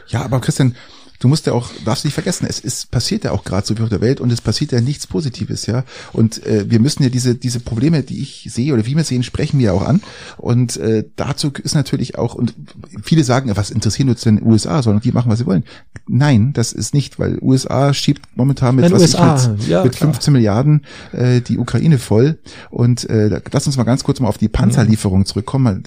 [0.08, 0.76] Ja, aber Christian,
[1.20, 3.84] du musst ja auch, darfst nicht vergessen, es ist, passiert ja auch gerade so wie
[3.84, 5.84] auf der Welt und es passiert ja nichts Positives, ja.
[6.14, 9.24] Und äh, wir müssen ja diese, diese Probleme, die ich sehe oder wie wir sehen,
[9.24, 10.02] sprechen wir auch an.
[10.38, 12.56] Und äh, dazu ist natürlich auch, und
[13.04, 15.66] viele sagen, was interessieren uns denn USA, sondern die machen, was sie wollen.
[16.08, 19.96] Nein, das ist nicht, weil USA schiebt momentan mit, was USA, ich, mit, ja, mit
[19.96, 22.40] 15 Milliarden äh, die Ukraine voll.
[22.70, 25.84] Und äh, lass uns mal ganz kurz mal auf die Panzerlieferung zurückkommen,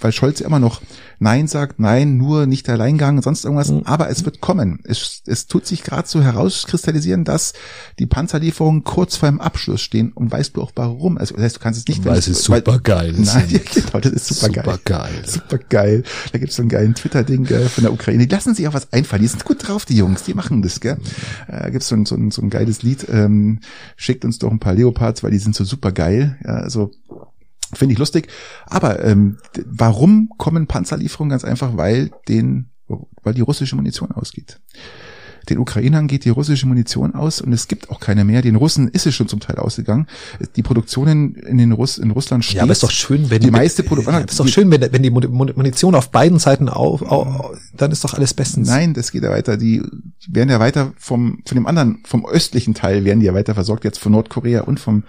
[0.00, 0.80] weil Scholz immer noch
[1.22, 3.82] Nein sagt, nein, nur nicht Alleingang, sonst irgendwas, mhm.
[3.84, 4.71] aber es wird kommen.
[4.84, 7.52] Es, es tut sich gerade so herauskristallisieren, dass
[7.98, 11.18] die Panzerlieferungen kurz vor dem Abschluss stehen und weißt du auch warum.
[11.18, 13.14] Also das heißt, du kannst es nicht, weil es ist super geil.
[13.16, 15.10] Nein, genau, das ist super, super geil.
[15.12, 15.22] geil.
[15.26, 16.02] Super geil.
[16.32, 18.26] Da gibt's so einen geilen Twitter-Ding von der Ukraine.
[18.26, 19.22] Die lassen sich auch was einfallen.
[19.22, 20.22] Die sind gut drauf, die Jungs.
[20.24, 20.98] Die machen das, gell?
[21.48, 23.06] Da gibt's so ein, so ein, so ein geiles Lied.
[23.10, 23.60] Ähm,
[23.96, 26.38] schickt uns doch ein paar Leopards, weil die sind so super geil.
[26.44, 26.90] Ja, also
[27.74, 28.28] Finde ich lustig.
[28.66, 31.30] Aber ähm, warum kommen Panzerlieferungen?
[31.30, 34.60] Ganz einfach, weil den weil die russische Munition ausgeht.
[35.48, 38.42] Den Ukrainern geht die russische Munition aus und es gibt auch keine mehr.
[38.42, 40.06] Den Russen ist es schon zum Teil ausgegangen.
[40.56, 42.58] Die Produktionen in, den Russ in Russland stehen.
[42.58, 44.14] Ja, aber ist doch schön, wenn die meiste Produktion.
[44.14, 48.04] Ja, ist doch schön, wenn, wenn die Munition auf beiden Seiten auf, auf, dann ist
[48.04, 48.68] doch alles bestens.
[48.68, 49.56] Nein, das geht ja weiter.
[49.56, 49.82] Die
[50.28, 53.84] werden ja weiter vom von dem anderen, vom östlichen Teil werden die ja weiter versorgt
[53.84, 55.02] jetzt von Nordkorea und vom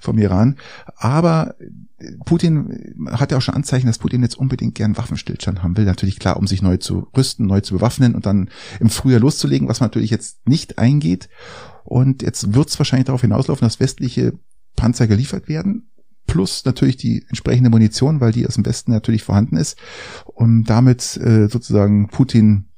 [0.00, 0.56] vom Iran.
[0.96, 1.56] Aber
[2.24, 5.84] Putin hat ja auch schon Anzeichen, dass Putin jetzt unbedingt gern Waffenstillstand haben will.
[5.84, 8.50] Natürlich klar, um sich neu zu rüsten, neu zu bewaffnen und dann
[8.80, 11.28] im Frühjahr loszulegen, was man natürlich jetzt nicht eingeht.
[11.84, 14.32] Und jetzt wird es wahrscheinlich darauf hinauslaufen, dass westliche
[14.76, 15.90] Panzer geliefert werden.
[16.26, 19.78] Plus natürlich die entsprechende Munition, weil die aus dem Westen natürlich vorhanden ist,
[20.24, 22.70] um damit äh, sozusagen Putin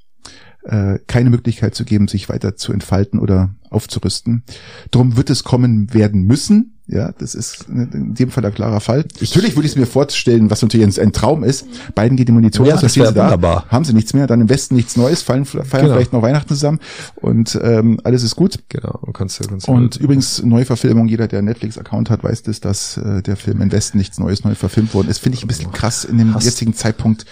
[0.65, 4.43] äh, keine Möglichkeit zu geben, sich weiter zu entfalten oder aufzurüsten.
[4.91, 9.07] Drum wird es kommen werden müssen, ja, das ist in dem Fall ein klarer Fall.
[9.19, 11.67] Ich, natürlich würde ich es mir vorstellen, was natürlich ein Traum ist.
[11.97, 14.49] Beiden geht die Munition ja, aus, stehen sie da, haben sie nichts mehr, dann im
[14.49, 15.95] Westen nichts Neues, feiern, feiern genau.
[15.95, 16.79] vielleicht noch Weihnachten zusammen
[17.17, 18.61] und ähm, alles ist gut.
[18.69, 22.61] Genau, und kannst du, kannst du Und übrigens Neuverfilmung, jeder, der Netflix-Account hat, weiß das,
[22.61, 25.19] dass äh, der Film im Westen nichts Neues neu verfilmt worden ist.
[25.19, 27.27] Finde ich ein bisschen krass in dem Hast jetzigen Zeitpunkt,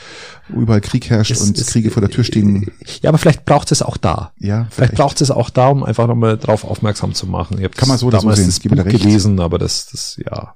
[0.48, 2.72] wo überall Krieg herrscht es, und es, Kriege vor der Tür stehen.
[3.02, 4.32] Ja, aber vielleicht braucht es auch da.
[4.38, 7.58] Ja, vielleicht, vielleicht braucht es auch da, um einfach nochmal drauf aufmerksam zu machen.
[7.72, 8.72] Kann man so damals so sehen.
[8.72, 10.54] das Buch gelesen, aber das, das ja.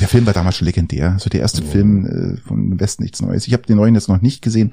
[0.00, 1.12] Der Film war damals schon legendär.
[1.12, 1.70] Also der erste oh.
[1.70, 3.46] Film äh, von Westen nichts Neues.
[3.46, 4.72] Ich habe den neuen jetzt noch nicht gesehen.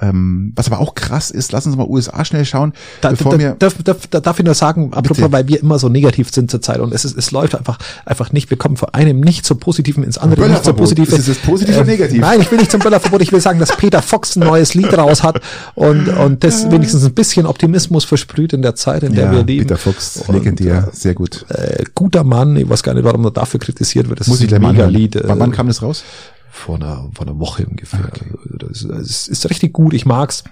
[0.00, 2.72] Ähm, was aber auch krass ist, lassen Sie mal USA schnell schauen.
[3.00, 5.32] Da, bevor da, mir darf, darf, darf ich nur sagen, apropos, bitte.
[5.32, 8.32] weil wir immer so negativ sind zur Zeit und es ist, es läuft einfach, einfach
[8.32, 8.50] nicht.
[8.50, 11.14] Wir kommen von einem nicht so positiven ins andere nicht so positive.
[11.14, 12.20] Ist es positiv äh, oder negativ?
[12.20, 13.22] Nein, ich will nicht zum Böllerverbot.
[13.22, 15.40] Ich will sagen, dass Peter Fox ein neues Lied raus hat
[15.74, 19.44] und, und das wenigstens ein bisschen Optimismus versprüht in der Zeit, in der ja, wir
[19.44, 19.66] leben.
[19.66, 21.44] Peter Fox, legendär, und, sehr gut.
[21.48, 24.20] Äh, guter Mann, ich weiß gar nicht, warum er dafür kritisiert wird.
[24.20, 25.16] Das Muss ist ein mega Lied.
[25.16, 26.04] Äh, wann kam das raus?
[26.52, 28.04] vor einer, vor einer Woche ungefähr.
[28.06, 28.26] Okay.
[28.58, 30.44] Das, ist, das ist richtig gut, ich mag's.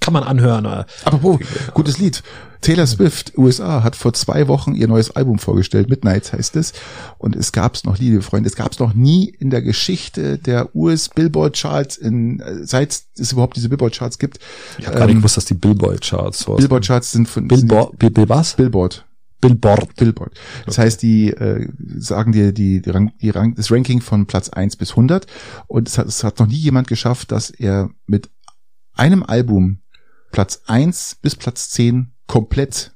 [0.00, 0.66] Kann man anhören.
[1.04, 1.40] Apropos,
[1.74, 2.22] gutes Lied.
[2.60, 5.88] Taylor Swift, USA, hat vor zwei Wochen ihr neues Album vorgestellt.
[5.88, 6.72] Midnights heißt es.
[7.18, 11.08] Und es gab's noch, liebe Freunde, es gab's noch nie in der Geschichte der US
[11.08, 14.38] Billboard Charts, in, seit es überhaupt diese Billboard Charts gibt.
[14.78, 17.48] Ich habe ähm, gar nicht gewusst, dass die Billboard Charts so Billboard Charts sind von
[17.48, 18.54] Billboard, Bill, Bill was?
[18.54, 19.04] Billboard.
[19.40, 19.94] Billboard.
[19.96, 20.32] Billboard.
[20.64, 20.86] Das okay.
[20.86, 21.68] heißt, die äh,
[21.98, 25.26] sagen dir die, die, Rang, die Rang, das Ranking von Platz eins bis 100
[25.66, 28.30] und es hat, es hat noch nie jemand geschafft, dass er mit
[28.94, 29.80] einem Album
[30.32, 32.92] Platz eins bis Platz zehn komplett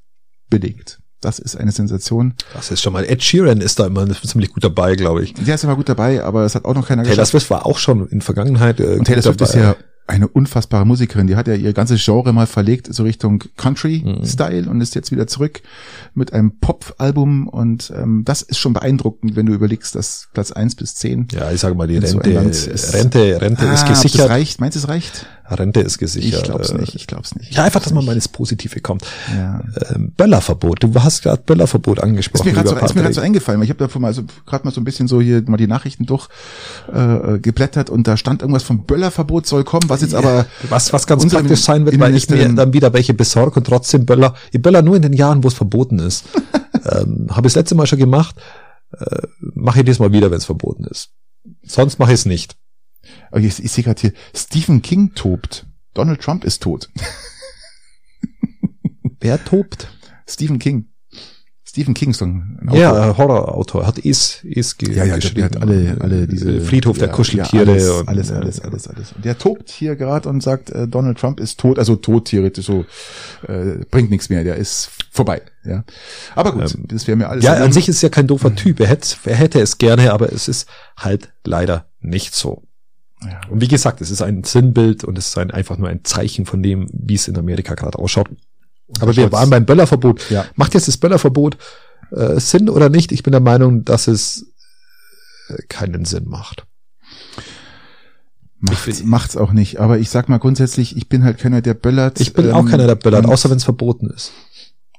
[0.48, 1.00] belegt.
[1.20, 2.34] Das ist eine Sensation.
[2.54, 3.04] Das ist schon mal.
[3.04, 5.34] Ed Sheeran ist da immer ziemlich gut dabei, glaube ich.
[5.34, 7.30] Der ist immer gut dabei, aber es hat auch noch keiner Taylor geschafft.
[7.30, 8.80] Taylor Swift war auch schon in Vergangenheit.
[8.80, 9.50] Äh, und Taylor Swift dabei.
[9.50, 9.76] ist ja
[10.10, 11.26] eine unfassbare Musikerin.
[11.26, 14.68] Die hat ja ihr ganzes Genre mal verlegt, so Richtung Country-Style mhm.
[14.68, 15.62] und ist jetzt wieder zurück
[16.14, 20.74] mit einem Pop-Album und ähm, das ist schon beeindruckend, wenn du überlegst, dass Platz eins
[20.74, 21.28] bis zehn.
[21.32, 24.20] Ja, ich sage mal, die Rente, so ist, Rente, Rente ah, ist gesichert.
[24.20, 24.60] Das reicht.
[24.60, 25.26] Meinst du, es reicht?
[25.58, 26.42] Rente ist gesichert.
[26.42, 27.54] Ich glaub's nicht, ich glaub's nicht.
[27.54, 29.04] Ja, einfach, dass man mal ins Positive kommt.
[29.34, 29.62] Ja.
[29.90, 30.82] Ähm, Böllerverbot.
[30.82, 32.48] Du hast gerade Böllerverbot angesprochen.
[32.48, 34.84] Ist mir gerade so, so eingefallen, ich habe davon mal so gerade mal so ein
[34.84, 36.28] bisschen so hier mal die Nachrichten durch
[36.92, 41.06] äh, geblättert und da stand irgendwas vom Böllerverbot soll kommen, was jetzt aber was was
[41.06, 44.34] ganz praktisch sein wird, weil ich mir dann wieder welche besorge und trotzdem Böller.
[44.52, 46.24] Ich Böller nur in den Jahren, wo es verboten ist.
[46.74, 48.36] ähm, habe ich das letzte Mal schon gemacht.
[48.98, 51.10] Äh, mache ich diesmal wieder, wenn es verboten ist.
[51.64, 52.56] Sonst mache ich es nicht.
[53.30, 55.66] Okay, ich, ich sehe gerade hier, Stephen King tobt.
[55.94, 56.90] Donald Trump ist tot.
[59.20, 59.88] Wer tobt?
[60.26, 60.90] Stephen King.
[61.70, 62.80] Stephen King so ein Autor.
[62.80, 63.86] Ja, Horrorautor.
[63.86, 67.90] Hat Is, Is Ja, ja, der hat alle, alle diese Friedhof der Kuscheltiere ja, alles,
[67.90, 69.12] und alles, alles, alles, alles.
[69.12, 72.66] Und der tobt hier gerade und sagt, äh, Donald Trump ist tot, also tot theoretisch
[72.66, 72.86] so,
[73.46, 75.42] äh, bringt nichts mehr, der ist vorbei.
[75.64, 75.84] Ja,
[76.34, 77.44] aber gut, ähm, das wäre mir alles.
[77.44, 78.80] Ja, an sich ist ja kein doofer Typ.
[78.80, 82.64] Er hätte, er hätte es gerne, aber es ist halt leider nicht so.
[83.24, 83.40] Ja.
[83.50, 86.46] Und wie gesagt, es ist ein Sinnbild und es ist ein, einfach nur ein Zeichen
[86.46, 88.30] von dem, wie es in Amerika gerade ausschaut.
[89.00, 90.30] Aber wir waren beim Böllerverbot.
[90.30, 90.46] Ja.
[90.56, 91.58] Macht jetzt das Böllerverbot
[92.10, 93.12] äh, Sinn oder nicht?
[93.12, 94.46] Ich bin der Meinung, dass es
[95.48, 96.66] äh, keinen Sinn macht.
[98.58, 99.80] Macht, macht's auch nicht.
[99.80, 102.20] Aber ich sag mal grundsätzlich, ich bin halt keiner, der böllert.
[102.20, 104.32] Ich bin ähm, auch keiner, der böllert, außer wenn es verboten ist.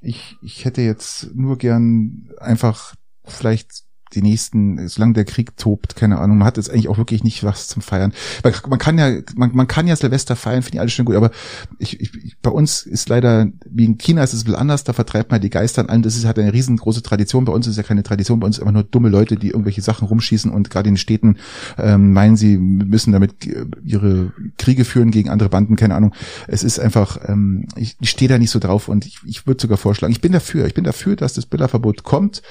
[0.02, 6.20] Ich, ich hätte jetzt nur gern einfach vielleicht die nächsten, solange der Krieg tobt, keine
[6.20, 8.14] Ahnung, man hat jetzt eigentlich auch wirklich nicht was zum Feiern.
[8.44, 11.16] Man, man kann ja, man, man kann ja Silvester feiern, finde ich alles schön gut,
[11.16, 11.32] aber
[11.80, 14.94] ich, ich, bei uns ist leider, wie in China ist es ein bisschen anders, da
[14.94, 17.78] vertreibt man die Geister an allem, das ist, hat eine riesengroße Tradition, bei uns ist
[17.78, 20.70] ja keine Tradition, bei uns ist einfach nur dumme Leute, die irgendwelche Sachen rumschießen und
[20.70, 21.38] gerade in den Städten
[21.78, 23.36] ähm, meinen, sie müssen damit
[23.84, 26.14] ihre Kriege führen gegen andere Banden, keine Ahnung.
[26.48, 29.62] Es ist einfach, ähm, ich, ich stehe da nicht so drauf und ich, ich würde
[29.62, 32.42] sogar vorschlagen, ich bin dafür, ich bin dafür, dass das Bilderverbot kommt.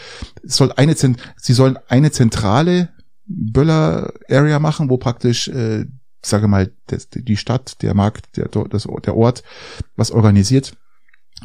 [0.42, 0.94] Es soll eine,
[1.50, 2.90] sie sollen eine zentrale
[3.26, 5.86] Böller-Area machen, wo praktisch äh,
[6.22, 9.42] sage mal, das, die Stadt, der Markt, der, das, der Ort
[9.96, 10.74] was organisiert,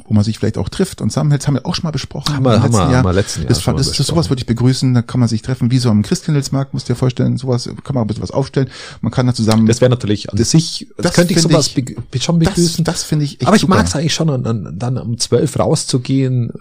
[0.06, 1.41] wo man sich vielleicht auch trifft und zusammenhält.
[1.41, 2.36] Das haben wir auch schon mal besprochen.
[2.36, 4.41] Haben wir, haben wir, haben wir letzten Jahr das, schon mal das, das, sowas würde
[4.41, 4.94] ich begrüßen.
[4.94, 7.38] Da kann man sich treffen, wie so am Christkindlesmarkt, musst du dir vorstellen.
[7.38, 8.69] Sowas kann man ein bisschen was aufstellen.
[9.02, 9.65] Man kann da zusammen.
[9.65, 12.49] Das wäre natürlich an Das- sich, das, das könnte ich sowas ich- be schon das,
[12.53, 12.84] begrüßen.
[12.84, 15.57] das finde ich echt Aber ich mag es eigentlich schon, dann, dann, dann um zwölf
[15.57, 16.56] rauszugehen, äh,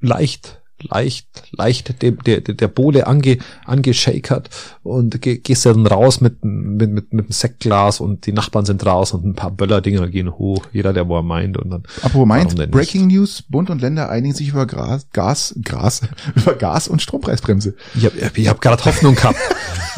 [0.00, 4.50] leicht, leicht, leicht der, der, der Bohle ange, angeschakert
[4.82, 8.84] und ge, gehst dann raus mit, mit, mit, mit einem Sektglas und die Nachbarn sind
[8.84, 11.82] raus und ein paar Böllerdinger gehen hoch, jeder, der wo er meint und dann.
[12.02, 12.70] Apropos meint, denn nicht?
[12.72, 16.02] Breaking News, Bund und Länder einigen sich über Gras, Gas, Gras,
[16.34, 17.74] über Gas und Strompreisbremse.
[17.94, 19.38] Ich habe ich hab gerade Hoffnung gehabt.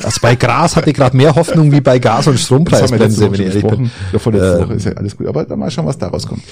[0.03, 3.47] Also bei Gras hatte ich gerade mehr Hoffnung wie bei Gas- und Strompreisbremse, wenn ich
[3.47, 3.91] ehrlich bin.
[4.13, 5.27] Ja, vorletzte Ähm, Woche ist ja alles gut.
[5.27, 6.43] Aber dann mal schauen, was daraus kommt.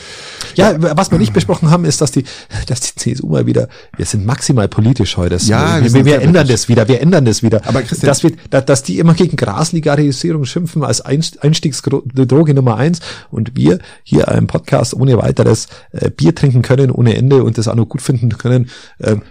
[0.55, 2.25] Ja, was wir nicht besprochen haben, ist, dass die,
[2.67, 5.36] dass die CSU mal wieder, wir sind maximal politisch heute.
[5.45, 7.62] Ja, wir wir, wir, ändern das wieder, wir ändern das wieder.
[7.66, 12.77] Aber Christian- dass, wir, da- dass die immer gegen Graslegalisierung schimpfen als Einst- Einstiegsdroge Nummer
[12.77, 13.01] eins
[13.31, 17.66] und wir hier im Podcast ohne weiteres äh, Bier trinken können ohne Ende und das
[17.69, 18.69] auch noch gut finden können.
[19.01, 19.23] Ähm,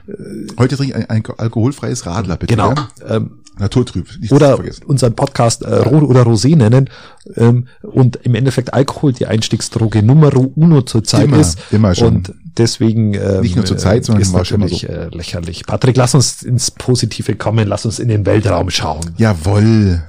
[0.58, 2.54] Heute trinke ich ein, ein alkoholfreies Radler, bitte.
[2.56, 2.74] genau.
[2.74, 2.90] Ja?
[3.16, 4.08] Ähm, Naturtrüb.
[4.20, 4.58] Nicht oder
[4.88, 6.90] unseren Podcast äh, Rot oder Rosé nennen
[7.36, 11.60] ähm, und im Endeffekt Alkohol die Einstiegsdroge Nummer uno zurzeit Immer, ist.
[11.72, 12.16] immer schon.
[12.16, 15.66] Und deswegen ähm, Nicht nur zur Zeit, sondern ist war schon immer natürlich äh, lächerlich.
[15.66, 19.14] Patrick, lass uns ins Positive kommen, lass uns in den Weltraum schauen.
[19.18, 20.04] Jawoll.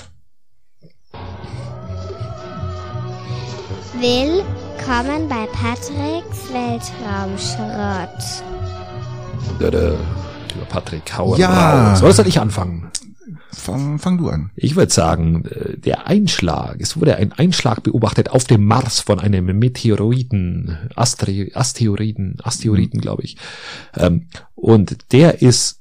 [4.01, 8.09] Willkommen bei Patricks Weltraumschrott.
[9.59, 11.91] Lieber Patrick, hau Ja.
[11.93, 12.03] raus.
[12.03, 12.91] Oder soll ich anfangen?
[13.53, 14.51] Fang, fang du an.
[14.55, 19.21] Ich würde sagen, äh, der Einschlag, es wurde ein Einschlag beobachtet auf dem Mars von
[19.21, 23.37] einem Meteoroiden, Astre, Asteroiden, Asteroiden, glaube ich.
[23.97, 25.81] Ähm, und der ist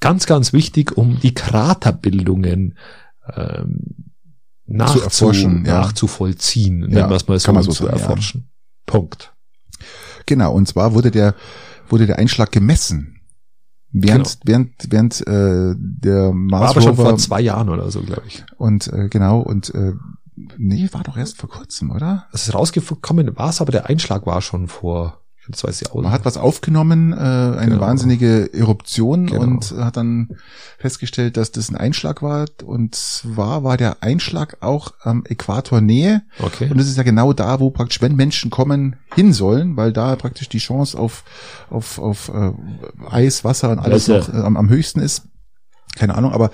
[0.00, 2.76] ganz, ganz wichtig, um die Kraterbildungen
[3.34, 4.12] ähm,
[4.66, 5.80] nachzu, erforschen, ja.
[5.80, 8.02] nachzuvollziehen, Ja, wir es mal so, kann man so zu sagen, ja.
[8.02, 8.48] erforschen.
[8.86, 9.32] Punkt.
[10.26, 11.34] Genau, und zwar wurde der,
[11.88, 13.13] wurde der Einschlag gemessen.
[13.96, 18.24] Während, während, während äh, der War Mars aber schon vor zwei Jahren oder so, glaube
[18.26, 18.44] ich.
[18.58, 19.92] und äh, genau und äh,
[20.56, 22.26] nee, war doch erst vor kurzem, oder?
[22.32, 26.02] Es ist rausgekommen, war es aber der Einschlag war schon vor, das weiß ich auch
[26.02, 27.80] Man hat was aufgenommen, äh, eine Genau.
[27.80, 29.40] wahnsinnige Eruption Genau.
[29.42, 30.28] und hat dann
[30.78, 32.46] festgestellt, dass das ein Einschlag war.
[32.64, 36.22] Und zwar war der Einschlag auch am Äquator Nähe.
[36.38, 36.68] Okay.
[36.70, 40.16] Und das ist ja genau da, wo praktisch, wenn Menschen kommen, hin sollen, weil da
[40.16, 41.24] praktisch die Chance auf,
[41.70, 42.52] auf, auf äh,
[43.10, 45.22] Eis, Wasser und alles noch äh, am, am höchsten ist.
[45.96, 46.50] Keine Ahnung, aber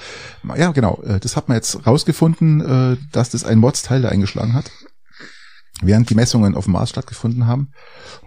[0.59, 4.53] ja, genau, äh, das hat man jetzt rausgefunden, äh, dass das ein Mordsteil da eingeschlagen
[4.53, 4.71] hat,
[5.83, 7.69] während die Messungen auf dem Mars stattgefunden haben.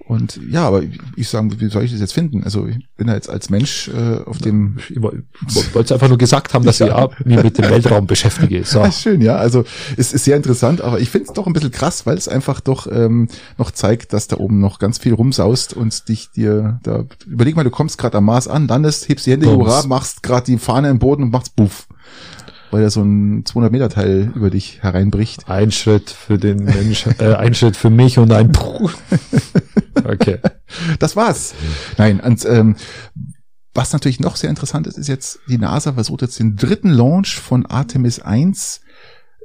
[0.06, 0.84] Und ja, aber
[1.16, 2.44] ich, sagen, wie soll ich das jetzt finden?
[2.44, 5.24] Also ich bin da jetzt als Mensch äh, auf dem Ich woll-
[5.74, 8.66] wollte einfach nur gesagt haben, dass ich ja, mich mit dem Weltraum beschäftige.
[8.66, 8.84] So.
[8.92, 9.36] Schön, ja.
[9.38, 9.64] Also
[9.96, 12.60] es ist sehr interessant, aber ich finde es doch ein bisschen krass, weil es einfach
[12.60, 17.06] doch ähm, noch zeigt, dass da oben noch ganz viel rumsaust und dich dir da.
[17.26, 19.60] Überleg mal, du kommst gerade am Mars an, landest, hebst die Hände Bums.
[19.70, 21.88] hurra, machst gerade die Fahne im Boden und machst Buff.
[22.74, 25.48] Weil da so ein 200 Meter Teil über dich hereinbricht.
[25.48, 28.90] Ein Schritt für den Mensch, äh, ein Schritt für mich und ein Puh.
[30.04, 30.40] Okay.
[30.98, 31.54] Das war's.
[31.98, 32.76] Nein, und ähm,
[33.76, 37.40] was natürlich noch sehr interessant ist, ist jetzt, die NASA versucht jetzt den dritten Launch
[37.40, 38.82] von Artemis 1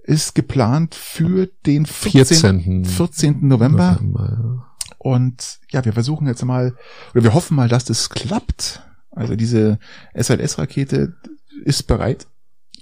[0.04, 2.24] ist geplant für den 14.
[2.24, 2.84] 14.
[2.86, 3.46] 14.
[3.46, 3.98] November.
[4.00, 6.74] November, Und ja, wir versuchen jetzt mal,
[7.12, 8.82] oder wir hoffen mal, dass das klappt.
[9.10, 9.78] Also diese
[10.14, 11.14] SLS-Rakete
[11.64, 12.26] ist bereit.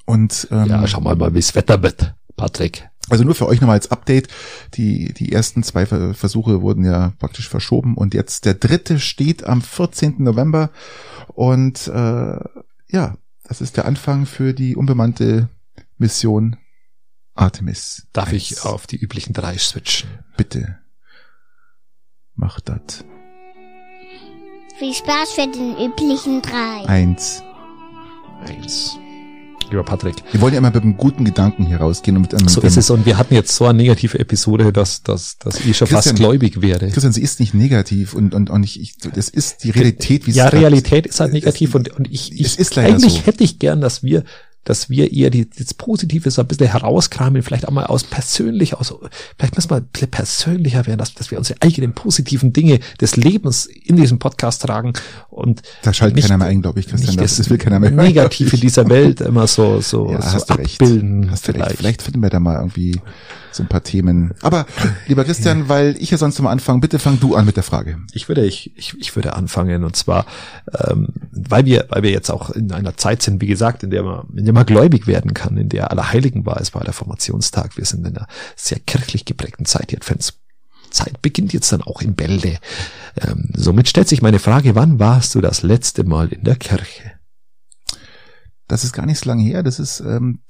[0.06, 2.88] Und ähm, Ja, schau mal, mal wie das Wetter wird, Patrick.
[3.10, 4.28] also nur für euch nochmal als Update.
[4.74, 9.44] Die, die ersten zwei Ver- Versuche wurden ja praktisch verschoben und jetzt der dritte steht
[9.44, 10.22] am 14.
[10.22, 10.70] November.
[11.34, 12.38] Und äh,
[12.88, 15.48] ja, das ist der Anfang für die unbemannte
[15.98, 16.56] Mission
[17.34, 18.06] Artemis.
[18.12, 18.34] Darf 1.
[18.36, 20.08] ich auf die üblichen drei switchen?
[20.36, 20.78] Bitte.
[22.34, 23.04] Mach das.
[24.78, 26.84] Viel Spaß für den üblichen drei.
[26.86, 27.42] Eins.
[28.46, 28.98] Eins.
[29.70, 30.14] Lieber Patrick.
[30.30, 32.76] Wir wollen ja immer mit einem guten Gedanken hier rausgehen und mit einem, So ist
[32.76, 32.88] es.
[32.90, 36.16] Und wir hatten jetzt so eine negative Episode, dass, dass, dass ich schon fast Christian,
[36.16, 36.88] gläubig wäre.
[36.88, 40.30] Christian, sie ist nicht negativ und, und, und ich, ich, das ist die Realität, wie
[40.30, 43.26] Ja, es grad- Realität ist halt negativ und, und ich, ich Es ist eigentlich so.
[43.26, 44.22] hätte ich gern, dass wir,
[44.66, 48.74] dass wir eher die, das Positive so ein bisschen herauskramen, vielleicht auch mal aus persönlich,
[48.74, 48.94] aus,
[49.38, 53.16] vielleicht müssen wir ein bisschen persönlicher werden, dass, dass wir unsere eigenen positiven Dinge des
[53.16, 54.92] Lebens in diesem Podcast tragen
[55.30, 57.16] und Da schaltet keiner mehr ein, glaube ich, Christian.
[57.16, 58.04] Das, das, will keiner mehr hören.
[58.04, 60.82] Negative dieser Welt immer so, so, Ja, so hast du recht.
[60.82, 61.30] abbilden.
[61.30, 61.76] Hast du recht.
[61.76, 63.00] Vielleicht finden wir da mal irgendwie
[63.56, 64.34] so ein paar Themen.
[64.42, 64.66] Aber,
[65.06, 67.98] lieber Christian, weil ich ja sonst immer anfange, bitte fang du an mit der Frage.
[68.12, 70.26] Ich würde, ich, ich, ich würde anfangen und zwar,
[70.86, 74.04] ähm, weil wir, weil wir jetzt auch in einer Zeit sind, wie gesagt, in der
[74.04, 76.60] wir, in der man gläubig werden kann, in der Allerheiligen war.
[76.60, 77.76] Es war der Formationstag.
[77.76, 79.90] Wir sind in einer sehr kirchlich geprägten Zeit.
[79.90, 82.58] Die Adventszeit beginnt jetzt dann auch in Bälde.
[83.20, 87.15] Ähm, somit stellt sich meine Frage, wann warst du das letzte Mal in der Kirche?
[88.68, 89.62] Das ist gar nicht so lange her.
[89.62, 90.40] Das ist ähm,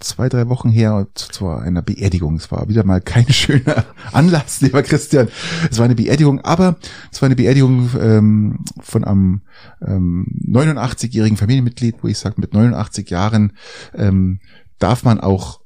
[0.00, 2.36] zwei, drei Wochen her zu einer Beerdigung.
[2.36, 5.28] Es war wieder mal kein schöner Anlass, lieber Christian.
[5.70, 6.76] Es war eine Beerdigung, aber
[7.12, 9.42] es war eine Beerdigung ähm, von einem
[9.86, 13.52] ähm, 89-jährigen Familienmitglied, wo ich sage, mit 89 Jahren
[13.94, 14.40] ähm,
[14.78, 15.60] darf man auch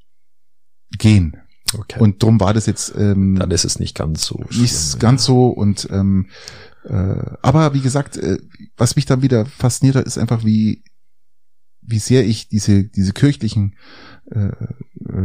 [0.99, 1.37] gehen.
[1.73, 2.01] Okay.
[2.01, 2.93] Und drum war das jetzt.
[2.97, 4.45] Ähm, Dann ist es nicht ganz so.
[4.51, 5.27] Nicht schlimm, ganz ja.
[5.27, 6.27] so und ähm,
[6.85, 8.39] äh, aber wie gesagt, äh,
[8.77, 10.83] was mich dann wieder fasziniert hat, ist einfach, wie
[11.83, 13.75] wie sehr ich diese diese kirchlichen
[14.31, 14.51] äh,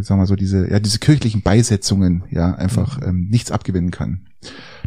[0.02, 3.08] sagen wir so diese ja diese kirchlichen Beisetzungen ja einfach mhm.
[3.08, 4.28] ähm, nichts abgewinnen kann.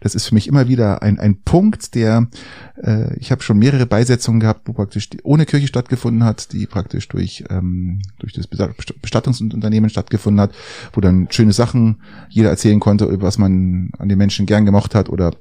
[0.01, 2.29] Das ist für mich immer wieder ein ein Punkt, der
[2.83, 6.67] äh, ich habe schon mehrere Beisetzungen gehabt, wo praktisch die, ohne Kirche stattgefunden hat, die
[6.67, 10.55] praktisch durch ähm, durch das Bestattungsunternehmen stattgefunden hat,
[10.93, 14.95] wo dann schöne Sachen jeder erzählen konnte, über was man an den Menschen gern gemocht
[14.95, 15.33] hat oder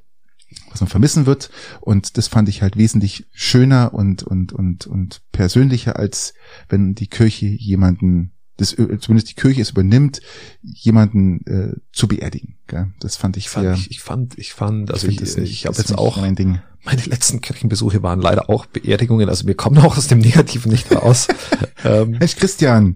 [0.78, 1.49] was man vermissen wird.
[1.82, 6.34] Und das fand ich halt wesentlich schöner und, und, und, und persönlicher, als
[6.70, 10.22] wenn die Kirche jemanden, das, zumindest die Kirche es übernimmt,
[10.62, 12.56] jemanden äh, zu beerdigen.
[12.68, 12.91] Gell?
[12.99, 13.74] Das fand ich sehr.
[13.74, 16.60] Ich, ich fand, ich fand, also ich, ich, ich habe jetzt auch mein Ding.
[16.84, 19.28] Meine letzten Kirchenbesuche waren leider auch Beerdigungen.
[19.28, 21.28] Also wir kommen auch aus dem Negativen nicht raus.
[21.84, 22.95] ähm, Mensch, Christian.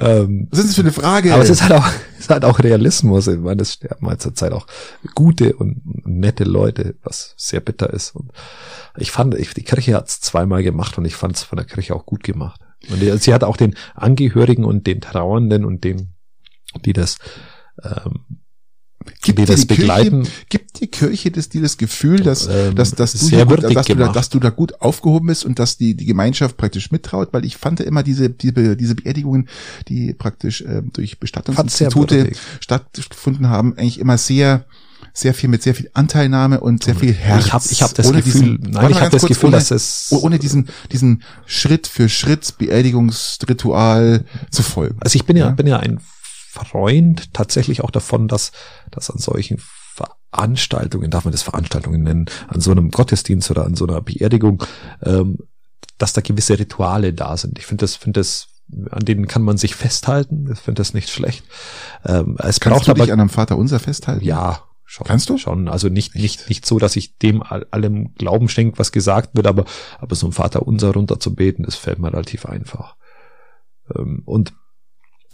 [0.00, 1.34] Ähm, Was ist das für eine Frage?
[1.34, 3.26] Aber es ist halt auch, es ist halt auch Realismus.
[3.26, 4.66] Ich meine, es sterben halt zur Zeit auch
[5.14, 8.16] gute und nette Leute, was sehr bitter ist.
[8.16, 8.32] Und
[8.96, 11.66] ich fand, ich, die Kirche hat es zweimal gemacht und ich fand es von der
[11.66, 12.60] Kirche auch gut gemacht.
[12.90, 16.14] Und die, sie hat auch den Angehörigen und den Trauernden und den,
[16.84, 17.18] die das
[17.82, 18.39] ähm,
[19.34, 20.22] Gibt die das die begleiten.
[20.22, 23.86] Kirche, gibt die Kirche das, dir das Gefühl, dass, ähm, dass, dass, du hier, dass,
[23.86, 27.32] du da, dass du da gut aufgehoben bist und dass die, die Gemeinschaft praktisch mittraut?
[27.32, 29.48] Weil ich fand immer diese, diese, diese Beerdigungen,
[29.88, 34.64] die praktisch äh, durch Bestattungsinstitute stattgefunden haben, eigentlich immer sehr,
[35.12, 37.46] sehr viel mit sehr viel Anteilnahme und sehr viel Herz.
[37.46, 39.70] Ich habe ich hab das ohne Gefühl, diesen, nein, ich habe das Gefühl, ohne, dass
[39.70, 44.98] es ohne diesen diesen Schritt für Schritt Beerdigungsritual zu folgen.
[45.00, 45.50] Also ich bin ja, ja?
[45.52, 46.00] bin ja ein
[46.50, 48.50] Freund tatsächlich auch davon, dass,
[48.90, 49.58] dass an solchen
[50.30, 54.62] Veranstaltungen, darf man das Veranstaltungen nennen, an so einem Gottesdienst oder an so einer Beerdigung,
[55.02, 55.38] ähm,
[55.98, 57.58] dass da gewisse Rituale da sind.
[57.58, 58.48] Ich finde das, finde das,
[58.90, 60.50] an denen kann man sich festhalten.
[60.52, 61.44] Ich finde das nicht schlecht.
[62.04, 64.24] Ähm, es Kannst braucht du dich aber, an einem Vater unser festhalten?
[64.24, 65.38] Ja, Schon, Kannst du?
[65.38, 65.68] Schon.
[65.68, 69.64] Also nicht, nicht, nicht so, dass ich dem allem Glauben schenke, was gesagt wird, aber,
[70.00, 72.96] aber so ein Vater unser runterzubeten, das fällt mir relativ einfach.
[73.94, 74.52] Ähm, und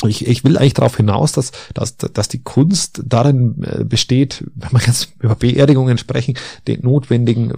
[0.04, 4.72] ich, ich will eigentlich darauf hinaus, dass, dass, dass die Kunst darin äh, besteht, wenn
[4.72, 6.36] wir jetzt über Beerdigungen sprechen,
[6.66, 7.54] den notwendigen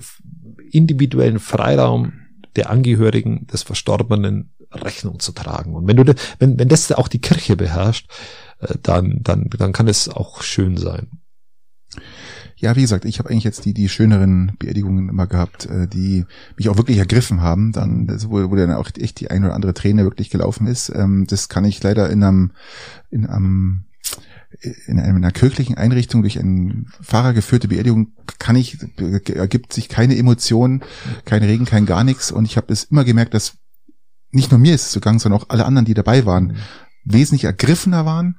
[0.71, 2.13] individuellen Freiraum
[2.55, 5.75] der Angehörigen des Verstorbenen Rechnung zu tragen.
[5.75, 8.09] Und wenn du, wenn, wenn das auch die Kirche beherrscht,
[8.61, 11.09] äh, dann, dann, dann kann es auch schön sein.
[12.61, 16.25] Ja, wie gesagt, ich habe eigentlich jetzt die die schöneren Beerdigungen immer gehabt, äh, die
[16.57, 19.75] mich auch wirklich ergriffen haben, dann wo, wo dann auch echt die ein oder andere
[19.75, 20.89] Träne wirklich gelaufen ist.
[20.95, 22.53] Ähm, das kann ich leider in einem
[23.11, 23.85] in einem
[24.87, 28.79] in einer kirchlichen Einrichtung durch einen Pfarrer geführte Beerdigung kann ich
[29.29, 30.83] ergibt sich keine Emotion,
[31.27, 33.59] kein Regen, kein gar nichts und ich habe es immer gemerkt, dass
[34.31, 36.57] nicht nur mir ist es so gegangen, sondern auch alle anderen, die dabei waren, mhm.
[37.05, 38.39] wesentlich ergriffener waren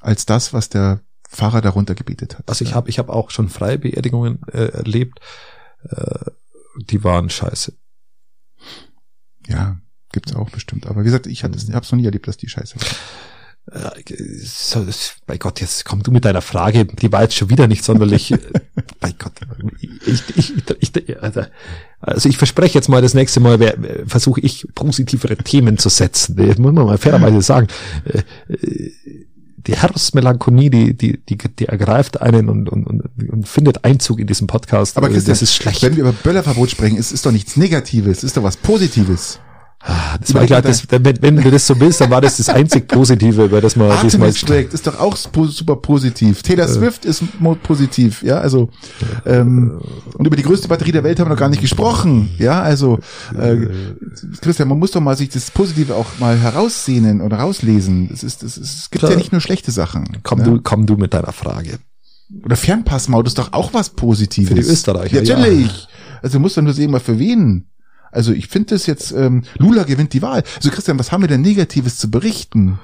[0.00, 1.00] als das, was der
[1.34, 2.48] Pfarrer darunter gebetet hat.
[2.48, 5.20] Also ich habe ich hab auch schon freie Beerdigungen äh, erlebt,
[5.88, 6.30] äh,
[6.76, 7.74] die waren scheiße.
[9.46, 9.78] Ja,
[10.12, 10.86] gibt's auch bestimmt.
[10.86, 12.96] Aber wie gesagt, ich habe es noch nie erlebt, dass die scheiße waren.
[14.42, 14.86] So,
[15.24, 18.30] bei Gott, jetzt komm du mit deiner Frage, die war jetzt schon wieder nicht sonderlich.
[18.30, 18.38] Äh,
[19.00, 19.32] bei Gott,
[20.04, 21.44] ich, ich, ich, also,
[22.00, 26.36] also ich verspreche jetzt mal, das nächste Mal versuche ich positivere Themen zu setzen.
[26.36, 27.68] Das muss man mal fairerweise sagen.
[29.66, 34.26] Die Herbstmelancholie, die, die, die, die ergreift einen und, und, und, und findet Einzug in
[34.26, 34.96] diesem Podcast.
[34.96, 35.82] Aber Christian, das ist schlecht.
[35.82, 39.40] Wenn wir über Böllerverbot sprechen, ist, ist doch nichts Negatives, ist doch was Positives.
[39.86, 42.48] Ah, das war klar, das, wenn, wenn du das so willst, dann war das das
[42.48, 46.42] einzig Positive, über das man diesmal Projekt ist doch auch super positiv.
[46.42, 46.68] Taylor äh.
[46.68, 47.22] Swift ist
[47.62, 48.70] positiv, ja, also
[49.26, 49.80] ähm,
[50.14, 52.98] und über die größte Batterie der Welt haben wir noch gar nicht gesprochen, ja, also
[53.38, 53.66] äh,
[54.40, 58.08] Christian, man muss doch mal sich das Positive auch mal heraussehnen oder rauslesen.
[58.10, 59.12] Es ist, es, es gibt klar.
[59.12, 60.18] ja nicht nur schlechte Sachen.
[60.22, 60.44] Komm ja?
[60.46, 61.78] du, komm du mit deiner Frage.
[62.42, 64.48] Oder Fernpassmaut ist doch auch was Positives.
[64.48, 65.16] Für die Österreicher.
[65.16, 65.66] Natürlich.
[65.66, 65.88] Ja.
[66.22, 67.66] Also du musst dann nur sehen, mal für wen.
[68.14, 70.42] Also ich finde das jetzt, ähm, Lula gewinnt die Wahl.
[70.56, 72.78] Also Christian, was haben wir denn Negatives zu berichten?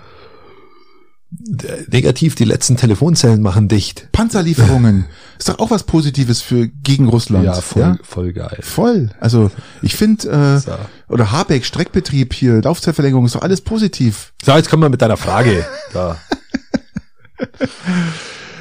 [1.89, 4.09] Negativ, die letzten Telefonzellen machen dicht.
[4.11, 5.05] Panzerlieferungen.
[5.39, 7.45] ist doch auch was Positives für gegen Russland.
[7.45, 8.59] Ja, voll, voll geil.
[8.63, 9.11] Voll.
[9.21, 10.73] Also ich finde, äh, So.
[11.09, 14.33] oder Habeck, Streckbetrieb hier, Laufzeitverlängerung, ist doch alles positiv.
[14.45, 15.65] So, jetzt kommen wir mit deiner Frage.
[15.93, 16.17] Da.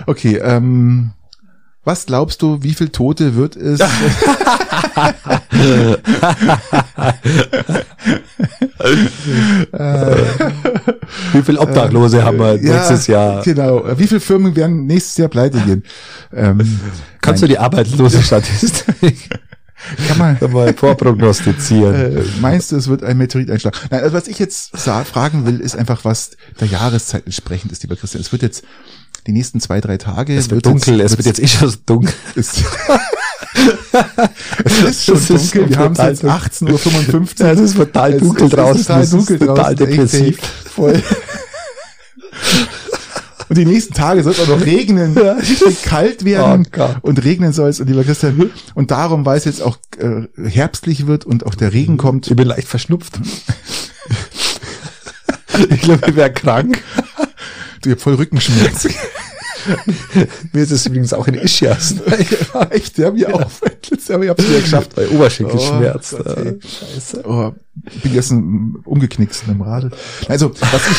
[0.05, 1.11] Okay, ähm,
[1.89, 3.79] was glaubst du, wie viel Tote wird es?
[11.33, 13.41] Wie viel Obdachlose haben wir nächstes Jahr?
[13.41, 13.83] Genau.
[13.97, 15.83] Wie viele Firmen werden nächstes Jahr pleite gehen?
[16.31, 16.79] Ähm,
[17.21, 19.29] Kannst du die Arbeitslosenstatistik
[20.07, 22.17] kann man, mal vorprognostizieren?
[22.17, 23.77] äh, meinst du, es wird ein Meteorit einschlagen?
[23.89, 27.95] Nein, also was ich jetzt fragen will, ist einfach, was der Jahreszeit entsprechend ist, lieber
[27.95, 28.21] Christian.
[28.21, 28.63] Es wird jetzt
[29.27, 30.35] die nächsten zwei, drei Tage.
[30.37, 32.13] es wird dunkel, es wird jetzt eh schon dunkel.
[32.35, 32.63] Ist,
[34.63, 35.69] es ist schon Es ist dunkel.
[35.69, 36.39] Wir haben es jetzt dunkel.
[36.77, 37.45] 18.55 Uhr.
[37.47, 38.81] Ja, es ist total Es- dunkel es ist draußen.
[38.85, 39.77] Total Es ist dunkel total draußen.
[39.91, 40.37] Depressiv.
[40.75, 41.03] Voll.
[43.49, 45.33] Und die nächsten Tage soll es auch noch regnen, Ja.
[45.33, 47.79] richtig kalt werden Oh und regnen soll es.
[47.79, 51.73] Und lieber Christian, und darum, weil es jetzt auch äh, herbstlich wird und auch der
[51.73, 53.19] Regen kommt, Ich bin leicht verschnupft.
[55.69, 56.81] ich glaube, ich wäre krank.
[57.81, 58.93] Du hast voll Rückenschmerzen.
[60.53, 61.95] Mir ist es übrigens auch in Ischias.
[62.69, 63.51] Echt, ja, mir auch.
[63.61, 64.95] Letztes Jahr, ich hab's wieder geschafft.
[64.95, 66.13] Bei Oberschenkelschmerz.
[66.17, 66.47] Oh Gott, ey.
[66.47, 67.23] Äh, Scheiße.
[67.27, 67.51] Oh,
[67.91, 69.91] ich bin gestern umgeknickt in einem Radl.
[70.27, 70.97] Also, was ich...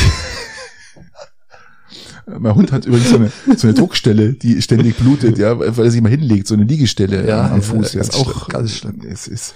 [2.39, 5.91] Mein Hund hat übrigens so eine, so eine Druckstelle, die ständig blutet, ja, weil er
[5.91, 7.95] sich mal hinlegt, so eine Liegestelle Ja, am Fuß.
[7.95, 9.01] ja, Ja, ist auch ganz schlimm.
[9.11, 9.55] Es ist,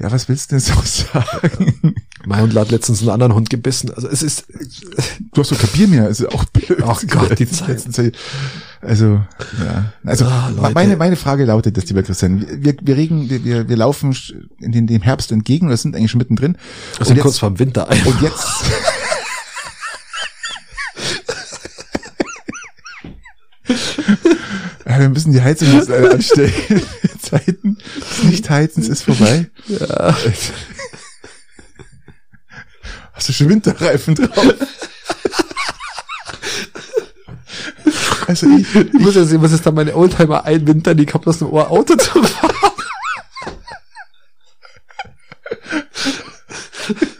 [0.00, 1.94] ja, was willst du denn so sagen?
[2.24, 3.92] Mein Hund hat letztens einen anderen Hund gebissen.
[3.92, 4.46] Also es ist,
[5.32, 6.82] Du hast so Kapier mehr, ist ja auch blöd.
[6.84, 8.14] Ach Gott, die Zeit.
[8.80, 9.20] Also,
[9.62, 9.92] ja.
[10.04, 10.24] Also,
[10.56, 10.74] Leute.
[10.74, 12.46] meine, meine Frage lautet das, lieber Christian.
[12.64, 14.16] Wir, wir regen, wir, wir, wir laufen
[14.58, 16.56] in den, dem Herbst entgegen, wir sind eigentlich schon mittendrin.
[16.96, 17.88] wir sind kurz vorm Winter.
[17.90, 18.46] Und jetzt.
[25.00, 26.52] wir müssen die Heizung jetzt äh, anstellen.
[27.22, 29.50] Zeiten des Nichtheizens ist vorbei.
[29.66, 30.16] Ja.
[33.12, 34.54] Hast du schon Winterreifen drauf?
[38.26, 41.38] Also ich, Ich muss ja sehen, was ist da meine Oldtimer einwintern, die kommt aus
[41.38, 42.54] dem Ohr Auto zu fahren.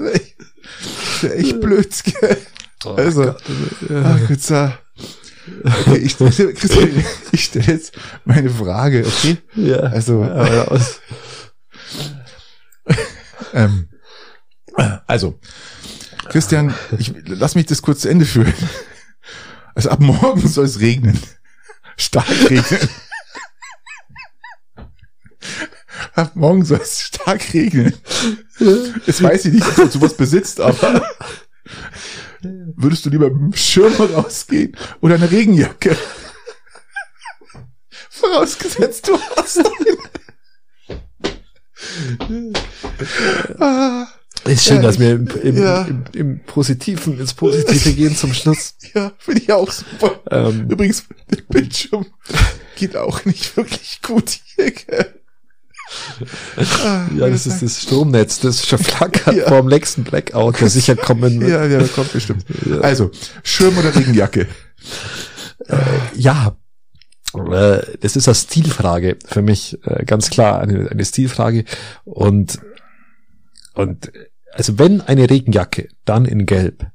[1.20, 2.36] ist ja echt blöd, gell?
[2.96, 3.42] Also, Gott,
[4.04, 4.70] ach, jetzt, äh,
[5.64, 6.16] okay, ich,
[6.54, 7.92] Christian, ich stelle jetzt
[8.24, 9.38] meine Frage, okay?
[9.54, 9.78] ja.
[9.80, 10.22] Also,
[13.52, 13.88] Ähm,
[15.06, 15.38] also,
[16.28, 18.54] Christian, ich lass mich das kurz zu Ende führen.
[19.74, 21.18] Also ab morgen soll es regnen.
[21.96, 22.88] Stark regnen.
[26.14, 27.94] Ab morgen soll es stark regnen.
[29.06, 31.02] Jetzt weiß ich nicht, ob du sowas besitzt, aber
[32.42, 35.96] würdest du lieber mit dem Schirm rausgehen oder eine Regenjacke?
[38.10, 39.96] Vorausgesetzt, du hast einen.
[43.58, 44.06] ah.
[44.46, 45.82] Ist schön, Ja, dass wir im, im, ja.
[45.84, 48.74] im, im Positiven ins Positive gehen zum Schluss.
[48.94, 50.20] Ja, finde ich auch super.
[50.30, 52.06] Ähm, Übrigens, der Bildschirm
[52.76, 54.70] geht auch nicht wirklich gut hier.
[54.70, 55.19] Gell?
[56.84, 59.48] Ah, ja, das ist das Stromnetz, das schon flackert Ja.
[59.48, 61.50] vor dem nächsten Blackout, der sicher kommen wird.
[61.50, 62.44] Ja, ja, das kommt bestimmt.
[62.82, 63.10] Also,
[63.42, 64.46] Schirm oder Regenjacke?
[66.16, 66.56] Ja,
[67.34, 71.64] äh, das ist eine Stilfrage für mich, äh, ganz klar eine, eine Stilfrage.
[72.04, 72.58] Und,
[73.74, 74.10] und
[74.52, 76.86] also wenn eine Regenjacke, dann in Gelb.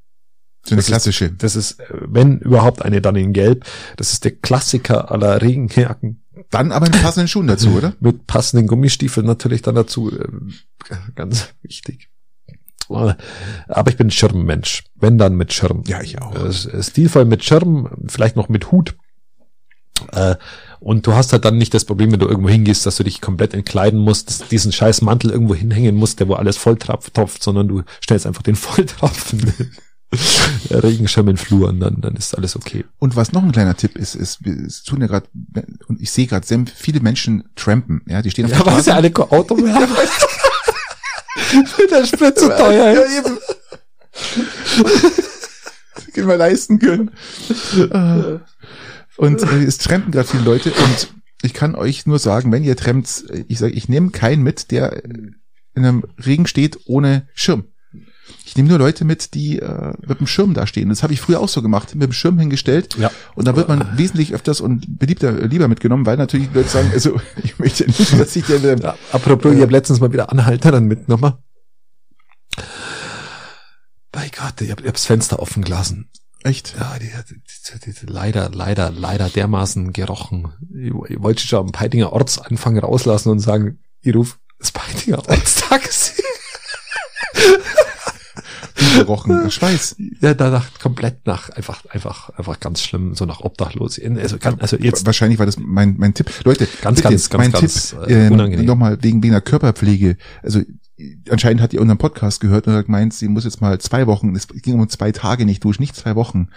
[0.63, 1.31] So eine Das ist- klassische.
[1.31, 3.65] Das ist, äh, wenn überhaupt eine, dann in Gelb.
[3.97, 6.21] Das ist der Klassiker aller Regenjacken.
[6.51, 7.93] Dann aber einen passenden Schuhen dazu, oder?
[7.99, 10.11] Mit passenden Gummistiefeln natürlich dann dazu.
[10.11, 10.53] ähm,
[11.15, 12.09] Ganz wichtig.
[12.87, 14.83] Aber ich bin Schirmmensch.
[14.95, 15.83] Wenn dann mit Schirm.
[15.87, 16.35] Ja, ich auch.
[16.35, 18.95] Äh, Stilvoll mit Schirm, vielleicht noch mit Hut.
[20.11, 20.35] Äh,
[20.79, 23.21] Und du hast halt dann nicht das Problem, wenn du irgendwo hingehst, dass du dich
[23.21, 27.67] komplett entkleiden musst, diesen scheiß Mantel irgendwo hinhängen musst, der wo alles voll tropft, sondern
[27.67, 29.51] du stellst einfach den Volltropfen
[30.69, 32.85] Regenschirm in Flur und dann, dann ist alles okay.
[32.99, 35.27] Und was noch ein kleiner Tipp ist, ist, wir es tun ja gerade,
[35.87, 38.87] und ich sehe gerade, viele Menschen trampen, ja, die stehen auf Ja, der aber ist
[38.87, 39.15] ja Straße.
[39.15, 39.87] alle Auto mehr.
[41.91, 43.17] der Sprit zu teuer Ja, ist.
[43.25, 43.37] eben.
[46.13, 47.11] Können wir leisten können.
[47.91, 48.39] Ah.
[49.17, 51.09] Und äh, es trampen gerade viele Leute und
[51.41, 55.03] ich kann euch nur sagen, wenn ihr trampt, ich sage, ich nehme keinen mit, der
[55.03, 55.35] in
[55.75, 57.65] einem Regen steht ohne Schirm.
[58.55, 60.87] Ich nehme nur Leute mit, die äh, mit dem Schirm da stehen.
[60.87, 62.95] Das habe ich früher auch so gemacht, mit dem Schirm hingestellt.
[62.97, 63.11] Ja.
[63.35, 67.19] Und da wird man wesentlich öfters und beliebter lieber mitgenommen, weil natürlich Leute sagen, also
[67.43, 70.85] ich möchte nicht, dass ich der Ja, apropos, ich habe letztens mal wieder Anhalter dann
[70.85, 71.37] mit nochmal.
[74.13, 76.09] Bei Gott, ich habe hab das Fenster offen gelassen.
[76.43, 76.75] Echt?
[76.79, 80.53] Ja, die, die, die, die, leider, leider, leider dermaßen gerochen.
[80.73, 86.23] Ich, ich wollte schon am Peitinger Ortsanfang rauslassen und sagen, ich ruf das Peitinger Ortstaxi.
[89.05, 89.51] gerochen.
[89.51, 89.95] Schweiß.
[90.21, 93.99] Ja, da nach, komplett nach, einfach, einfach, einfach ganz schlimm, so nach Obdachlos.
[93.99, 95.05] Also, ganz, also jetzt.
[95.05, 96.31] Wahrscheinlich war das mein, mein Tipp.
[96.43, 98.65] Leute, ganz, bitte, ganz, ganz, mein ganz, Tipp, äh, unangenehm.
[98.65, 100.17] nochmal wegen, wegen der Körperpflege.
[100.43, 100.61] Also,
[101.29, 104.35] anscheinend hat ihr unseren Podcast gehört und hat gemeint, sie muss jetzt mal zwei Wochen,
[104.35, 106.49] es ging um zwei Tage nicht duschen, nicht zwei Wochen.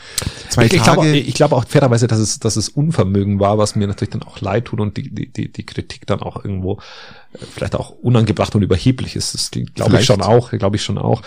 [0.48, 1.00] Zwei ich, ich Tage.
[1.00, 4.22] glaube, ich glaube auch fairerweise, dass es, dass es Unvermögen war, was mir natürlich dann
[4.22, 6.78] auch leid tut und die, die, die, Kritik dann auch irgendwo
[7.32, 9.34] äh, vielleicht auch unangebracht und überheblich ist.
[9.34, 11.22] Das glaube ich schon auch, glaube ich schon auch.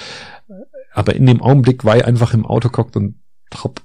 [0.94, 3.16] Aber in dem Augenblick war ich einfach im Auto gehockt und
[3.54, 3.82] hab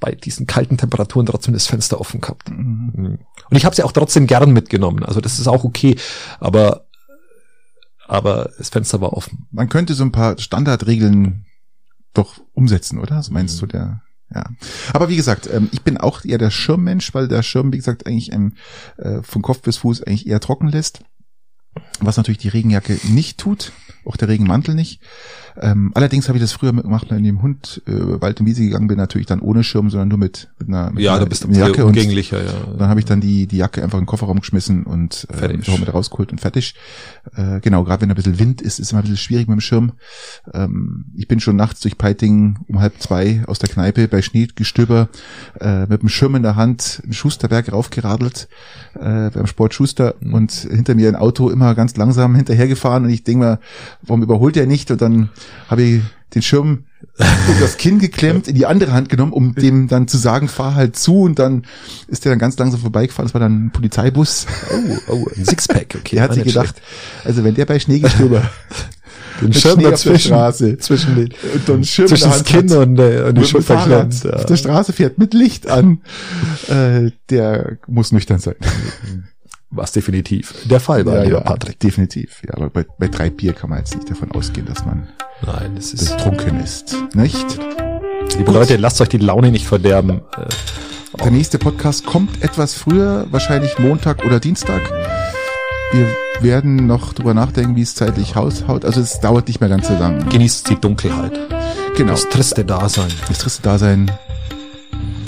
[0.00, 2.50] bei diesen kalten Temperaturen trotzdem das Fenster offen gehabt.
[2.50, 3.20] Mhm.
[3.50, 5.04] Und ich habe sie auch trotzdem gern mitgenommen.
[5.04, 5.96] Also das ist auch okay.
[6.40, 6.86] Aber
[8.08, 9.46] aber das Fenster war offen.
[9.52, 11.46] Man könnte so ein paar Standardregeln
[12.14, 13.22] doch umsetzen, oder?
[13.22, 13.60] So meinst Mhm.
[13.60, 14.02] du der?
[14.34, 14.44] Ja.
[14.92, 18.06] Aber wie gesagt, ähm, ich bin auch eher der Schirmmensch, weil der Schirm, wie gesagt,
[18.06, 18.54] eigentlich ähm,
[18.96, 21.04] äh, von Kopf bis Fuß eigentlich eher trocken lässt.
[22.00, 23.72] Was natürlich die Regenjacke nicht tut,
[24.04, 25.00] auch der Regenmantel nicht.
[25.60, 28.46] Ähm, allerdings habe ich das früher gemacht, wenn ich in dem Hund äh, Wald und
[28.46, 31.20] Wiese gegangen bin, natürlich dann ohne Schirm, sondern nur mit, mit einer, mit Ja, einer
[31.20, 32.38] da bist mit einer Jacke und ja.
[32.78, 35.68] dann habe ich dann die, die Jacke einfach in den Kofferraum geschmissen und äh, Fertig.
[35.68, 36.74] mit mit rausgeholt und fertig.
[37.36, 39.60] Äh, genau, gerade wenn ein bisschen Wind ist, ist immer ein bisschen schwierig mit dem
[39.60, 39.92] Schirm.
[40.54, 45.08] Ähm, ich bin schon nachts durch Peiting um halb zwei aus der Kneipe bei Schneegestöber
[45.60, 48.48] äh, mit dem Schirm in der Hand einen Schusterberg raufgeradelt
[48.94, 50.34] äh, beim Sport Schuster Mhm.
[50.34, 53.58] und hinter mir ein Auto immer ganz langsam hinterhergefahren und ich denke mal,
[54.02, 54.90] warum überholt er nicht?
[54.90, 55.30] Und dann
[55.68, 56.02] habe ich
[56.34, 56.84] den Schirm
[57.18, 60.74] in das Kinn geklemmt, in die andere Hand genommen, um dem dann zu sagen, fahr
[60.74, 61.64] halt zu und dann
[62.08, 63.26] ist der dann ganz langsam vorbeigefahren.
[63.26, 64.46] Das war dann ein Polizeibus.
[64.70, 66.16] Oh, oh, ein Sixpack, okay.
[66.16, 66.80] Der hat sich gedacht,
[67.24, 68.42] also wenn der bei Schneegestöber
[69.40, 72.70] Den Schirm Schnee auf der dazwischen, Straße zwischen den, und dann Schirm zwischen das Kinn
[72.70, 74.34] hat, und, äh, und die mit dem Schulter Fahrrad klemmt.
[74.34, 76.02] auf der Straße fährt mit Licht an,
[76.68, 78.54] äh, der muss nüchtern sein.
[79.74, 81.80] Was definitiv der Fall war, lieber Patrick.
[81.80, 82.42] Definitiv.
[82.46, 85.08] Ja, aber bei, bei drei Bier kann man jetzt nicht davon ausgehen, dass man
[85.46, 86.94] Nein, das ist, betrunken ist.
[87.14, 87.58] Nicht?
[88.36, 90.20] liebe Leute, lasst euch die Laune nicht verderben.
[90.36, 94.82] Äh, Der nächste Podcast kommt etwas früher, wahrscheinlich Montag oder Dienstag.
[95.92, 96.06] Wir
[96.40, 98.84] werden noch drüber nachdenken, wie es zeitlich haushaut.
[98.84, 100.28] Also es dauert nicht mehr ganz so lang.
[100.28, 101.32] Genießt die Dunkelheit.
[101.96, 102.12] Genau.
[102.12, 103.10] Das triste Dasein.
[103.28, 104.10] Das triste Dasein.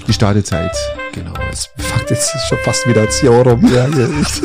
[0.07, 0.75] Die Stadezeit.
[1.15, 1.33] Genau.
[1.53, 3.65] Es, fuck, jetzt ist schon fast wieder das Jahr rum.
[3.73, 4.43] Ja, ja, echt.